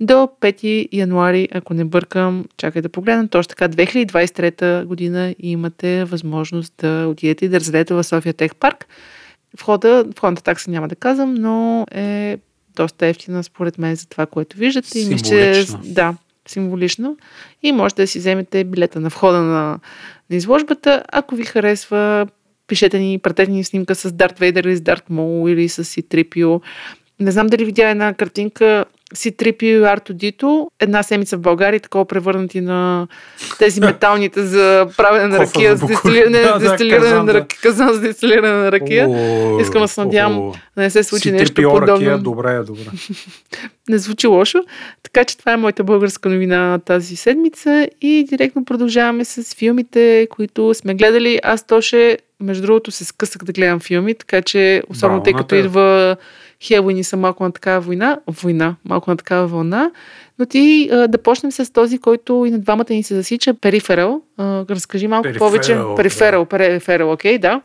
до 0.00 0.28
5 0.40 0.88
януари, 0.92 1.48
ако 1.52 1.74
не 1.74 1.84
бъркам, 1.84 2.44
чакай 2.56 2.82
да 2.82 2.88
погледнем, 2.88 3.28
точно 3.28 3.48
така 3.48 3.68
2023 3.68 4.84
година 4.84 5.34
имате 5.38 6.04
възможност 6.04 6.74
да 6.78 7.06
отидете 7.08 7.44
и 7.44 7.48
да 7.48 7.60
разгледате 7.60 7.94
в 7.94 8.04
София 8.04 8.34
Тех 8.34 8.54
Парк. 8.54 8.86
Входа, 9.60 10.04
входната 10.16 10.42
такса 10.42 10.70
няма 10.70 10.88
да 10.88 10.96
казвам, 10.96 11.34
но 11.34 11.86
е 11.90 12.38
доста 12.76 13.06
ефтина 13.06 13.44
според 13.44 13.78
мен 13.78 13.96
за 13.96 14.08
това, 14.08 14.26
което 14.26 14.56
виждате. 14.56 14.98
И 14.98 15.08
мисля, 15.08 15.64
да, 15.84 16.14
символично. 16.48 17.16
И 17.62 17.72
можете 17.72 18.02
да 18.02 18.06
си 18.06 18.18
вземете 18.18 18.64
билета 18.64 19.00
на 19.00 19.08
входа 19.08 19.40
на, 19.40 19.80
на 20.30 20.36
изложбата. 20.36 21.02
Ако 21.12 21.34
ви 21.34 21.44
харесва, 21.44 22.26
пишете 22.66 22.98
ни, 22.98 23.18
пратете 23.18 23.50
ни 23.50 23.64
снимка 23.64 23.94
с 23.94 24.12
Дарт 24.12 24.38
Вейдер 24.38 24.64
или 24.64 24.76
с 24.76 24.80
Дарт 24.80 25.10
Мол 25.10 25.48
или 25.48 25.68
с 25.68 25.84
C-3PO. 25.84 26.60
Не 27.20 27.30
знам 27.30 27.46
дали 27.46 27.64
видя 27.64 27.90
една 27.90 28.14
картинка 28.14 28.84
си 29.14 29.32
трипи 29.36 29.74
Арто 29.74 30.14
Дито, 30.14 30.70
една 30.80 31.02
седмица 31.02 31.36
в 31.36 31.40
България, 31.40 31.80
такова 31.80 32.04
превърнати 32.04 32.60
на 32.60 33.06
тези 33.58 33.80
металните 33.84 34.42
за 34.42 34.86
правене 34.96 35.26
на 35.26 35.38
ракия, 35.38 35.76
за 35.76 35.86
дестилиране, 35.86 36.40
да, 36.40 36.58
дестилиране 36.58 37.22
на 37.22 37.34
ракия, 37.34 37.58
казан 37.62 37.94
за 37.94 38.00
дестилиране 38.00 38.52
на 38.52 38.72
ракия. 38.72 39.08
Искам 39.60 39.82
да 39.82 39.88
се 39.88 40.00
надявам 40.00 40.52
да 40.76 40.82
не 40.82 40.90
се 40.90 41.02
случи 41.02 41.32
нещо 41.32 41.62
подобно. 41.62 41.86
Ракия, 41.86 42.18
добре, 42.18 42.58
добре. 42.58 42.82
не 43.88 43.98
звучи 43.98 44.26
лошо. 44.26 44.58
Така 45.02 45.24
че 45.24 45.38
това 45.38 45.52
е 45.52 45.56
моята 45.56 45.84
българска 45.84 46.28
новина 46.28 46.78
тази 46.84 47.16
седмица 47.16 47.88
и 48.00 48.24
директно 48.28 48.64
продължаваме 48.64 49.24
с 49.24 49.54
филмите, 49.54 50.28
които 50.30 50.74
сме 50.74 50.94
гледали. 50.94 51.40
Аз 51.42 51.66
тоше, 51.66 52.18
между 52.40 52.62
другото, 52.62 52.90
се 52.90 53.04
скъсах 53.04 53.42
да 53.42 53.52
гледам 53.52 53.80
филми, 53.80 54.14
така 54.14 54.42
че 54.42 54.82
особено 54.88 55.22
Браво, 55.22 55.24
тъй 55.24 55.32
като 55.32 55.54
идва 55.54 56.16
Хелуини 56.62 57.04
са 57.04 57.16
малко 57.16 57.44
на 57.44 57.52
такава 57.52 57.80
война, 57.80 58.20
война, 58.42 58.76
малко 58.84 59.10
на 59.10 59.16
такава 59.16 59.46
вълна. 59.46 59.90
Но 60.38 60.46
ти 60.46 60.88
а, 60.92 61.08
да 61.08 61.22
почнем 61.22 61.52
с 61.52 61.72
този, 61.72 61.98
който 61.98 62.44
и 62.46 62.50
на 62.50 62.58
двамата 62.58 62.86
ни 62.90 63.02
се 63.02 63.14
засича, 63.14 63.54
Периферал. 63.54 64.22
А, 64.36 64.64
разкажи 64.70 65.06
малко 65.06 65.22
Периферал, 65.22 65.48
повече. 65.48 65.78
Периферал, 65.96 66.40
да. 66.40 66.48
Периферал, 66.48 67.12
окей, 67.12 67.38
да. 67.38 67.62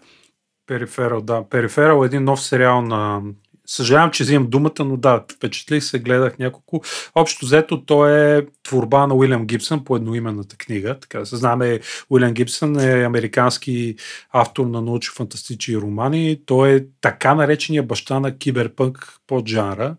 Периферал, 0.68 1.22
да. 1.22 1.44
Периферал 1.50 2.04
е 2.04 2.06
един 2.06 2.24
нов 2.24 2.42
сериал 2.42 2.82
на 2.82 3.22
Съжалявам, 3.70 4.12
че 4.12 4.24
взимам 4.24 4.50
думата, 4.50 4.72
но 4.80 4.98
да, 4.98 5.24
впечатлих 5.32 5.84
се, 5.84 6.00
гледах 6.00 6.40
няколко. 6.40 6.82
Общо 7.16 7.46
взето, 7.46 7.86
то 7.86 8.08
е 8.08 8.48
творба 8.64 9.08
на 9.08 9.16
Уилям 9.16 9.46
Гибсън 9.46 9.84
по 9.84 9.96
едноименната 9.96 10.58
книга. 10.58 11.00
Така 11.00 11.26
се 11.26 11.36
знаме, 11.36 11.80
Уилям 12.10 12.34
Гибсън 12.34 12.80
е 12.80 13.04
американски 13.04 13.96
автор 14.32 14.66
на 14.66 14.82
научно-фантастични 14.82 15.82
романи. 15.82 16.42
Той 16.46 16.70
е 16.70 16.86
така 17.02 17.36
наречения 17.36 17.84
баща 17.84 18.20
на 18.20 18.38
киберпънк 18.38 19.20
под 19.28 19.48
жанра, 19.48 19.96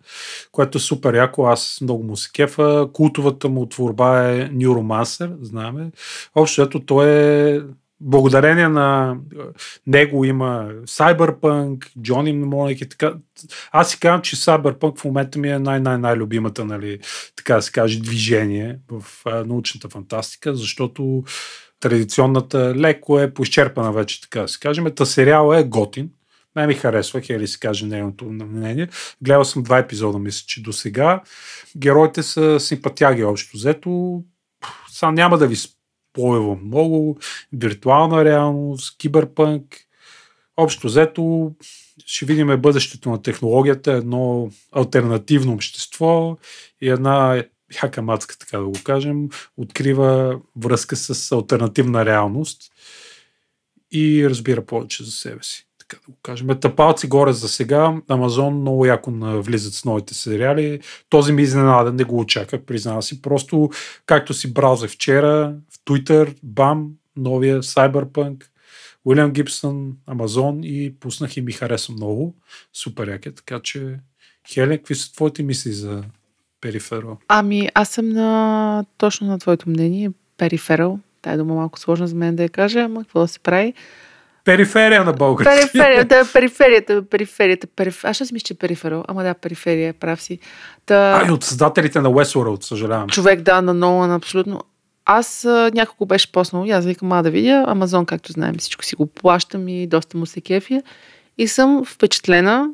което 0.53 0.79
е 0.79 0.81
супер 0.81 1.15
яко. 1.15 1.47
Аз 1.47 1.79
много 1.83 2.05
му 2.05 2.17
се 2.17 2.31
кефа. 2.33 2.89
Култовата 2.93 3.49
му 3.49 3.67
творба 3.67 4.31
е 4.31 4.51
Neuromancer, 4.51 5.37
знаеме. 5.43 5.91
Общо 6.35 6.63
взето, 6.63 6.81
той 6.81 7.07
е 7.09 7.61
благодарение 8.01 8.69
на 8.69 9.17
него 9.87 10.25
има 10.25 10.71
Cyberpunk, 10.85 11.87
Джони 12.03 12.33
Мнемоник 12.33 12.81
и 12.81 12.89
така. 12.89 13.15
Аз 13.73 13.91
си 13.91 14.01
казвам, 14.01 14.23
че 14.23 14.37
Cyberpunk 14.37 14.99
в 14.99 15.05
момента 15.05 15.39
ми 15.39 15.49
е 15.49 15.59
най-най-най-любимата, 15.59 16.65
нали, 16.65 16.99
така 17.37 17.55
да 17.55 17.63
се 17.63 17.73
каже, 17.73 18.01
движение 18.01 18.79
в 18.91 19.05
а, 19.25 19.45
научната 19.45 19.89
фантастика, 19.89 20.55
защото 20.55 21.25
традиционната 21.81 22.75
леко 22.75 23.21
е 23.21 23.35
поизчерпана 23.35 23.93
вече, 23.93 24.21
така 24.21 24.41
да 24.41 24.49
се 24.49 24.59
кажем. 24.61 24.87
Та 24.97 25.05
сериал 25.05 25.53
е 25.55 25.65
готин. 25.65 26.11
Най 26.57 26.67
ми 26.67 26.75
харесва, 26.75 27.21
хели 27.21 27.47
се 27.47 27.59
каже 27.59 27.87
нейното 27.87 28.25
мнение. 28.25 28.89
Гледал 29.23 29.45
съм 29.45 29.63
два 29.63 29.79
епизода, 29.79 30.19
мисля, 30.19 30.45
че 30.47 30.63
до 30.63 30.73
сега. 30.73 31.23
Героите 31.77 32.23
са 32.23 32.61
симпатяги 32.61 33.25
общо 33.25 33.57
взето. 33.57 34.23
Сам 34.91 35.15
няма 35.15 35.39
да 35.39 35.47
ви 35.47 35.57
спойва 36.19 36.57
много, 36.65 37.19
виртуална 37.53 38.25
реалност, 38.25 38.99
киберпънк. 38.99 39.77
Общо 40.57 40.87
взето 40.87 41.53
ще 42.07 42.27
видим 42.27 42.61
бъдещето 42.61 43.11
на 43.11 43.23
технологията, 43.23 43.93
едно 43.93 44.51
альтернативно 44.73 45.53
общество 45.53 46.37
и 46.81 46.89
една 46.89 47.45
яка 47.83 48.03
мацка, 48.03 48.39
така 48.39 48.59
да 48.59 48.65
го 48.65 48.75
кажем, 48.85 49.29
открива 49.57 50.41
връзка 50.57 50.97
с 50.97 51.33
альтернативна 51.33 52.05
реалност 52.05 52.63
и 53.93 54.29
разбира 54.29 54.67
повече 54.67 55.05
за 55.05 55.11
себе 55.11 55.43
си 55.43 55.69
така 55.89 56.03
да 56.07 56.13
го 56.13 56.19
кажем. 56.23 56.49
Тъпалци 56.61 57.09
горе 57.09 57.33
за 57.33 57.49
сега. 57.49 57.95
Амазон 58.09 58.55
много 58.55 58.87
яко 58.87 59.11
влизат 59.21 59.75
с 59.75 59.85
новите 59.85 60.15
сериали. 60.15 60.81
Този 61.09 61.33
ми 61.33 61.43
изненада, 61.43 61.93
не 61.93 62.05
го 62.05 62.19
очаквах, 62.19 62.63
признава 62.63 63.03
си. 63.03 63.23
Просто, 63.23 63.71
както 64.07 64.35
си 64.35 64.55
браузах 64.55 64.91
вчера, 64.91 65.55
Twitter, 65.89 66.37
бам, 66.43 66.91
новия 67.17 67.63
Cyberpunk, 67.63 68.45
Уилям 69.05 69.31
Гибсън, 69.31 69.93
Амазон 70.07 70.61
и 70.63 70.95
пуснах 71.01 71.37
и 71.37 71.41
ми 71.41 71.53
хареса 71.53 71.93
много. 71.93 72.35
Супер 72.73 73.09
яке, 73.09 73.35
така 73.35 73.61
че 73.61 73.99
Хелен, 74.53 74.79
какви 74.79 74.95
са 74.95 75.13
твоите 75.13 75.43
мисли 75.43 75.73
за 75.73 76.03
Периферал? 76.61 77.19
Ами, 77.29 77.69
аз 77.75 77.89
съм 77.89 78.09
на 78.09 78.85
точно 78.99 79.27
на 79.27 79.39
твоето 79.39 79.69
мнение. 79.69 80.11
Периферал. 80.37 80.99
Тая 81.23 81.39
дума 81.39 81.55
малко 81.55 81.79
сложна 81.79 82.07
за 82.07 82.15
мен 82.15 82.37
да 82.37 82.43
я 82.43 82.49
кажа, 82.49 82.81
ама 82.81 83.01
какво 83.01 83.21
да 83.21 83.29
се 83.29 83.39
прави. 83.39 83.75
Периферия 84.45 85.05
на 85.05 85.13
български. 85.13 85.55
Периферия, 85.55 86.05
да, 86.05 86.25
периферията, 86.33 87.03
периферията. 87.03 87.67
Периф... 87.67 88.05
Аз 88.05 88.17
ще 88.17 88.27
си 88.27 88.35
мисля, 88.35 88.45
че 88.45 88.55
периферал. 88.55 89.05
Ама 89.09 89.23
да, 89.23 89.35
периферия, 89.35 89.95
прав 89.95 90.23
си. 90.23 90.39
Та... 90.87 91.21
А, 91.23 91.29
и 91.29 91.31
от 91.31 91.45
създателите 91.45 92.01
на 92.01 92.09
Westworld, 92.09 92.63
съжалявам. 92.63 93.09
Човек, 93.09 93.41
да, 93.41 93.63
на 93.63 93.75
Нолан, 93.75 94.13
абсолютно. 94.13 94.61
Аз 95.11 95.45
няколко 95.75 96.07
беше 96.07 96.33
поснал 96.33 96.65
и 96.67 96.71
аз 96.71 96.85
викам, 96.85 97.13
а 97.13 97.23
да 97.23 97.31
видя. 97.31 97.65
Амазон, 97.67 98.07
както 98.07 98.33
знаем, 98.33 98.55
всичко 98.59 98.85
си 98.85 98.97
го 98.97 99.07
плащам 99.07 99.69
и 99.69 99.87
доста 99.87 100.19
му 100.19 100.27
се 100.27 100.41
кефия. 100.41 100.83
И 101.39 101.49
съм 101.49 101.85
впечатлена. 101.85 102.71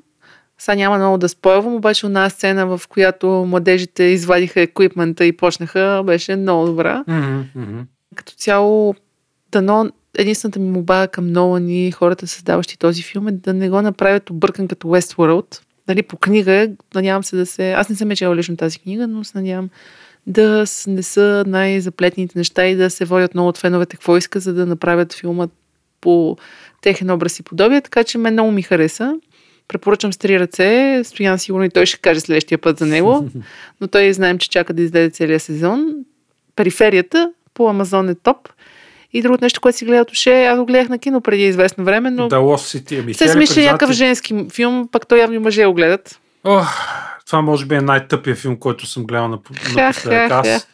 Сега 0.58 0.74
няма 0.74 0.98
много 0.98 1.18
да 1.18 1.28
спойвам, 1.28 1.74
обаче 1.74 2.06
една 2.06 2.30
сцена, 2.30 2.66
в 2.66 2.80
която 2.88 3.26
младежите 3.48 4.02
извадиха 4.02 4.60
еквипмента 4.60 5.24
и 5.24 5.36
почнаха, 5.36 6.02
беше 6.06 6.36
много 6.36 6.66
добра. 6.66 7.04
Mm-hmm. 7.08 7.84
Като 8.14 8.32
цяло, 8.32 8.94
дано 9.52 9.90
единствената 10.18 10.58
ми 10.58 10.70
моба 10.70 11.08
към 11.08 11.32
Нолан 11.32 11.68
и 11.68 11.90
хората, 11.90 12.26
създаващи 12.26 12.78
този 12.78 13.02
филм 13.02 13.28
е 13.28 13.32
да 13.32 13.54
не 13.54 13.70
го 13.70 13.82
направят 13.82 14.30
объркан 14.30 14.68
като 14.68 14.88
Westworld. 14.88 15.60
Нали, 15.88 16.02
по 16.02 16.16
книга 16.16 16.70
надявам 16.94 17.24
се 17.24 17.36
да 17.36 17.46
се... 17.46 17.72
Аз 17.72 17.88
не 17.88 17.96
съм 17.96 18.10
е 18.10 18.16
чела 18.16 18.36
лично 18.36 18.56
тази 18.56 18.78
книга, 18.78 19.06
но 19.06 19.24
се 19.24 19.38
надявам 19.38 19.68
да 20.26 20.64
не 20.86 21.02
са 21.02 21.44
най-заплетните 21.46 22.38
неща 22.38 22.66
и 22.66 22.76
да 22.76 22.90
се 22.90 23.04
водят 23.04 23.34
много 23.34 23.48
от 23.48 23.58
феновете 23.58 23.96
какво 23.96 24.16
иска, 24.16 24.40
за 24.40 24.52
да 24.52 24.66
направят 24.66 25.12
филма 25.12 25.46
по 26.00 26.36
техен 26.82 27.10
образ 27.10 27.38
и 27.38 27.42
подобие. 27.42 27.80
Така 27.80 28.04
че 28.04 28.18
мен 28.18 28.32
много 28.32 28.50
ми 28.50 28.62
хареса. 28.62 29.14
Препоръчам 29.68 30.12
с 30.12 30.16
три 30.16 30.40
ръце. 30.40 31.00
Стоян 31.04 31.38
сигурно 31.38 31.64
и 31.64 31.70
той 31.70 31.86
ще 31.86 31.98
каже 31.98 32.20
следващия 32.20 32.58
път 32.58 32.78
за 32.78 32.86
него. 32.86 33.28
Но 33.80 33.88
той 33.88 34.12
знаем, 34.12 34.38
че 34.38 34.50
чака 34.50 34.74
да 34.74 34.82
излезе 34.82 35.10
целият 35.10 35.42
сезон. 35.42 35.94
Периферията 36.56 37.32
по 37.54 37.68
Амазон 37.68 38.08
е 38.08 38.14
топ. 38.14 38.48
И 39.12 39.22
другото 39.22 39.44
нещо, 39.44 39.60
което 39.60 39.78
си 39.78 39.84
гледат 39.84 40.10
уше, 40.10 40.44
аз 40.44 40.58
го 40.58 40.66
гледах 40.66 40.88
на 40.88 40.98
кино 40.98 41.20
преди 41.20 41.44
известно 41.44 41.84
време, 41.84 42.10
но... 42.10 42.28
Да, 42.28 42.36
Lost 42.36 42.78
City. 42.78 43.00
Ами, 43.00 43.14
се 43.14 43.28
смисля 43.28 43.62
някакъв 43.62 43.90
женски 43.90 44.46
филм, 44.52 44.88
пък 44.92 45.06
той 45.06 45.18
явно 45.18 45.40
мъже 45.40 45.64
го 45.64 45.74
гледат. 45.74 46.20
Ох, 46.44 46.68
това 47.26 47.42
може 47.42 47.66
би 47.66 47.74
е 47.74 47.80
най-тъпия 47.80 48.36
филм, 48.36 48.56
който 48.56 48.86
съм 48.86 49.04
гледал 49.04 49.28
на, 49.28 49.38
напоследък. 49.76 50.30
Аз 50.30 50.68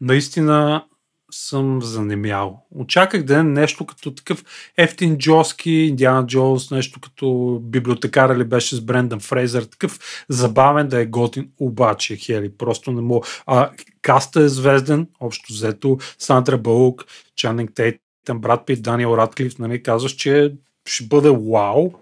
наистина 0.00 0.84
съм 1.32 1.82
занемял. 1.82 2.62
Очаках 2.70 3.22
да 3.22 3.38
е 3.38 3.42
нещо 3.42 3.86
като 3.86 4.14
такъв 4.14 4.44
ефтин 4.76 5.18
Джоски, 5.18 5.70
Индиана 5.70 6.26
Джонс, 6.26 6.70
нещо 6.70 7.00
като 7.00 7.58
библиотекар 7.62 8.36
ли 8.36 8.44
беше 8.44 8.76
с 8.76 8.80
Брендан 8.80 9.20
Фрейзър, 9.20 9.64
такъв 9.64 10.24
забавен 10.28 10.88
да 10.88 11.00
е 11.00 11.06
готин, 11.06 11.50
обаче 11.60 12.16
Хели, 12.16 12.56
просто 12.58 12.92
не 12.92 13.00
мога. 13.00 13.26
А 13.46 13.70
каста 14.02 14.40
е 14.40 14.48
звезден, 14.48 15.08
общо 15.20 15.52
взето, 15.52 15.98
Сандра 16.18 16.58
Бълк, 16.58 17.04
Чанинг 17.36 17.70
Тейтън, 17.74 18.38
брат 18.38 18.66
Пит, 18.66 18.82
Даниел 18.82 19.16
Радклиф, 19.16 19.58
нали, 19.58 19.82
казваш, 19.82 20.12
че 20.12 20.52
ще 20.86 21.04
бъде 21.04 21.30
вау, 21.30 21.92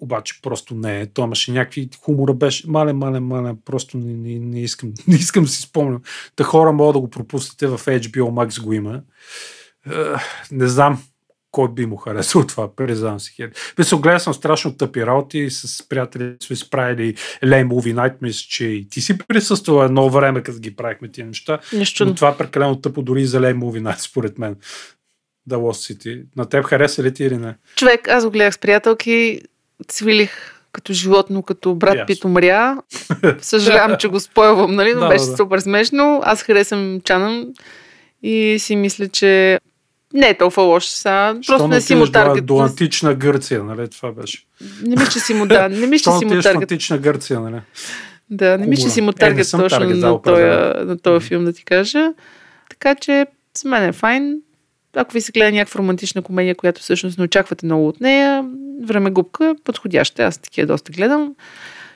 обаче 0.00 0.38
просто 0.42 0.74
не 0.74 1.00
е. 1.00 1.06
Той 1.06 1.24
имаше 1.24 1.52
някакви 1.52 1.88
хумора, 2.00 2.34
беше 2.34 2.70
мален, 2.70 2.96
мален, 2.96 3.26
мален, 3.26 3.58
просто 3.64 3.98
не, 3.98 4.12
не, 4.12 4.38
не, 4.38 4.62
искам, 4.62 4.92
не 5.08 5.14
искам 5.14 5.44
да 5.44 5.50
си 5.50 5.62
спомням. 5.62 6.02
Та 6.36 6.44
хора 6.44 6.72
могат 6.72 6.94
да 6.94 7.00
го 7.00 7.10
пропуснете 7.10 7.66
в 7.66 7.78
HBO 7.78 8.22
Max 8.22 8.62
го 8.62 8.72
има. 8.72 9.02
Не 10.52 10.66
знам 10.68 11.02
кой 11.50 11.68
би 11.68 11.86
му 11.86 11.96
харесал 11.96 12.46
това, 12.46 12.76
признавам 12.76 13.20
си 13.20 13.32
хер. 13.36 13.50
Мисля, 13.78 13.98
гледал 13.98 14.18
съм 14.18 14.34
страшно 14.34 14.76
тъпи 14.76 15.06
работи 15.06 15.50
с 15.50 15.88
приятели 15.88 16.36
сме 16.42 16.56
справили 16.56 17.14
Lay 17.42 17.66
Movie 17.66 17.94
Night, 17.94 18.16
мисля, 18.22 18.46
че 18.48 18.64
и 18.64 18.88
ти 18.88 19.00
си 19.00 19.18
присъствал 19.18 19.84
едно 19.84 20.10
време, 20.10 20.42
като 20.42 20.58
ги 20.58 20.76
правихме 20.76 21.08
тия 21.08 21.26
неща. 21.26 21.58
Нищо. 21.72 22.06
Но 22.06 22.14
това 22.14 22.28
е 22.28 22.36
прекалено 22.36 22.80
тъпо 22.80 23.02
дори 23.02 23.26
за 23.26 23.40
Lay 23.40 23.54
Movie 23.54 23.82
Night, 23.82 23.98
според 23.98 24.38
мен. 24.38 24.56
Да, 25.46 25.56
Lost 25.56 25.94
City. 25.94 26.24
На 26.36 26.48
теб 26.48 26.64
хареса 26.64 27.02
ли 27.02 27.14
ти 27.14 27.24
или 27.24 27.36
не? 27.36 27.56
Човек, 27.76 28.08
аз 28.08 28.24
го 28.24 28.30
гледах 28.30 28.54
с 28.54 28.58
приятелки, 28.58 29.40
свилих 29.90 30.56
като 30.72 30.92
животно, 30.92 31.42
като 31.42 31.74
брат 31.74 31.94
Ясно. 31.94 32.06
Пит 32.06 32.24
умря. 32.24 32.76
Съжалявам, 33.38 33.96
че 33.98 34.08
го 34.08 34.20
спойвам, 34.20 34.74
нали? 34.74 34.94
Но 34.94 35.00
Да, 35.00 35.08
беше 35.08 35.24
да, 35.24 35.36
супер 35.36 35.58
смешно. 35.58 36.20
Аз 36.24 36.42
харесвам 36.42 37.00
Чанън 37.04 37.46
и 38.22 38.56
си 38.58 38.76
мисля, 38.76 39.08
че 39.08 39.60
не 40.14 40.28
е 40.28 40.38
толкова 40.38 40.62
лош. 40.62 40.86
Сега, 40.86 41.34
просто 41.46 41.68
не 41.68 41.80
си 41.80 41.94
му 41.94 42.02
отидеш 42.02 42.22
до, 42.22 42.28
таргет. 42.28 42.46
до 42.46 42.58
антична 42.58 43.14
Гърция, 43.14 43.64
нали? 43.64 43.88
Това 43.90 44.12
беше. 44.12 44.46
Не 44.82 44.96
мисля, 44.96 45.12
че 45.12 45.20
си 45.20 45.34
му, 45.34 45.46
да, 45.46 45.68
не 45.68 45.98
Що 45.98 46.12
че 46.12 46.18
си 46.18 46.24
му 46.24 46.42
таргет. 46.42 46.62
антична 46.62 46.98
Гърция, 46.98 47.40
нали? 47.40 47.60
Да, 48.30 48.58
не 48.58 48.66
мисля, 48.66 48.84
че 48.84 48.90
си 48.90 49.00
му 49.00 49.10
Е, 49.10 49.12
таргет 49.12 49.46
съм 49.46 49.60
точно 49.60 49.78
таргет, 49.78 49.96
на 49.96 50.22
този, 50.22 50.42
на 50.86 50.98
този 50.98 51.26
филм, 51.26 51.44
да 51.44 51.52
ти 51.52 51.64
кажа. 51.64 52.12
Така 52.70 52.94
че, 52.94 53.26
за 53.58 53.68
мен 53.68 53.84
е 53.84 53.92
файн. 53.92 54.40
Ако 54.96 55.12
ви 55.12 55.20
се 55.20 55.32
гледа 55.32 55.52
някаква 55.52 55.78
романтична 55.78 56.22
комедия, 56.22 56.54
която 56.54 56.80
всъщност 56.80 57.18
не 57.18 57.24
очаквате 57.24 57.66
много 57.66 57.88
от 57.88 58.00
нея, 58.00 58.44
време 58.84 59.10
губка, 59.10 59.54
подходяща. 59.64 60.22
Аз 60.22 60.38
такива 60.38 60.66
доста 60.66 60.92
гледам. 60.92 61.34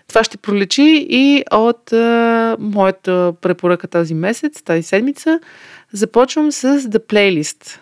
Това 0.08 0.24
ще 0.24 0.36
пролечи 0.36 1.06
и 1.10 1.44
от 1.52 1.92
а, 1.92 2.56
моята 2.60 3.32
препоръка 3.40 3.86
тази 3.86 4.14
месец, 4.14 4.62
тази 4.62 4.82
седмица. 4.82 5.40
Започвам 5.92 6.52
с 6.52 6.80
The 6.80 6.98
Playlist. 6.98 7.78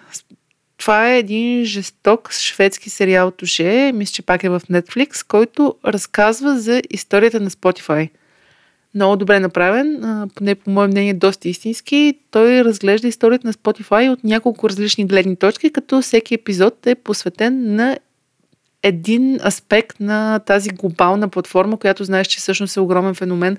Това 0.76 1.12
е 1.12 1.18
един 1.18 1.64
жесток 1.64 2.32
шведски 2.32 2.90
сериал 2.90 3.30
Туше, 3.30 3.92
мисля, 3.94 4.12
че 4.12 4.22
пак 4.22 4.44
е 4.44 4.48
в 4.48 4.60
Netflix, 4.70 5.26
който 5.26 5.74
разказва 5.86 6.58
за 6.58 6.82
историята 6.90 7.40
на 7.40 7.50
Spotify. 7.50 8.10
Много 8.94 9.16
добре 9.16 9.40
направен, 9.40 10.02
поне 10.34 10.54
по 10.54 10.70
мое 10.70 10.86
мнение 10.86 11.14
доста 11.14 11.48
истински. 11.48 12.18
Той 12.30 12.64
разглежда 12.64 13.08
историята 13.08 13.46
на 13.46 13.52
Spotify 13.52 14.12
от 14.12 14.24
няколко 14.24 14.68
различни 14.68 15.06
гледни 15.06 15.36
точки, 15.36 15.72
като 15.72 16.02
всеки 16.02 16.34
епизод 16.34 16.86
е 16.86 16.94
посветен 16.94 17.74
на 17.74 17.98
един 18.82 19.38
аспект 19.46 20.00
на 20.00 20.38
тази 20.38 20.70
глобална 20.70 21.28
платформа, 21.28 21.76
която 21.76 22.04
знаеш, 22.04 22.26
че 22.26 22.38
всъщност 22.38 22.76
е 22.76 22.80
огромен 22.80 23.14
феномен 23.14 23.58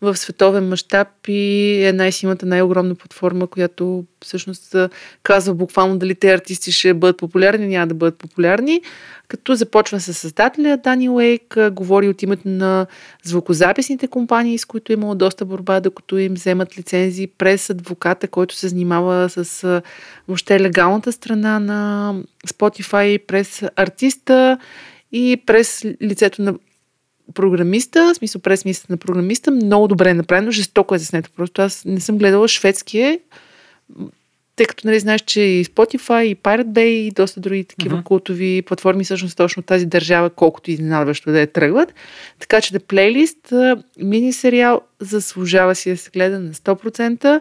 в 0.00 0.16
световен 0.16 0.68
мащаб 0.68 1.08
и 1.28 1.82
е 1.84 1.92
най-силната, 1.92 2.46
най-огромна 2.46 2.94
платформа, 2.94 3.46
която 3.46 4.04
всъщност 4.24 4.76
казва 5.22 5.54
буквално 5.54 5.98
дали 5.98 6.14
те 6.14 6.32
артисти 6.32 6.72
ще 6.72 6.94
бъдат 6.94 7.16
популярни, 7.16 7.66
няма 7.66 7.86
да 7.86 7.94
бъдат 7.94 8.18
популярни. 8.18 8.82
Като 9.28 9.54
започва 9.54 10.00
с 10.00 10.14
създателя 10.14 10.76
Дани 10.84 11.08
Уейк, 11.08 11.56
а, 11.56 11.70
говори 11.70 12.08
от 12.08 12.22
името 12.22 12.48
на 12.48 12.86
звукозаписните 13.22 14.08
компании, 14.08 14.58
с 14.58 14.64
които 14.64 14.92
е 14.92 14.94
имало 14.94 15.14
доста 15.14 15.44
борба, 15.44 15.80
докато 15.80 16.18
им 16.18 16.34
вземат 16.34 16.78
лицензии 16.78 17.26
през 17.26 17.70
адвоката, 17.70 18.28
който 18.28 18.54
се 18.54 18.68
занимава 18.68 19.28
с 19.28 19.82
въобще 20.28 20.60
легалната 20.60 21.12
страна 21.12 21.58
на 21.58 22.14
Spotify, 22.48 23.26
през 23.26 23.62
артиста 23.76 24.58
и 25.12 25.42
през 25.46 25.84
лицето 26.02 26.42
на 26.42 26.54
програмиста, 27.34 28.12
в 28.14 28.16
смисъл 28.16 28.40
през 28.40 28.64
мисълта 28.64 28.92
на 28.92 28.96
програмиста, 28.96 29.50
много 29.50 29.88
добре 29.88 30.10
е 30.10 30.14
направено, 30.14 30.50
жестоко 30.50 30.94
е 30.94 30.98
заснето. 30.98 31.30
Просто 31.36 31.62
аз 31.62 31.84
не 31.84 32.00
съм 32.00 32.18
гледала 32.18 32.48
шведския, 32.48 33.18
тъй 34.56 34.66
като 34.66 34.86
нали, 34.86 35.00
знаеш, 35.00 35.20
че 35.20 35.40
и 35.40 35.64
Spotify, 35.64 36.22
и 36.22 36.36
Pirate 36.36 36.66
Bay, 36.66 36.80
и 36.80 37.10
доста 37.10 37.40
други 37.40 37.64
такива 37.64 37.96
Мгм. 37.96 38.04
култови 38.04 38.62
платформи, 38.66 39.04
всъщност 39.04 39.36
точно 39.36 39.62
тази 39.62 39.86
държава, 39.86 40.30
колкото 40.30 40.70
изненадващо 40.70 41.30
да 41.30 41.40
е 41.40 41.46
тръгват. 41.46 41.94
Така 42.38 42.60
че 42.60 42.72
да 42.72 42.80
плейлист, 42.80 43.52
мини 43.98 44.32
сериал, 44.32 44.80
заслужава 45.00 45.74
си 45.74 45.90
да 45.90 45.96
се 45.96 46.10
гледа 46.10 46.40
на 46.40 46.54
100%. 46.54 47.40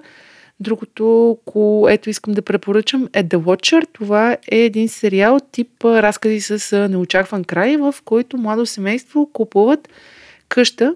Другото, 0.60 1.38
което 1.45 2.10
искам 2.10 2.34
да 2.34 2.41
препоръчам 2.41 3.10
е 3.14 3.24
The 3.24 3.38
Watcher. 3.38 3.88
Това 3.93 4.38
е 4.51 4.58
един 4.58 4.89
сериал 4.89 5.39
тип 5.51 5.86
разкази 5.86 6.41
с 6.41 6.88
неочакван 6.89 7.43
край, 7.43 7.78
в 7.78 7.95
който 8.06 8.38
младо 8.38 8.66
семейство 8.66 9.30
купуват 9.34 9.89
къща 10.49 10.95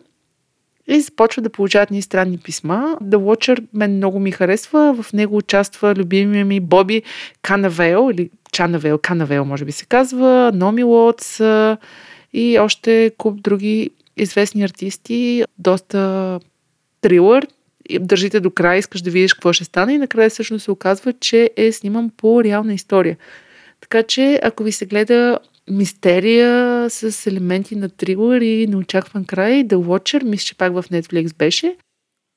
и 0.87 1.01
започват 1.01 1.43
да 1.43 1.49
получават 1.49 1.91
ни 1.91 2.01
странни 2.01 2.37
писма. 2.37 2.97
The 3.03 3.15
Watcher 3.15 3.63
мен 3.73 3.95
много 3.95 4.19
ми 4.19 4.31
харесва. 4.31 5.03
В 5.03 5.13
него 5.13 5.37
участва 5.37 5.95
любимия 5.95 6.45
ми 6.45 6.59
Боби 6.59 7.03
Канавел, 7.41 8.09
или 8.13 8.29
Чанавел, 8.51 8.97
Канавел 8.97 9.45
може 9.45 9.65
би 9.65 9.71
се 9.71 9.85
казва, 9.85 10.51
Номи 10.55 10.83
Лотс 10.83 11.41
и 12.33 12.59
още 12.59 13.11
куп 13.17 13.41
други 13.41 13.89
известни 14.17 14.63
артисти. 14.63 15.43
Доста 15.57 16.39
трилър. 17.01 17.47
Държите 17.99 18.39
до 18.39 18.51
края, 18.51 18.77
искаш 18.77 19.01
да 19.01 19.11
видиш 19.11 19.33
какво 19.33 19.53
ще 19.53 19.63
стане 19.63 19.93
и 19.93 19.97
накрая 19.97 20.29
всъщност 20.29 20.63
се 20.63 20.71
оказва, 20.71 21.13
че 21.13 21.49
е 21.57 21.71
сниман 21.71 22.11
по 22.17 22.43
реална 22.43 22.73
история. 22.73 23.17
Така 23.81 24.03
че, 24.03 24.39
ако 24.43 24.63
ви 24.63 24.71
се 24.71 24.85
гледа 24.85 25.39
мистерия 25.69 26.85
с 26.89 27.27
елементи 27.27 27.75
на 27.75 27.89
трилър 27.89 28.41
и 28.41 28.67
неочакван 28.67 29.25
край, 29.25 29.65
The 29.65 29.75
Watcher, 29.75 30.23
мисля, 30.23 30.43
че 30.43 30.55
пак 30.57 30.73
в 30.73 30.83
Netflix 30.91 31.37
беше. 31.37 31.75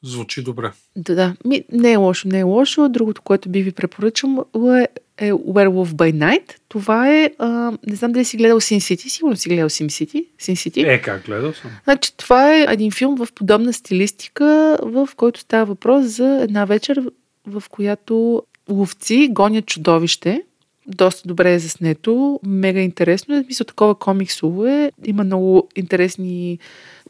Звучи 0.04 0.42
добре. 0.42 0.72
Да, 0.96 1.14
да. 1.14 1.36
Ми, 1.44 1.64
не 1.72 1.92
е 1.92 1.96
лошо, 1.96 2.28
не 2.28 2.38
е 2.38 2.42
лошо. 2.42 2.88
Другото, 2.88 3.22
което 3.22 3.48
би 3.48 3.62
ви 3.62 3.72
препоръчам 3.72 4.38
е, 4.56 4.88
е 5.18 5.32
Werewolf 5.32 5.92
by 5.92 6.12
Night. 6.12 6.54
Това 6.68 7.16
е, 7.16 7.30
а, 7.38 7.72
не 7.86 7.94
знам 7.94 8.12
дали 8.12 8.24
си 8.24 8.36
гледал 8.36 8.60
Sin 8.60 8.76
City, 8.76 9.08
сигурно 9.08 9.36
си 9.36 9.48
гледал 9.48 9.68
Sin 9.68 9.86
City. 9.86 10.26
Sin 10.40 10.70
City. 10.70 10.94
Е, 10.94 11.02
как 11.02 11.26
гледал 11.26 11.52
съм? 11.52 11.70
Значи, 11.84 12.16
това 12.16 12.56
е 12.56 12.66
един 12.68 12.90
филм 12.90 13.16
в 13.16 13.28
подобна 13.34 13.72
стилистика, 13.72 14.78
в 14.82 15.08
който 15.16 15.40
става 15.40 15.64
въпрос 15.64 16.06
за 16.06 16.40
една 16.42 16.64
вечер, 16.64 17.02
в 17.46 17.62
която 17.70 18.42
ловци 18.70 19.28
гонят 19.30 19.66
чудовище. 19.66 20.42
Доста 20.86 21.28
добре 21.28 21.54
е 21.54 21.58
заснето, 21.58 22.40
мега 22.46 22.80
интересно 22.80 23.36
е. 23.36 23.44
Мисля, 23.48 23.64
такова 23.64 23.94
комиксово 23.94 24.66
е. 24.66 24.92
Има 25.04 25.24
много 25.24 25.68
интересни 25.76 26.58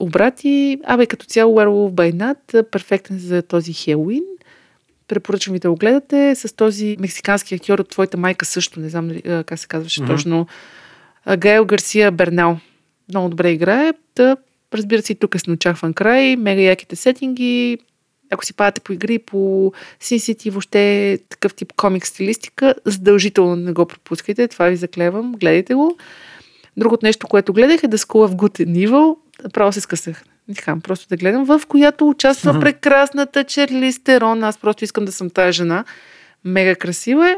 обрати. 0.00 0.78
Абе, 0.84 1.06
като 1.06 1.26
цяло 1.26 1.56
Werewolf 1.56 1.92
by 1.92 2.14
Night, 2.14 2.62
перфектен 2.62 3.18
за 3.18 3.42
този 3.42 3.72
Хелуин. 3.72 4.22
Препоръчвам 5.12 5.52
ви 5.52 5.58
да 5.58 5.70
го 5.70 5.76
гледате 5.76 6.34
с 6.34 6.56
този 6.56 6.96
мексикански 7.00 7.54
актьор 7.54 7.78
от 7.78 7.88
твоята 7.88 8.16
майка 8.16 8.44
също. 8.46 8.80
Не 8.80 8.88
знам 8.88 9.08
дали, 9.08 9.22
а, 9.28 9.44
как 9.44 9.58
се 9.58 9.66
казваше 9.66 10.02
Мгм. 10.02 10.12
точно. 10.12 10.46
А, 11.24 11.36
Гаел 11.36 11.64
Гарсия 11.64 12.10
Бернал. 12.10 12.58
Много 13.08 13.28
добре 13.28 13.50
играе. 13.50 13.92
Та, 14.14 14.36
разбира 14.74 15.02
се, 15.02 15.12
и 15.12 15.16
тук 15.16 15.34
е 15.34 15.38
с 15.38 15.46
неочакван 15.46 15.94
край. 15.94 16.36
Мега 16.36 16.62
яките 16.62 16.96
сетинги. 16.96 17.78
Ако 18.30 18.44
си 18.44 18.54
падате 18.54 18.80
по 18.80 18.92
игри, 18.92 19.18
по 19.18 19.36
Sin 20.02 20.16
City, 20.16 20.50
въобще 20.50 21.18
такъв 21.28 21.54
тип 21.54 21.72
комик 21.72 22.06
стилистика, 22.06 22.74
задължително 22.84 23.56
не 23.56 23.72
го 23.72 23.86
пропускайте. 23.86 24.48
Това 24.48 24.66
ви 24.66 24.76
заклевам. 24.76 25.32
Гледайте 25.32 25.74
го. 25.74 25.96
Другото 26.76 27.06
нещо, 27.06 27.26
което 27.26 27.52
гледах 27.52 27.82
е 27.82 27.88
The 27.88 27.96
School 27.96 28.28
of 28.28 28.34
Good 28.36 28.66
and 28.66 28.88
Evil. 28.88 29.16
Право 29.52 29.72
се 29.72 29.80
скъсах. 29.80 30.24
Така, 30.56 30.76
просто 30.82 31.08
да 31.08 31.16
гледам, 31.16 31.44
в 31.44 31.60
която 31.68 32.08
участва 32.08 32.60
прекрасната 32.60 33.44
Черли 33.44 33.92
Стерон. 33.92 34.44
Аз 34.44 34.58
просто 34.58 34.84
искам 34.84 35.04
да 35.04 35.12
съм 35.12 35.30
тая 35.30 35.52
жена. 35.52 35.84
Мега 36.44 36.74
красива 36.74 37.30
е. 37.30 37.36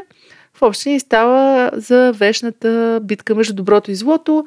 В 0.53 0.61
общи 0.61 0.89
ни 0.89 0.99
става 0.99 1.71
за 1.73 2.11
вечната 2.15 2.99
битка 3.03 3.35
между 3.35 3.53
доброто 3.53 3.91
и 3.91 3.95
злото. 3.95 4.45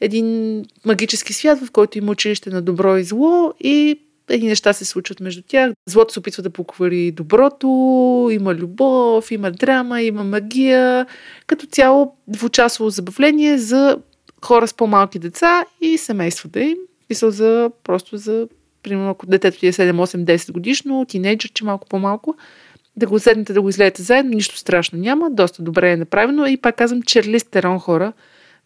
Един 0.00 0.58
магически 0.86 1.32
свят, 1.32 1.58
в 1.58 1.70
който 1.70 1.98
има 1.98 2.12
училище 2.12 2.50
на 2.50 2.62
добро 2.62 2.96
и 2.96 3.04
зло 3.04 3.54
и 3.60 4.00
едни 4.28 4.48
неща 4.48 4.72
се 4.72 4.84
случват 4.84 5.20
между 5.20 5.42
тях. 5.42 5.72
Злото 5.88 6.12
се 6.12 6.18
опитва 6.18 6.42
да 6.42 6.50
поквари 6.50 7.10
доброто, 7.10 8.28
има 8.32 8.54
любов, 8.54 9.30
има 9.30 9.50
драма, 9.50 10.02
има 10.02 10.24
магия. 10.24 11.06
Като 11.46 11.66
цяло 11.66 12.14
двучасово 12.28 12.90
забавление 12.90 13.58
за 13.58 13.98
хора 14.44 14.68
с 14.68 14.74
по-малки 14.74 15.18
деца 15.18 15.64
и 15.80 15.98
семействата 15.98 16.60
им. 16.60 16.76
Мисъл 17.10 17.30
за 17.30 17.70
просто 17.84 18.16
за 18.16 18.48
примерно 18.82 19.10
ако 19.10 19.26
детето 19.26 19.58
ти 19.58 19.66
е 19.66 19.72
7, 19.72 19.92
8, 19.92 20.24
10 20.24 20.52
годишно, 20.52 21.04
тинейджър, 21.08 21.50
че 21.54 21.64
малко 21.64 21.88
по-малко, 21.88 22.36
да 22.96 23.06
го 23.06 23.18
седнете 23.18 23.52
да 23.52 23.62
го 23.62 23.68
излеете 23.68 24.02
заедно, 24.02 24.30
нищо 24.30 24.56
страшно 24.56 24.98
няма, 24.98 25.30
доста 25.30 25.62
добре 25.62 25.92
е 25.92 25.96
направено 25.96 26.46
и 26.46 26.56
пак 26.56 26.76
казвам, 26.76 27.02
Черлис 27.02 27.44
Терон 27.44 27.78
хора. 27.78 28.12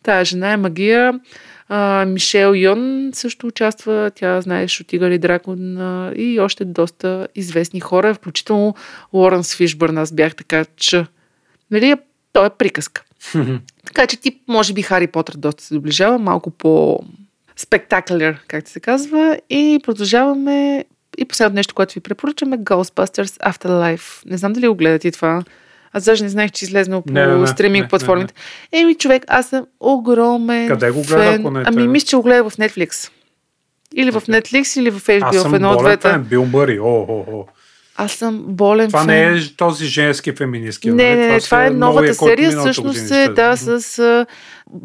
Тая 0.02 0.24
жена 0.24 0.52
е 0.52 0.56
магия. 0.56 1.20
А, 1.68 2.04
Мишел 2.04 2.52
Йон 2.54 3.10
също 3.12 3.46
участва, 3.46 4.10
тя 4.14 4.40
знаеш 4.40 4.80
от 4.80 4.92
Игър 4.92 5.10
и 5.10 5.18
Дракон 5.18 5.78
а, 5.78 6.12
и 6.16 6.40
още 6.40 6.64
доста 6.64 7.28
известни 7.34 7.80
хора, 7.80 8.14
включително 8.14 8.74
Лоренс 9.12 9.56
Фишбърн, 9.56 9.98
аз 9.98 10.12
бях 10.12 10.34
така, 10.34 10.64
че 10.76 11.06
нали, 11.70 11.94
той 12.32 12.46
е 12.46 12.50
приказка. 12.50 13.04
Така 13.86 14.06
че 14.06 14.20
тип, 14.20 14.42
може 14.48 14.72
би, 14.72 14.82
Хари 14.82 15.06
Потър 15.06 15.34
доста 15.36 15.62
се 15.62 15.74
доближава, 15.74 16.18
малко 16.18 16.50
по 16.50 17.00
спектакулер, 17.56 18.40
както 18.48 18.70
се 18.70 18.80
казва. 18.80 19.38
И 19.50 19.80
продължаваме. 19.84 20.84
И 21.18 21.24
последното 21.24 21.54
нещо, 21.54 21.74
което 21.74 21.94
ви 21.94 22.00
препоръчаме, 22.00 22.58
Ghostbusters 22.58 23.52
Afterlife. 23.52 24.26
Не 24.26 24.36
знам 24.36 24.52
дали 24.52 24.68
го 24.68 24.74
гледате 24.74 25.10
това. 25.10 25.42
Аз 25.92 26.04
даже 26.04 26.22
не 26.24 26.28
знаех, 26.28 26.50
че 26.50 26.64
излезнал 26.64 27.02
по 27.02 27.12
Не, 27.12 27.26
не, 27.26 27.36
не, 27.36 27.46
стриминг 27.46 27.82
не, 27.84 27.88
платформите. 27.88 28.34
Еми, 28.72 28.94
човек, 28.94 29.24
аз 29.28 29.48
съм 29.48 29.66
огромен 29.80 30.68
Къде 30.68 30.90
го 30.90 31.02
гледа, 31.02 31.22
фен. 31.22 31.40
ако 31.40 31.50
не 31.50 31.62
Ами, 31.66 31.88
мисля, 31.88 32.06
че 32.06 32.16
го 32.16 32.22
гледах 32.22 32.52
в 32.52 32.56
Netflix. 32.56 33.10
Или 33.94 34.10
в. 34.10 34.20
Netflix, 34.20 34.80
или 34.80 34.90
в 34.90 35.00
HBO, 35.00 35.24
Аз 35.24 35.36
в 35.36 35.40
съм 35.42 35.54
едно 35.54 35.70
от 35.70 35.78
двете. 35.78 36.08
фен, 36.08 36.22
Бил 36.22 36.44
Мъри. 36.44 36.80
О, 36.80 37.06
о, 37.08 37.24
о. 37.32 37.46
Аз 37.96 38.12
съм 38.12 38.44
болен 38.48 38.86
Това 38.86 39.04
фен. 39.04 39.06
не 39.06 39.38
е 39.38 39.40
този 39.56 39.86
женски 39.86 40.32
феминистки. 40.32 40.90
Не, 40.90 41.16
не, 41.16 41.26
не, 41.28 41.40
са 41.40 41.46
това 41.46 41.66
е 41.66 41.70
новата 41.70 42.14
серия, 42.14 42.50
всъщност 42.50 43.10
е, 43.10 43.28
да, 43.28 43.56
с 43.56 43.98
а, 43.98 44.26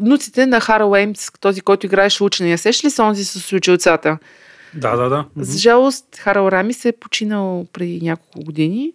внуците 0.00 0.46
на 0.46 0.60
Хара 0.60 0.86
Уеймс, 0.86 1.30
този, 1.40 1.60
който 1.60 1.86
играеше 1.86 2.24
учения. 2.24 2.58
Сеш 2.58 2.84
ли 2.84 2.90
се 2.90 3.02
онзи 3.02 3.24
с 3.24 3.52
училцата? 3.52 4.18
Да, 4.74 4.96
да, 4.96 5.08
да. 5.08 5.24
За 5.36 5.58
жалост, 5.58 6.04
Харал 6.16 6.48
Рамис 6.48 6.84
е 6.84 6.92
починал 6.92 7.66
преди 7.72 8.00
няколко 8.02 8.40
години, 8.44 8.92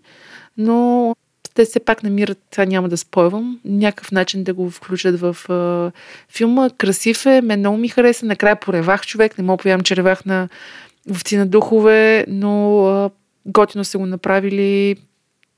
но 0.58 1.16
те 1.54 1.66
все 1.66 1.80
пак 1.80 2.04
намират, 2.04 2.38
това 2.52 2.66
няма 2.66 2.90
да 2.90 2.98
спойвам, 2.98 3.60
някакъв 3.66 4.12
начин 4.12 4.44
да 4.44 4.54
го 4.54 4.70
включат 4.70 5.20
в 5.20 5.38
а, 5.50 5.92
филма. 6.30 6.70
Красив 6.78 7.26
е, 7.26 7.42
мен 7.42 7.60
много 7.60 7.78
ми 7.78 7.88
хареса. 7.88 8.26
Накрая 8.26 8.56
поревах 8.56 9.06
човек, 9.06 9.38
не 9.38 9.44
мога 9.44 9.62
повярвам, 9.62 9.84
че 9.84 9.96
ревах 9.96 10.26
на 10.26 10.50
Вовци 11.10 11.38
на 11.38 11.46
духове, 11.46 12.26
но 12.28 12.86
а, 12.88 13.10
готино 13.46 13.84
са 13.84 13.98
го 13.98 14.06
направили. 14.06 14.96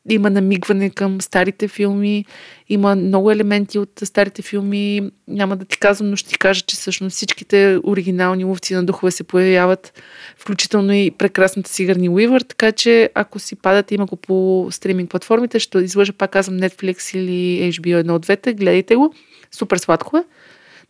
Има 0.09 0.29
намигване 0.29 0.89
към 0.89 1.21
старите 1.21 1.67
филми, 1.67 2.25
има 2.69 2.95
много 2.95 3.31
елементи 3.31 3.79
от 3.79 3.89
старите 4.03 4.41
филми. 4.41 5.01
Няма 5.27 5.57
да 5.57 5.65
ти 5.65 5.79
казвам, 5.79 6.09
но 6.09 6.15
ще 6.15 6.29
ти 6.29 6.37
кажа, 6.37 6.61
че 6.61 6.75
всъщност 6.75 7.15
всичките 7.15 7.79
оригинални 7.83 8.43
ловци 8.43 8.73
на 8.73 8.83
духове 8.83 9.11
се 9.11 9.23
появяват, 9.23 10.01
включително 10.37 10.93
и 10.93 11.11
прекрасната 11.11 11.69
Сигарни 11.69 12.09
Уивър, 12.09 12.41
така 12.41 12.71
че 12.71 13.09
ако 13.15 13.39
си 13.39 13.55
падате, 13.55 13.95
има 13.95 14.05
го 14.05 14.15
по 14.15 14.67
стриминг 14.71 15.09
платформите, 15.09 15.59
ще 15.59 15.77
излъжа 15.77 16.13
пак 16.13 16.31
казвам 16.31 16.59
Netflix 16.59 17.17
или 17.17 17.71
HBO 17.71 17.97
едно 17.97 18.15
от 18.15 18.21
двете, 18.21 18.53
гледайте 18.53 18.95
го. 18.95 19.13
Супер 19.51 19.77
сладко 19.77 20.17
е. 20.17 20.23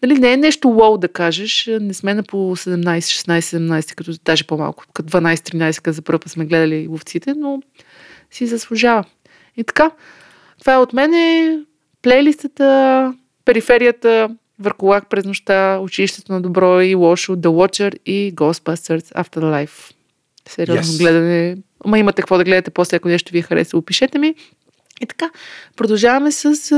Нали, 0.02 0.20
не 0.20 0.34
е 0.34 0.38
нещо 0.38 0.68
лоу 0.68 0.98
да 0.98 1.08
кажеш, 1.08 1.70
не 1.82 1.94
сме 1.94 2.14
на 2.14 2.24
по 2.24 2.38
17, 2.56 2.98
16, 2.98 3.40
17, 3.40 3.96
като 3.96 4.12
даже 4.26 4.44
по-малко, 4.44 4.84
като 4.94 5.10
12, 5.10 5.36
13, 5.36 5.82
като 5.82 5.96
за 5.96 6.02
първ 6.02 6.20
път 6.20 6.32
сме 6.32 6.46
гледали 6.46 6.88
ловците, 6.88 7.34
но 7.38 7.62
си 8.32 8.48
заслужава. 8.48 9.04
И 9.58 9.64
така, 9.64 9.92
това 10.60 10.74
е 10.74 10.78
от 10.78 10.94
мене. 10.94 11.58
Плейлистата, 12.02 13.14
периферията, 13.46 14.30
Върколак 14.60 15.10
през 15.10 15.26
нощта, 15.26 15.80
Училището 15.80 16.32
на 16.32 16.42
добро 16.42 16.82
и 16.82 16.96
лошо, 16.96 17.36
The 17.36 17.48
Watcher 17.48 18.00
и 18.06 18.36
Ghostbusters 18.36 19.14
Afterlife. 19.24 19.94
Сериозно 20.50 20.84
Yes. 20.84 21.00
гледане. 21.00 21.58
Ама 21.86 22.00
имате 22.00 22.22
какво 22.22 22.38
да 22.38 22.44
гледате 22.44 22.72
после, 22.72 22.98
ако 22.98 23.08
нещо 23.08 23.32
ви 23.32 23.42
хареса, 23.42 23.78
опишете 23.78 24.20
ми. 24.20 24.36
И 25.02 25.06
така, 25.06 25.30
продължаваме 25.76 26.32
с 26.32 26.74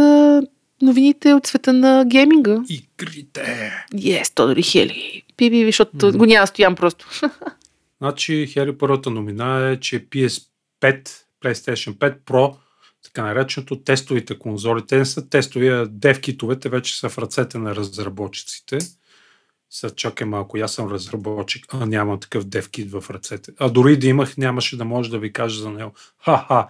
новините 0.82 1.34
от 1.34 1.48
света 1.48 1.74
на 1.74 2.06
гейминга. 2.08 2.64
Игрите. 2.70 3.72
Yes, 3.94 4.36
Тодори 4.36 4.64
Хели. 4.64 5.24
Пиби, 5.38 5.66
защото 5.66 6.08
Мгм. 6.08 6.18
го 6.18 6.26
няма 6.26 6.48
стоям 6.48 6.76
просто. 6.76 7.08
Значи, 8.02 8.48
Хери, 8.48 8.78
първата 8.78 9.10
новина 9.10 9.70
е, 9.70 9.80
че 9.80 10.06
PS5, 10.06 11.10
PlayStation 11.44 11.94
5 11.94 12.18
Pro, 12.20 12.56
така 13.04 13.24
нареченото 13.24 13.76
тестовите 13.80 14.40
конзоли, 14.40 14.82
те 14.88 14.98
не 14.98 15.06
са 15.06 15.30
тестови, 15.30 15.84
девкитовете 15.90 16.70
вече 16.70 17.00
са 17.00 17.10
в 17.10 17.18
ръцете 17.18 17.58
на 17.58 17.76
разработчиците. 17.76 18.78
Сега 19.70 19.94
чакай 19.96 20.28
малко, 20.28 20.58
аз 20.58 20.74
съм 20.74 20.92
разработчик, 20.92 21.66
а 21.74 21.86
нямам 21.86 22.20
такъв 22.20 22.44
девкит 22.44 22.92
в 22.92 23.04
ръцете. 23.10 23.52
А 23.60 23.70
дори 23.70 23.98
да 23.98 24.08
имах, 24.08 24.38
нямаше 24.38 24.78
да 24.78 24.86
може 24.86 25.10
да 25.10 25.20
ви 25.20 25.34
кажа 25.34 25.62
за 25.62 25.70
него. 25.70 25.92
Ха-ха. 26.26 26.68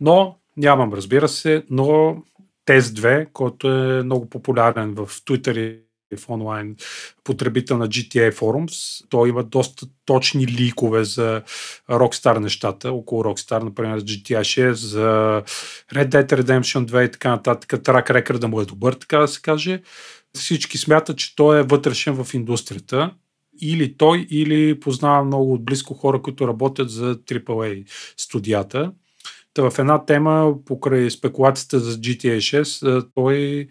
Но, 0.00 0.36
нямам, 0.56 0.92
разбира 0.92 1.28
се, 1.28 1.64
но 1.70 2.16
Тест 2.64 2.96
2, 2.96 3.32
който 3.32 3.68
е 3.68 4.02
много 4.02 4.30
популярен 4.30 4.94
в 4.94 5.06
Twitter 5.06 5.80
и 6.12 6.16
в 6.16 6.28
онлайн 6.30 6.76
потребител 7.24 7.78
на 7.78 7.88
GTA 7.88 8.32
Forums. 8.32 9.04
Той 9.08 9.28
има 9.28 9.44
доста 9.44 9.86
точни 10.04 10.46
ликове 10.46 11.04
за 11.04 11.42
Rockstar 11.90 12.38
нещата, 12.38 12.92
около 12.92 13.24
Rockstar, 13.24 13.62
например 13.62 13.98
за 13.98 14.04
GTA 14.04 14.40
6, 14.40 14.72
за 14.72 15.42
Red 15.92 16.08
Dead 16.08 16.42
Redemption 16.42 16.86
2 16.86 17.08
и 17.08 17.10
така 17.10 17.30
нататък. 17.30 17.82
Трак 17.82 18.10
рекърда 18.10 18.48
му 18.48 18.60
е 18.60 18.64
добър, 18.64 18.92
така 18.92 19.18
да 19.18 19.28
се 19.28 19.40
каже. 19.40 19.82
Всички 20.34 20.78
смятат, 20.78 21.18
че 21.18 21.36
той 21.36 21.60
е 21.60 21.62
вътрешен 21.62 22.24
в 22.24 22.34
индустрията. 22.34 23.14
Или 23.60 23.96
той, 23.96 24.26
или 24.30 24.80
познавам 24.80 25.26
много 25.26 25.52
отблизко 25.54 25.94
хора, 25.94 26.22
които 26.22 26.48
работят 26.48 26.90
за 26.90 27.14
AAA 27.14 27.84
студията. 28.16 28.92
В 29.58 29.72
една 29.78 30.04
тема, 30.04 30.54
покрай 30.66 31.10
спекулацията 31.10 31.80
за 31.80 31.98
GTA 31.98 32.36
6, 32.36 33.06
той 33.14 33.68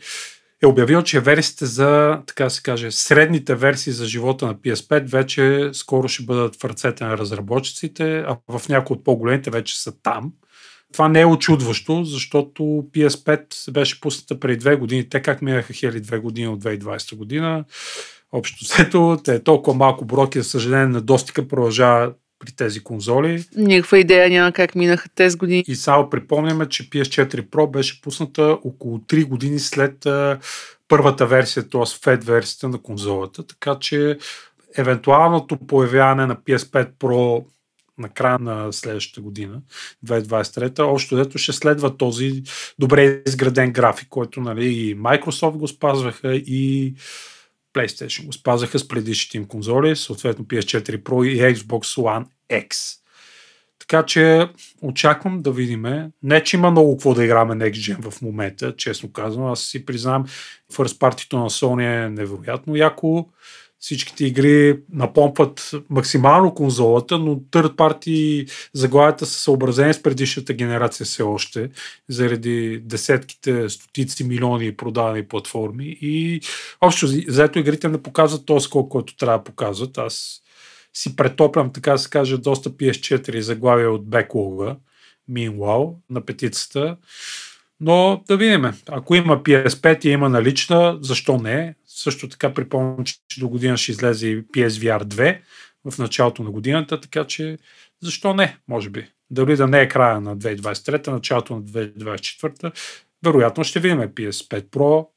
е 0.63 0.67
обявил, 0.67 1.01
че 1.01 1.19
версиите 1.19 1.65
за, 1.65 2.21
така 2.27 2.49
се 2.49 2.61
каже, 2.61 2.91
средните 2.91 3.55
версии 3.55 3.93
за 3.93 4.05
живота 4.05 4.45
на 4.45 4.55
PS5 4.55 5.09
вече 5.09 5.69
скоро 5.73 6.07
ще 6.07 6.23
бъдат 6.23 6.55
в 6.55 6.65
ръцете 6.65 7.03
на 7.03 7.17
разработчиците, 7.17 8.19
а 8.27 8.38
в 8.57 8.69
някои 8.69 8.95
от 8.95 9.03
по-големите 9.03 9.49
вече 9.49 9.81
са 9.81 10.01
там. 10.01 10.31
Това 10.93 11.07
не 11.07 11.21
е 11.21 11.25
очудващо, 11.25 12.03
защото 12.03 12.63
PS5 12.63 13.71
беше 13.71 14.01
пусната 14.01 14.39
преди 14.39 14.57
две 14.57 14.75
години. 14.75 15.09
Те 15.09 15.21
как 15.21 15.41
минаха 15.41 15.73
хели 15.73 16.01
две 16.01 16.17
години 16.17 16.47
от 16.47 16.63
2020 16.63 17.15
година. 17.15 17.65
Общо 18.31 18.65
взето, 18.65 19.17
те 19.23 19.36
е 19.36 19.43
толкова 19.43 19.77
малко 19.77 20.05
бройки, 20.05 20.39
за 20.39 20.43
съжаление, 20.43 20.88
на 20.88 21.01
достига 21.01 21.47
продължава 21.47 22.13
при 22.45 22.55
тези 22.55 22.83
конзоли. 22.83 23.45
Никаква 23.55 23.99
идея 23.99 24.29
няма 24.29 24.51
как 24.51 24.75
минаха 24.75 25.09
тези 25.15 25.37
години. 25.37 25.63
И 25.67 25.75
само 25.75 26.09
припомняме, 26.09 26.69
че 26.69 26.89
PS4 26.89 27.49
Pro 27.49 27.71
беше 27.71 28.01
пусната 28.01 28.57
около 28.63 28.97
3 28.97 29.25
години 29.25 29.59
след 29.59 30.05
а, 30.05 30.39
първата 30.87 31.25
версия, 31.25 31.69
т.е. 31.69 31.81
FAT 31.81 32.23
версията 32.23 32.69
на 32.69 32.77
конзолата, 32.77 33.47
така 33.47 33.77
че 33.79 34.17
евентуалното 34.77 35.57
появяване 35.57 36.25
на 36.25 36.35
PS5 36.35 36.91
Pro 36.91 37.45
на 37.97 38.09
края 38.09 38.39
на 38.39 38.73
следващата 38.73 39.21
година, 39.21 39.61
2023, 40.05 40.79
общо 40.79 41.15
дето 41.15 41.37
ще 41.37 41.51
следва 41.51 41.97
този 41.97 42.43
добре 42.79 43.21
изграден 43.27 43.71
график, 43.71 44.07
който 44.09 44.41
нали, 44.41 44.65
и 44.65 44.97
Microsoft 44.97 45.57
го 45.57 45.67
спазваха 45.67 46.35
и 46.35 46.93
PlayStation 47.74 48.26
го 48.26 48.34
спазваха 48.34 48.80
с 48.80 48.88
предишните 48.88 49.38
им 49.38 49.45
конзоли, 49.45 49.95
съответно 49.95 50.45
PS4 50.45 50.97
Pro 51.03 51.28
и 51.28 51.55
Xbox 51.55 52.01
One 52.01 52.26
X. 52.51 52.97
Така 53.80 54.05
че 54.05 54.47
очаквам 54.82 55.41
да 55.41 55.51
видим. 55.51 56.11
Не, 56.24 56.43
че 56.43 56.57
има 56.57 56.71
много 56.71 56.97
какво 56.97 57.13
да 57.13 57.24
играме 57.24 57.55
Next 57.55 57.74
Gen 57.74 58.11
в 58.11 58.21
момента, 58.21 58.76
честно 58.76 59.11
казвам. 59.11 59.51
Аз 59.51 59.61
си 59.61 59.86
признавам, 59.86 60.26
First 60.74 60.99
Party 60.99 61.34
на 61.34 61.49
Sony 61.49 62.05
е 62.05 62.09
невероятно 62.09 62.76
яко. 62.76 63.30
Всичките 63.84 64.25
игри 64.25 64.79
напомпват 64.93 65.71
максимално 65.89 66.53
конзолата, 66.53 67.19
но 67.19 67.36
Third 67.36 67.75
Party 67.75 68.49
заглавията 68.73 69.25
са 69.25 69.39
съобразени 69.39 69.93
с 69.93 70.03
предишната 70.03 70.53
генерация 70.53 71.05
все 71.05 71.23
още, 71.23 71.69
заради 72.09 72.81
десетките, 72.84 73.69
стотици 73.69 74.23
милиони 74.23 74.77
продадени 74.77 75.27
платформи 75.27 75.97
и 76.01 76.41
общо 76.81 77.07
заето 77.27 77.59
игрите 77.59 77.88
не 77.89 78.03
показват 78.03 78.45
този 78.45 78.63
скок, 78.63 78.91
който 78.91 79.17
трябва 79.17 79.38
да 79.38 79.43
показват. 79.43 79.97
Аз 79.97 80.41
си 80.93 81.15
претоплям, 81.15 81.73
така 81.73 81.97
се 81.97 82.09
каже, 82.09 82.38
доста 82.38 82.69
PS4 82.69 83.39
заглавия 83.39 83.91
от 83.91 84.09
беклога, 84.09 84.75
Meanwhile, 85.31 85.93
на 86.09 86.25
петицата. 86.25 86.97
Но 87.79 88.23
да 88.27 88.38
видим. 88.38 88.71
Ако 88.89 89.15
има 89.15 89.43
PS5 89.43 90.05
и 90.05 90.09
има 90.09 90.29
налична, 90.29 90.97
защо 91.01 91.38
не? 91.38 91.75
Също 91.95 92.29
така 92.29 92.53
припомням, 92.53 93.05
че 93.05 93.39
до 93.39 93.49
година 93.49 93.77
ще 93.77 93.91
излезе 93.91 94.27
и 94.27 94.43
PSVR 94.43 95.03
2 95.03 95.39
в 95.91 95.97
началото 95.97 96.43
на 96.43 96.51
годината, 96.51 97.01
така 97.01 97.27
че 97.27 97.57
защо 98.01 98.33
не, 98.33 98.57
може 98.67 98.89
би. 98.89 99.07
Дори 99.29 99.55
да 99.55 99.67
не 99.67 99.81
е 99.81 99.87
края 99.87 100.21
на 100.21 100.37
2023, 100.37 101.07
началото 101.07 101.55
на 101.55 101.61
2024, 101.61 102.71
вероятно 103.25 103.63
ще 103.63 103.79
видим 103.79 103.99
PS5 103.99 104.63
Pro, 104.63 105.07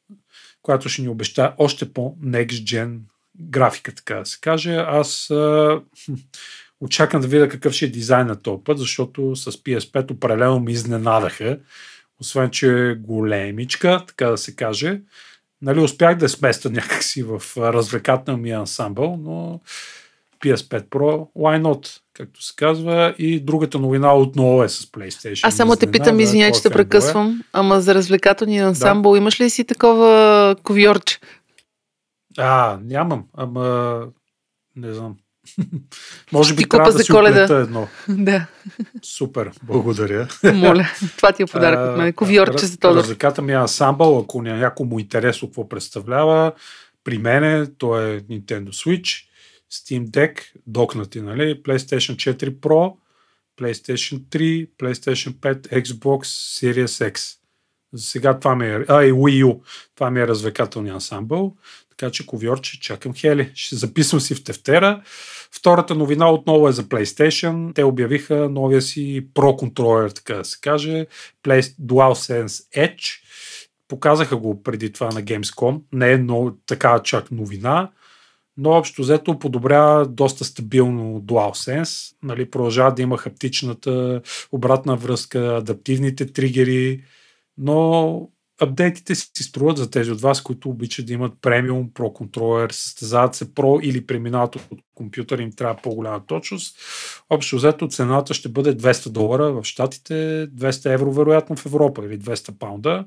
която 0.62 0.88
ще 0.88 1.02
ни 1.02 1.08
обеща 1.08 1.54
още 1.58 1.92
по-next 1.92 2.46
gen 2.46 2.98
графика, 3.40 3.94
така 3.94 4.14
да 4.14 4.26
се 4.26 4.38
каже. 4.40 4.74
Аз 4.74 5.30
а, 5.30 5.80
очаквам 6.80 7.22
да 7.22 7.28
видя 7.28 7.48
какъв 7.48 7.72
ще 7.72 7.84
е 7.84 7.88
дизайн 7.88 8.26
на 8.26 8.42
този 8.42 8.64
път, 8.64 8.78
защото 8.78 9.36
с 9.36 9.52
PS5 9.52 10.10
определено 10.10 10.60
ми 10.60 10.72
изненадаха. 10.72 11.58
Освен, 12.20 12.50
че 12.50 12.90
е 12.90 12.94
големичка, 12.94 14.04
така 14.06 14.26
да 14.26 14.38
се 14.38 14.56
каже. 14.56 15.00
Нали, 15.62 15.80
успях 15.80 16.16
да 16.16 16.28
сместа 16.28 16.70
някакси 16.70 17.22
в 17.22 17.42
развлекателния 17.56 18.58
ансамбъл, 18.58 19.16
но 19.16 19.60
PS5 20.40 20.88
Pro, 20.88 21.28
why 21.36 21.62
not, 21.62 22.00
както 22.14 22.42
се 22.42 22.52
казва. 22.56 23.14
И 23.18 23.40
другата 23.40 23.78
новина 23.78 24.14
отново 24.14 24.62
е 24.62 24.68
с 24.68 24.86
PlayStation. 24.86 25.46
Аз 25.48 25.54
само 25.54 25.76
те 25.76 25.90
питам, 25.90 26.20
извиняй, 26.20 26.52
че 26.52 26.62
те 26.62 26.70
прекъсвам, 26.70 27.42
ама 27.52 27.80
за 27.80 27.94
развлекателния 27.94 28.66
ансамбъл 28.66 29.12
да. 29.12 29.18
имаш 29.18 29.40
ли 29.40 29.50
си 29.50 29.64
такова 29.64 30.56
ковьорче? 30.62 31.18
А, 32.38 32.78
нямам, 32.82 33.24
ама 33.34 33.98
не 34.76 34.94
знам. 34.94 35.16
Може 36.32 36.54
би 36.54 36.62
Ти 36.62 36.68
трябва 36.68 36.92
да 36.92 36.98
за 36.98 37.04
си 37.04 37.12
Коледа. 37.12 37.60
едно. 37.60 37.88
да, 38.08 38.46
Супер, 39.02 39.50
благодаря. 39.62 40.28
моля. 40.54 40.88
Това 41.16 41.32
ти 41.32 41.42
е 41.42 41.46
подарък 41.46 41.90
от 41.90 41.98
мен. 41.98 42.12
Ковьорче 42.12 42.66
за 42.66 42.76
Тодор. 42.78 42.96
Развлеката 42.96 43.42
ми 43.42 43.52
е 43.52 43.56
ансамбъл, 43.56 44.18
ако 44.18 44.42
някой 44.42 44.86
му 44.86 44.98
интересно 44.98 45.48
какво 45.48 45.68
представлява, 45.68 46.52
при 47.04 47.18
мене 47.18 47.66
то 47.78 48.00
е 48.00 48.20
Nintendo 48.20 48.68
Switch, 48.68 49.24
Steam 49.72 50.08
Deck, 50.08 50.40
докнати, 50.66 51.20
нали, 51.20 51.62
PlayStation 51.62 52.34
4 52.34 52.50
Pro, 52.50 52.94
PlayStation 53.60 54.20
3, 54.20 54.68
PlayStation 54.78 55.32
5, 55.32 55.82
Xbox 55.82 56.24
Series 56.60 57.12
X. 57.12 57.36
За 57.96 58.06
сега 58.06 58.38
това 58.38 58.56
ми 58.56 58.66
е... 58.66 58.84
А, 58.88 59.04
и 59.04 59.12
Wii 59.12 59.44
U. 59.44 59.60
Това 59.94 60.10
ми 60.10 60.20
е 60.20 60.26
развлекателния 60.26 60.94
ансамбъл. 60.94 61.56
Така 61.90 62.10
че, 62.10 62.26
ковьорче, 62.26 62.80
чакам 62.80 63.14
Хели. 63.14 63.50
Ще 63.54 63.76
записвам 63.76 64.20
си 64.20 64.34
в 64.34 64.44
тефтера. 64.44 65.02
Втората 65.52 65.94
новина 65.94 66.30
отново 66.30 66.68
е 66.68 66.72
за 66.72 66.84
PlayStation. 66.84 67.74
Те 67.74 67.84
обявиха 67.84 68.48
новия 68.48 68.82
си 68.82 69.26
Pro 69.34 69.56
контролер, 69.56 70.10
така 70.10 70.34
да 70.34 70.44
се 70.44 70.58
каже, 70.60 71.06
DualSense 71.46 72.64
Edge. 72.76 73.20
Показаха 73.88 74.36
го 74.36 74.62
преди 74.62 74.92
това 74.92 75.06
на 75.06 75.22
Gamescom. 75.22 75.80
Не 75.92 76.12
е 76.12 76.18
но, 76.18 76.54
така 76.66 77.00
чак 77.02 77.30
новина, 77.30 77.90
но 78.56 78.70
общо 78.70 79.02
взето 79.02 79.38
подобрява 79.38 80.06
доста 80.06 80.44
стабилно 80.44 81.20
DualSense. 81.20 82.14
Нали, 82.22 82.50
продължава 82.50 82.94
да 82.94 83.02
има 83.02 83.18
хаптичната 83.18 84.20
обратна 84.52 84.96
връзка, 84.96 85.56
адаптивните 85.56 86.32
тригери, 86.32 87.02
но 87.58 88.28
апдейтите 88.60 89.14
си 89.14 89.42
струват 89.42 89.76
за 89.76 89.90
тези 89.90 90.10
от 90.10 90.20
вас, 90.20 90.42
които 90.42 90.68
обичат 90.68 91.06
да 91.06 91.12
имат 91.12 91.32
премиум 91.40 91.90
Pro 91.90 92.12
контролер, 92.12 92.70
състезават 92.70 93.34
се 93.34 93.54
Pro 93.54 93.80
или 93.82 94.06
преминават 94.06 94.56
от 94.56 94.80
компютър, 94.94 95.38
им 95.38 95.52
трябва 95.52 95.82
по-голяма 95.82 96.26
точност. 96.26 96.78
Общо 97.30 97.56
взето 97.56 97.88
цената 97.88 98.34
ще 98.34 98.48
бъде 98.48 98.76
200 98.76 99.08
долара 99.08 99.52
в 99.52 99.64
Штатите, 99.64 100.14
200 100.14 100.94
евро 100.94 101.12
вероятно 101.12 101.56
в 101.56 101.66
Европа 101.66 102.04
или 102.04 102.18
200 102.18 102.58
паунда. 102.58 103.06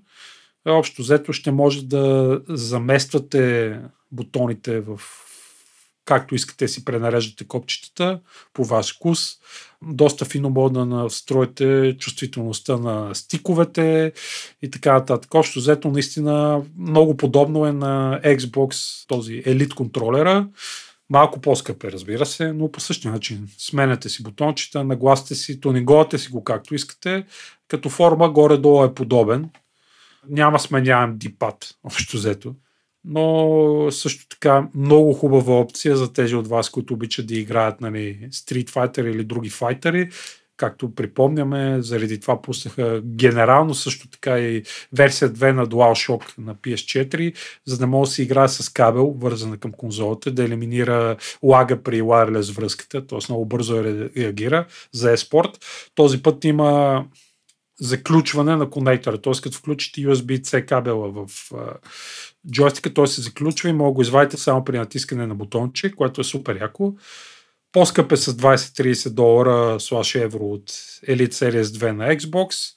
Общо 0.67 1.01
взето 1.01 1.33
ще 1.33 1.51
може 1.51 1.85
да 1.85 2.41
замествате 2.49 3.75
бутоните 4.11 4.79
в 4.79 4.99
както 6.09 6.35
искате 6.35 6.67
си 6.67 6.85
пренареждате 6.85 7.47
копчетата 7.47 8.19
по 8.53 8.65
ваш 8.65 8.95
вкус. 8.95 9.29
Доста 9.81 10.25
фино 10.25 10.49
може 10.49 10.73
да 10.73 10.85
настроите 10.85 11.97
чувствителността 11.99 12.77
на 12.77 13.15
стиковете 13.15 14.13
и 14.61 14.69
така 14.71 14.93
нататък. 14.93 15.35
Общо 15.35 15.59
взето 15.59 15.91
наистина 15.91 16.63
много 16.77 17.17
подобно 17.17 17.65
е 17.65 17.71
на 17.71 18.21
Xbox 18.23 19.05
този 19.07 19.43
елит 19.45 19.73
контролера. 19.73 20.47
Малко 21.09 21.41
по-скъп 21.41 21.83
е, 21.83 21.91
разбира 21.91 22.25
се, 22.25 22.53
но 22.53 22.71
по 22.71 22.79
същия 22.79 23.11
начин. 23.11 23.47
Сменяте 23.57 24.09
си 24.09 24.23
бутончета, 24.23 24.83
нагласите 24.83 25.35
си, 25.35 25.61
тонинговате 25.61 26.17
си 26.17 26.29
го 26.29 26.43
както 26.43 26.75
искате. 26.75 27.25
Като 27.67 27.89
форма 27.89 28.29
горе-долу 28.29 28.83
е 28.83 28.93
подобен. 28.93 29.49
Няма 30.29 30.59
сменяем 30.59 31.17
дипад, 31.17 31.75
общо 31.83 32.17
взето 32.17 32.55
но 33.05 33.87
също 33.91 34.27
така 34.27 34.67
много 34.75 35.13
хубава 35.13 35.53
опция 35.53 35.97
за 35.97 36.13
тези 36.13 36.35
от 36.35 36.47
вас, 36.47 36.69
които 36.69 36.93
обичат 36.93 37.27
да 37.27 37.35
играят 37.35 37.81
нали, 37.81 38.29
Street 38.31 38.69
Fighter 38.69 39.11
или 39.11 39.23
други 39.23 39.49
файтери. 39.49 40.09
Както 40.57 40.95
припомняме, 40.95 41.81
заради 41.81 42.19
това 42.19 42.41
пуснаха 42.41 43.01
генерално 43.05 43.73
също 43.73 44.09
така 44.09 44.39
и 44.39 44.63
версия 44.93 45.29
2 45.29 45.51
на 45.51 45.67
DualShock 45.67 46.37
на 46.37 46.55
PS4, 46.55 47.35
за 47.65 47.77
да 47.77 47.87
може 47.87 48.09
да 48.09 48.13
се 48.13 48.23
играе 48.23 48.47
с 48.47 48.69
кабел, 48.69 49.15
вързана 49.17 49.57
към 49.57 49.71
конзолата, 49.71 50.31
да 50.31 50.43
елиминира 50.43 51.17
лага 51.43 51.83
при 51.83 52.01
wireless 52.01 52.55
връзката, 52.55 53.07
т.е. 53.07 53.19
много 53.29 53.45
бързо 53.45 53.83
реагира 53.83 54.65
за 54.93 55.11
еспорт. 55.11 55.49
Този 55.95 56.21
път 56.21 56.45
има 56.45 57.05
заключване 57.81 58.55
на 58.55 58.69
конектора, 58.69 59.17
т.е. 59.17 59.33
като 59.43 59.57
включите 59.57 60.01
USB-C 60.01 60.65
кабела 60.65 61.11
в 61.11 61.51
джойстика, 62.51 62.93
той 62.93 63.07
се 63.07 63.21
заключва 63.21 63.69
и 63.69 63.73
мога 63.73 63.91
го 63.91 64.01
извадите 64.01 64.37
само 64.37 64.63
при 64.63 64.77
натискане 64.77 65.27
на 65.27 65.35
бутонче, 65.35 65.91
което 65.91 66.21
е 66.21 66.23
супер 66.23 66.61
яко. 66.61 66.93
По-скъп 67.71 68.11
е 68.11 68.17
с 68.17 68.33
20-30 68.33 69.09
долара 69.09 69.79
слаш 69.79 70.15
евро 70.15 70.45
от 70.45 70.69
Elite 71.07 71.33
Series 71.33 71.61
2 71.61 71.91
на 71.91 72.15
Xbox. 72.15 72.73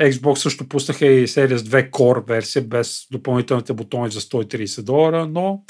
Xbox 0.00 0.34
също 0.34 0.68
пуснаха 0.68 1.06
и 1.06 1.26
Series 1.26 1.56
2 1.56 1.90
Core 1.90 2.26
версия 2.28 2.62
без 2.62 3.06
допълнителните 3.10 3.72
бутони 3.72 4.10
за 4.10 4.20
130 4.20 4.82
долара, 4.82 5.26
но 5.26 5.64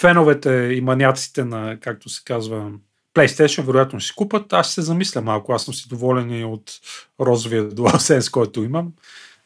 феновете 0.00 0.50
и 0.50 0.80
маняците 0.80 1.44
на, 1.44 1.78
както 1.80 2.08
се 2.08 2.22
казва, 2.24 2.72
PlayStation 3.14 3.62
вероятно 3.62 4.00
ще 4.00 4.06
си 4.06 4.14
купат. 4.16 4.52
Аз 4.52 4.66
ще 4.66 4.74
се 4.74 4.82
замисля 4.82 5.20
малко. 5.20 5.52
Аз 5.52 5.64
съм 5.64 5.74
си 5.74 5.88
доволен 5.88 6.40
и 6.40 6.44
от 6.44 6.72
розовия 7.20 7.70
DualSense, 7.70 8.30
който 8.30 8.62
имам. 8.62 8.92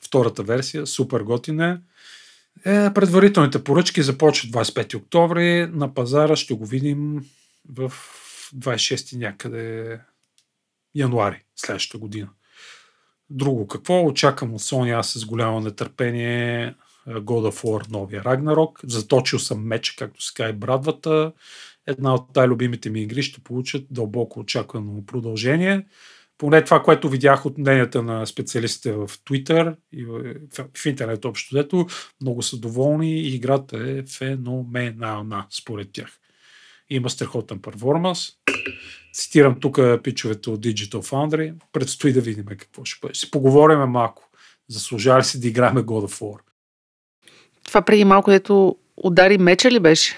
Втората 0.00 0.42
версия, 0.42 0.86
супер 0.86 1.20
готина. 1.20 1.68
Е, 1.68 1.78
предварителните 2.66 3.64
поръчки 3.64 4.02
започват 4.02 4.52
25 4.52 4.94
октомври. 4.94 5.66
На 5.66 5.94
пазара 5.94 6.36
ще 6.36 6.54
го 6.54 6.66
видим 6.66 7.24
в 7.74 7.92
26 8.56 9.18
някъде 9.18 9.98
януари 10.94 11.42
следващата 11.56 11.98
година. 11.98 12.28
Друго 13.30 13.66
какво? 13.66 14.06
Очаквам 14.06 14.54
от 14.54 14.60
Sony 14.60 14.98
аз 14.98 15.10
с 15.10 15.26
голямо 15.26 15.60
нетърпение 15.60 16.64
е, 16.64 16.74
God 17.10 17.50
of 17.50 17.64
War 17.64 17.90
новия 17.90 18.22
Ragnarok. 18.22 18.86
Заточил 18.86 19.38
съм 19.38 19.66
меч, 19.66 19.90
както 19.90 20.22
се 20.22 20.34
казва, 20.34 20.52
брадвата. 20.52 21.32
Една 21.86 22.14
от 22.14 22.36
най-любимите 22.36 22.90
ми 22.90 23.02
игри 23.02 23.22
ще 23.22 23.40
получат 23.40 23.86
дълбоко 23.90 24.40
очаквано 24.40 25.06
продължение 25.06 25.86
поне 26.38 26.64
това, 26.64 26.82
което 26.82 27.08
видях 27.08 27.46
от 27.46 27.58
мненията 27.58 28.02
на 28.02 28.26
специалистите 28.26 28.92
в 28.92 29.08
Twitter 29.08 29.76
и 29.92 30.04
в, 30.04 30.34
в 30.76 30.86
интернет 30.86 31.24
общо 31.24 31.54
дето, 31.54 31.86
много 32.20 32.42
са 32.42 32.58
доволни 32.58 33.20
и 33.20 33.34
играта 33.34 33.76
е 33.76 34.02
феноменална 34.02 35.46
според 35.50 35.92
тях. 35.92 36.18
Има 36.90 37.10
страхотен 37.10 37.58
перформанс. 37.58 38.28
Цитирам 39.12 39.60
тук 39.60 39.78
пичовете 40.02 40.50
от 40.50 40.60
Digital 40.60 41.10
Foundry. 41.10 41.54
Предстои 41.72 42.12
да 42.12 42.20
видим 42.20 42.44
какво 42.46 42.84
ще 42.84 42.98
бъде. 43.02 43.14
Си 43.14 43.30
поговорим 43.30 43.78
малко. 43.78 44.30
Заслужава 44.68 45.18
ли 45.18 45.24
си 45.24 45.40
да 45.40 45.48
играме 45.48 45.82
God 45.82 46.06
of 46.06 46.20
War? 46.20 46.38
Това 47.64 47.82
преди 47.82 48.04
малко, 48.04 48.30
дето 48.30 48.76
удари 48.96 49.38
меча 49.38 49.70
ли 49.70 49.80
беше? 49.80 50.16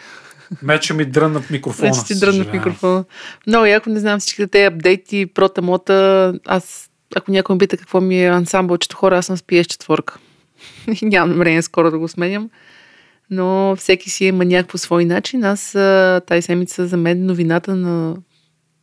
Меча 0.62 0.94
ми 0.94 1.04
дрънна 1.04 1.40
в 1.40 1.50
микрофона. 1.50 1.88
Меча 1.88 2.04
ти 2.04 2.20
дрънна 2.20 2.44
в 2.44 2.52
микрофона. 2.52 3.04
Много 3.46 3.66
яко 3.66 3.90
не 3.90 4.00
знам 4.00 4.20
всичките 4.20 4.48
тези 4.48 4.64
апдейти, 4.64 5.26
прота, 5.26 5.62
мота. 5.62 6.34
Аз, 6.46 6.90
ако 7.16 7.30
някой 7.30 7.54
ме 7.54 7.58
пита 7.58 7.76
какво 7.76 8.00
ми 8.00 8.24
е 8.24 8.28
ансамбълчето 8.28 8.96
хора, 8.96 9.18
аз 9.18 9.26
съм 9.26 9.36
с 9.36 9.42
PS4. 9.42 10.12
И 11.02 11.06
нямам 11.06 11.30
намерение 11.30 11.62
скоро 11.62 11.90
да 11.90 11.98
го 11.98 12.08
сменям. 12.08 12.50
Но 13.30 13.76
всеки 13.76 14.10
си 14.10 14.24
има 14.24 14.44
някакво 14.44 14.78
свой 14.78 15.04
начин. 15.04 15.44
Аз 15.44 15.72
тази 16.26 16.42
седмица 16.42 16.86
за 16.86 16.96
мен 16.96 17.26
новината 17.26 17.76
на 17.76 18.16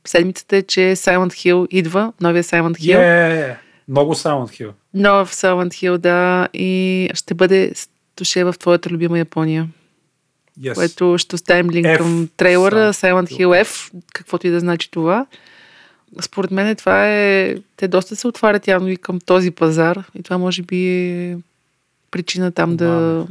седмицата 0.08 0.58
е, 0.58 0.62
че 0.62 0.80
Silent 0.80 1.32
Hill 1.32 1.68
идва, 1.70 2.14
новия 2.22 2.44
Silent 2.44 2.74
Hill. 2.74 2.98
Yeah, 2.98 3.56
много 3.88 4.16
Silent 4.16 4.62
Hill. 4.62 4.72
Нов 4.94 5.36
Silent 5.36 5.70
Hill, 5.70 5.98
да. 5.98 6.48
И 6.54 7.10
ще 7.14 7.34
бъде 7.34 7.72
душе 8.18 8.44
в 8.44 8.54
твоята 8.60 8.90
любима 8.90 9.18
Япония. 9.18 9.68
Yes. 10.62 10.74
Което 10.74 11.18
ще 11.18 11.36
оставим 11.36 11.70
линк 11.70 11.86
F. 11.86 11.98
към 11.98 12.30
трейлера 12.38 12.94
Silent 12.94 13.32
Hill 13.32 13.64
F, 13.66 13.92
каквото 14.14 14.48
и 14.48 14.50
да 14.50 14.60
значи 14.60 14.92
това. 14.92 15.26
Според 16.22 16.52
мен 16.52 16.76
това 16.76 17.08
е... 17.08 17.56
Те 17.78 17.88
доста 17.88 18.16
се 18.16 18.28
отварят 18.28 18.68
явно 18.68 18.90
и 18.90 18.98
към 18.98 19.20
този 19.20 19.52
пазар 19.52 20.04
и 20.20 20.24
това 20.24 20.38
може 20.38 20.62
би 20.62 20.88
е 20.88 21.38
причина 22.12 22.52
там 22.52 22.76
да... 22.76 23.26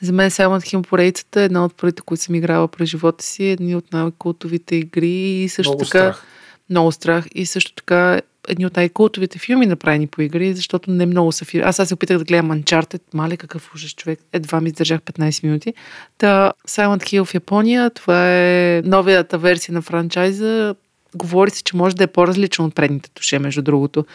За 0.00 0.12
мен 0.12 0.30
Silent 0.30 0.60
Hill 0.60 0.86
поредицата 0.88 1.40
е 1.40 1.44
една 1.44 1.64
от 1.64 1.74
първите, 1.74 2.02
които 2.02 2.24
съм 2.24 2.34
играла 2.34 2.68
през 2.68 2.88
живота 2.88 3.24
си, 3.24 3.44
едни 3.44 3.76
от 3.76 3.92
най-култовите 3.92 4.76
игри 4.76 5.10
и 5.10 5.48
също 5.48 5.70
много 5.70 5.84
така... 5.84 5.98
Страх. 5.98 6.26
Много 6.70 6.92
страх. 6.92 7.26
И 7.34 7.46
също 7.46 7.74
така 7.74 8.20
едни 8.48 8.66
от 8.66 8.76
най-култовите 8.76 9.38
филми, 9.38 9.66
направени 9.66 10.06
по 10.06 10.22
игри, 10.22 10.54
защото 10.54 10.90
не 10.90 11.06
много 11.06 11.32
са 11.32 11.44
филми. 11.44 11.64
Аз 11.66 11.76
сега 11.76 11.86
се 11.86 11.94
опитах 11.94 12.18
да 12.18 12.24
гледам 12.24 12.62
Uncharted, 12.62 13.02
мале 13.14 13.36
какъв 13.36 13.74
ужас 13.74 13.90
човек. 13.90 14.20
Едва 14.32 14.60
ми 14.60 14.68
издържах 14.68 15.00
15 15.00 15.44
минути. 15.44 15.74
Та 16.18 16.52
Silent 16.68 17.02
Hill 17.02 17.24
в 17.24 17.34
Япония, 17.34 17.90
това 17.90 18.30
е 18.32 18.82
новията 18.84 19.38
версия 19.38 19.74
на 19.74 19.82
франчайза. 19.82 20.74
Говори 21.14 21.50
се, 21.50 21.62
че 21.62 21.76
може 21.76 21.96
да 21.96 22.04
е 22.04 22.06
по-различен 22.06 22.64
от 22.64 22.74
предните 22.74 23.10
туше, 23.10 23.38
между 23.38 23.62
другото. 23.62 24.06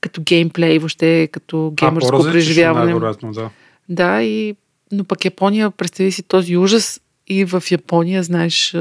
Като 0.00 0.22
геймплей, 0.22 0.78
въобще 0.78 1.28
като 1.32 1.72
геймърско 1.76 2.22
преживяване. 2.22 3.00
Да. 3.22 3.50
да, 3.88 4.22
и 4.22 4.56
но 4.92 5.04
пък 5.04 5.24
Япония, 5.24 5.70
представи 5.70 6.12
си 6.12 6.22
този 6.22 6.56
ужас 6.56 7.00
и 7.26 7.44
в 7.44 7.62
Япония, 7.70 8.22
знаеш, 8.22 8.76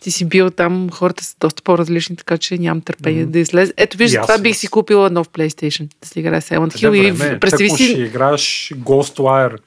ти 0.00 0.10
си 0.10 0.24
бил 0.24 0.50
там, 0.50 0.90
хората 0.90 1.24
са 1.24 1.36
доста 1.40 1.62
по-различни, 1.62 2.16
така 2.16 2.38
че 2.38 2.58
нямам 2.58 2.80
търпение 2.80 3.26
mm-hmm. 3.26 3.30
да 3.30 3.38
излезе. 3.38 3.74
Ето 3.76 3.96
виж, 3.96 4.12
това 4.12 4.38
бих 4.38 4.56
си 4.56 4.68
купила 4.68 5.10
нов 5.10 5.28
PlayStation, 5.28 5.88
да 6.02 6.08
си 6.08 6.20
играе 6.20 6.40
Silent 6.40 6.72
Hill. 6.72 7.34
и 7.34 7.40
представи 7.40 7.70
си... 7.70 7.88
ще 7.88 8.02
играеш 8.02 8.72
Ghostwire, 8.76 9.58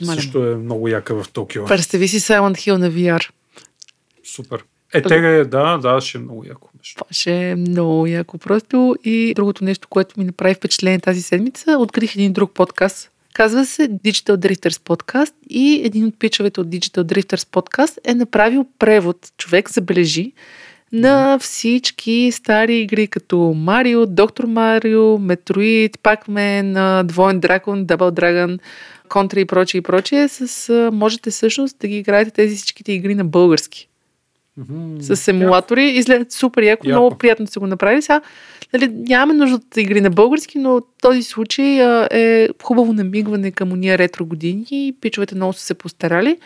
Мале. 0.00 0.16
също 0.16 0.46
е 0.46 0.56
много 0.56 0.88
яка 0.88 1.22
в 1.22 1.28
Токио. 1.28 1.64
Представи 1.64 2.08
си 2.08 2.20
Silent 2.20 2.54
Hill 2.54 2.76
на 2.76 2.90
VR. 2.90 3.28
Супер. 4.24 4.64
Е, 4.94 5.02
тега, 5.02 5.44
да, 5.44 5.78
да, 5.78 6.00
ще 6.00 6.18
е 6.18 6.20
много 6.20 6.44
яко. 6.44 6.68
Това 6.94 7.06
ще 7.10 7.50
е 7.50 7.56
много 7.56 8.06
яко 8.06 8.38
просто. 8.38 8.96
И 9.04 9.32
другото 9.36 9.64
нещо, 9.64 9.88
което 9.88 10.20
ми 10.20 10.24
направи 10.24 10.54
впечатление 10.54 11.00
тази 11.00 11.22
седмица, 11.22 11.76
открих 11.78 12.14
един 12.14 12.32
друг 12.32 12.52
подкаст, 12.54 13.10
Казва 13.38 13.66
се 13.66 13.88
Digital 13.88 14.36
Drifters 14.36 14.82
Podcast 14.82 15.34
и 15.50 15.82
един 15.84 16.04
от 16.04 16.18
пичовете 16.18 16.60
от 16.60 16.68
Digital 16.68 17.02
Drifters 17.02 17.48
Podcast 17.48 17.98
е 18.04 18.14
направил 18.14 18.66
превод, 18.78 19.16
човек 19.36 19.70
забележи, 19.70 20.32
на 20.92 21.38
всички 21.38 22.30
стари 22.32 22.78
игри, 22.78 23.06
като 23.06 23.38
Марио, 23.38 24.06
Доктор 24.06 24.44
Марио, 24.44 25.18
Метроид, 25.18 25.98
Пакмен, 26.02 26.76
Двоен 27.06 27.40
Дракон, 27.40 27.84
Дабл 27.84 28.10
Драгон, 28.10 28.58
Контра 29.08 29.40
и 29.40 29.44
прочее 29.44 29.78
и 29.78 29.82
прочее. 29.82 30.28
С, 30.28 30.90
можете 30.92 31.30
всъщност 31.30 31.78
да 31.78 31.88
ги 31.88 31.98
играете 31.98 32.30
тези 32.30 32.56
всичките 32.56 32.92
игри 32.92 33.14
на 33.14 33.24
български. 33.24 33.88
Мгм. 34.58 34.96
С 35.00 35.28
емулатори. 35.28 35.84
Изглеждат 35.84 36.32
супер 36.32 36.62
яко, 36.62 36.88
Яко. 36.88 37.00
много 37.00 37.18
приятно 37.18 37.46
са 37.46 37.60
го 37.60 37.66
направили. 37.66 38.02
Сега, 38.02 38.20
нали, 38.72 38.88
нямаме 38.88 39.38
нужда 39.38 39.56
от 39.56 39.76
игри 39.76 40.00
на 40.00 40.10
български, 40.10 40.58
но 40.58 40.80
този 41.02 41.22
случай 41.22 41.82
а, 41.82 42.08
е 42.10 42.48
хубаво 42.62 42.92
намигване 42.92 43.50
към 43.50 43.72
уния 43.72 43.98
ретро 43.98 44.26
години 44.26 44.66
и 44.70 44.94
пичовете 45.00 45.34
много 45.34 45.52
са 45.52 45.60
се 45.60 45.74
постарали. 45.74 46.36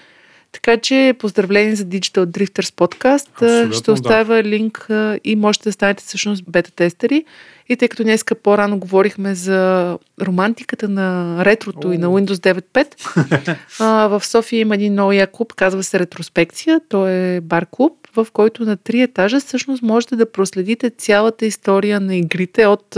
Така 0.53 0.77
че 0.77 1.15
поздравление 1.19 1.75
за 1.75 1.85
Digital 1.85 2.25
Drifters 2.25 2.75
подкаст. 2.75 3.31
Абсолютно, 3.35 3.73
Ще 3.73 3.91
оставя 3.91 4.43
линк 4.43 4.91
а, 4.91 5.19
и 5.25 5.37
можете 5.37 5.69
да 5.69 5.73
станете 5.73 6.05
всъщност 6.05 6.45
бета-тестери. 6.49 7.25
И 7.69 7.77
тъй 7.77 7.89
като 7.89 8.03
днеска 8.03 8.35
по-рано 8.35 8.79
говорихме 8.79 9.35
за 9.35 9.99
романтиката 10.23 10.89
на 10.89 11.37
ретрото 11.45 11.93
и 11.93 11.99
на 11.99 12.11
О. 12.11 12.19
Windows 12.19 12.63
9.5, 12.75 13.57
а, 13.81 14.07
в 14.09 14.27
София 14.27 14.61
има 14.61 14.75
един 14.75 14.93
много 14.93 15.13
як 15.13 15.31
клуб, 15.31 15.53
казва 15.53 15.83
се 15.83 15.99
Ретроспекция. 15.99 16.81
Той 16.89 17.11
е 17.11 17.41
бар-клуб, 17.41 18.02
в 18.17 18.27
който 18.33 18.65
на 18.65 18.77
три 18.77 19.01
етажа 19.01 19.41
всъщност 19.41 19.83
можете 19.83 20.17
да 20.17 20.33
проследите 20.33 20.91
цялата 20.91 21.47
история 21.47 22.01
на 22.01 22.17
игрите 22.17 22.67
от 22.67 22.97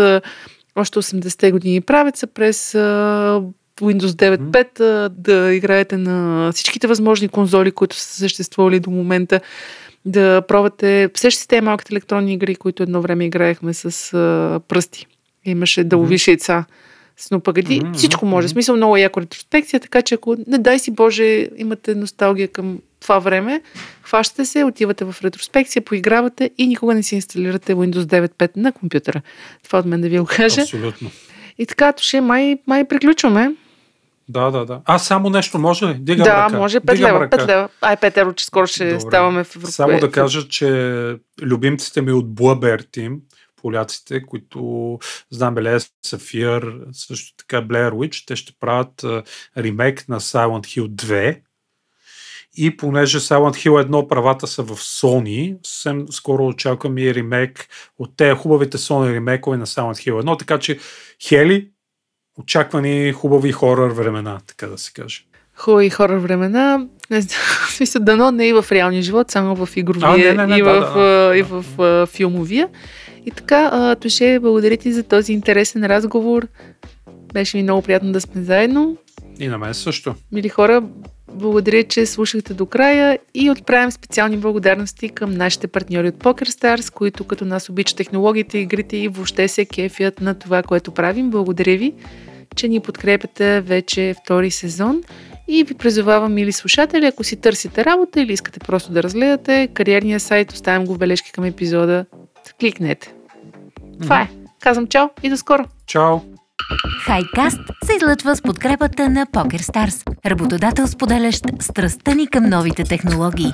още 0.77 0.99
80-те 0.99 1.53
години 1.53 1.81
правят 1.81 2.17
се 2.17 2.27
през 2.27 2.75
Windows 3.81 4.37
9.5, 4.39 4.81
а, 4.81 5.09
да 5.09 5.55
играете 5.55 5.97
на 5.97 6.51
всичките 6.53 6.87
възможни 6.87 7.29
конзоли, 7.29 7.71
които 7.71 7.97
са 7.97 8.19
съществували 8.19 8.81
до 8.81 8.91
момента, 8.91 9.41
да 10.05 10.43
пробвате 10.49 11.11
същите 11.15 11.49
тези 11.49 11.61
малките 11.61 11.95
електронни 11.95 12.33
игри, 12.33 12.55
които 12.55 12.83
едно 12.83 13.03
време 13.03 13.25
играехме 13.25 13.75
с 13.75 14.15
а, 14.15 14.61
пръсти. 14.69 15.07
Имаше 15.45 15.85
да 15.85 15.97
ловиш 15.97 16.29
яйца 16.29 16.65
с 17.17 17.31
нопагади. 17.31 17.81
Мгм, 17.81 17.93
Всичко 17.93 18.27
може. 18.27 18.49
В 18.49 18.51
смисъл 18.51 18.77
много 18.77 18.97
яко 18.97 19.21
ретроспекция, 19.21 19.81
така 19.81 20.03
че 20.03 20.15
ако 20.15 20.37
не 20.47 20.59
дай 20.59 20.79
си 20.79 20.91
Боже 20.91 21.49
имате 21.57 21.95
носталгия 21.95 22.49
към 22.49 22.79
това 23.05 23.19
време, 23.19 23.63
хващате 24.03 24.45
се, 24.45 24.65
отивате 24.65 25.05
в 25.05 25.17
ретроспекция, 25.25 25.85
поигравате 25.85 26.51
и 26.59 26.67
никога 26.67 26.95
не 26.95 27.03
си 27.03 27.15
инсталирате 27.15 27.75
Windows 27.75 28.29
9.5 28.29 28.51
на 28.57 28.73
компютъра. 28.73 29.23
Това 29.65 29.79
от 29.79 29.87
мен 29.87 30.01
да 30.01 30.09
ви 30.09 30.19
го 30.19 30.27
кажа. 30.27 30.61
Абсолютно. 30.63 31.11
И 31.59 31.67
така, 31.67 31.93
туше, 31.93 32.21
май, 32.21 32.59
май 32.67 32.89
приключваме. 32.89 33.55
Да, 34.29 34.51
да, 34.51 34.67
да. 34.67 34.81
А, 34.85 34.99
само 34.99 35.31
нещо 35.31 35.59
може 35.59 35.87
ли? 35.87 35.95
Дигам 35.95 36.25
да, 36.25 36.45
ръка. 36.45 36.57
може 36.59 36.81
5 36.81 36.95
Дигам 36.95 37.11
лева. 37.11 37.21
ръка. 37.21 37.37
5 37.39 37.47
лева. 37.49 37.69
Ай, 37.81 37.97
5 37.97 38.17
евро, 38.17 38.33
че 38.35 38.45
скоро 38.45 38.67
ще 38.67 38.85
Добре. 38.85 39.01
ставаме 39.01 39.45
в 39.45 39.57
Европа. 39.57 39.73
Само 39.73 39.99
да 39.99 40.11
кажа, 40.11 40.49
че 40.49 40.69
любимците 41.43 42.03
ми 42.03 42.13
от 42.13 42.27
Blubber 42.27 42.85
Team, 42.97 43.19
поляците, 43.57 44.23
които 44.23 44.99
знам 45.31 45.55
Белея 45.55 45.81
Сафир, 46.07 46.75
също 46.93 47.37
така 47.37 47.63
Blair 47.63 47.91
Witch, 47.91 48.27
те 48.27 48.37
ще 48.37 48.53
правят 48.61 49.05
ремейк 49.57 50.09
на 50.09 50.21
Silent 50.21 50.63
Hill 50.63 50.89
2. 50.89 51.41
И 52.57 52.77
понеже 52.77 53.21
Silent 53.21 53.53
Hill 53.53 53.89
1 53.89 54.09
правата 54.09 54.47
са 54.47 54.63
в 54.63 54.77
Sony, 54.77 55.57
съвсем 55.63 56.07
скоро 56.11 56.47
очаквам 56.47 56.99
и 56.99 57.15
ремейк 57.15 57.69
от 57.99 58.11
те 58.17 58.35
хубавите 58.35 58.79
Sony 58.79 59.15
ремейкове 59.15 59.57
на 59.57 59.67
Silent 59.67 60.11
Hill 60.11 60.23
1, 60.23 60.39
така 60.39 60.59
че 60.59 60.79
Хели, 61.29 61.69
очаквани 62.39 63.13
хубави 63.13 63.53
хорър 63.53 63.91
времена, 63.91 64.41
така 64.47 64.67
да 64.67 64.79
се 64.79 64.93
каже. 64.93 65.25
Хубави 65.57 65.91
хора 65.91 66.19
времена. 66.19 66.87
Не 67.11 67.21
знам, 67.21 67.41
смисъл, 67.69 68.03
дано 68.03 68.31
не 68.31 68.49
и 68.49 68.53
в 68.53 68.65
реалния 68.73 69.03
живот, 69.03 69.31
само 69.31 69.67
в 69.67 69.77
игровия 69.77 70.09
А, 70.09 70.17
не, 70.17 70.33
не, 70.33 70.47
не, 70.47 70.59
и, 70.59 70.63
да, 70.63 70.73
в, 70.73 70.95
да, 70.95 71.01
а, 71.01 71.37
и 71.37 71.43
да. 71.43 71.63
в 71.63 71.81
а, 71.83 72.07
филмовия. 72.07 72.69
И 73.27 73.31
така, 73.31 73.71
а, 73.73 73.95
Тоше, 73.97 74.39
благодаря 74.41 74.77
ти 74.77 74.93
за 74.93 75.03
този 75.03 75.33
интересен 75.33 75.85
разговор. 75.85 76.47
Беше 77.33 77.57
ми 77.57 77.63
много 77.63 77.83
приятно 77.83 78.13
да 78.13 78.21
сме 78.21 78.43
заедно. 78.43 78.97
И 79.39 79.49
на 79.49 79.59
мен 79.59 79.75
също. 79.75 80.15
Мили 80.33 80.49
хора, 80.49 80.83
благодаря, 81.33 81.85
че 81.85 82.07
слушахте 82.07 82.55
до 82.55 82.67
края 82.67 83.19
и 83.35 83.51
отправям 83.51 83.91
специални 83.91 84.37
благодарности 84.37 85.09
към 85.09 85.31
нашите 85.31 85.67
партньори 85.67 86.09
от 86.09 86.15
PokerStars, 86.15 86.93
които 86.93 87.25
като 87.25 87.45
нас 87.45 87.69
обичат 87.69 87.97
технологиите, 87.97 88.59
игрите 88.59 88.97
и 88.97 89.09
въобще 89.09 89.49
се 89.49 89.65
кефят 89.65 90.21
на 90.21 90.35
това, 90.35 90.63
което 90.63 90.93
правим. 90.93 91.31
Благодаря 91.31 91.77
ви, 91.77 91.93
че 92.57 92.69
ни 92.69 92.81
подкрепяте 92.81 93.61
вече 93.61 94.15
втори 94.25 94.51
сезон. 94.51 95.03
И 95.49 95.65
ви 95.65 95.75
призовавам, 95.75 96.35
мили 96.35 96.53
слушатели, 96.53 97.07
ако 97.07 97.25
си 97.25 97.37
търсите 97.37 97.85
работа 97.85 98.21
или 98.21 98.33
искате 98.33 98.61
просто 98.61 98.93
да 98.93 99.03
разгледате, 99.03 99.69
кариерния 99.75 100.21
сайт, 100.21 100.53
оставям 100.53 100.85
го 100.85 100.95
в 100.95 100.99
бележки 100.99 101.33
към 101.33 101.45
епизода. 101.45 102.07
Кликнете. 102.61 103.15
Това 104.03 104.21
е. 104.21 104.29
Казвам 104.61 104.87
чао 104.87 105.09
и 105.23 105.29
до 105.29 105.37
скоро! 105.37 105.65
Чао! 105.87 106.34
Хайкаст 107.05 107.61
се 107.85 107.97
излъчва 107.97 108.37
с 108.37 108.43
подкрепата 108.43 109.11
на 109.11 109.27
PokerStars, 109.27 110.27
работодател 110.27 110.87
споделящ 110.87 111.45
страстта 111.61 112.15
ни 112.15 112.27
към 112.27 112.45
новите 112.45 112.85
технологии. 112.85 113.53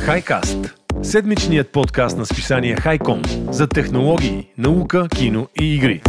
Хайкаст. 0.00 0.74
Седмичният 1.02 1.72
подкаст 1.72 2.18
на 2.18 2.26
списание 2.26 2.76
Хайком 2.76 3.22
за 3.50 3.66
технологии, 3.66 4.48
наука, 4.58 5.08
кино 5.08 5.48
и 5.60 5.74
игри. 5.74 6.02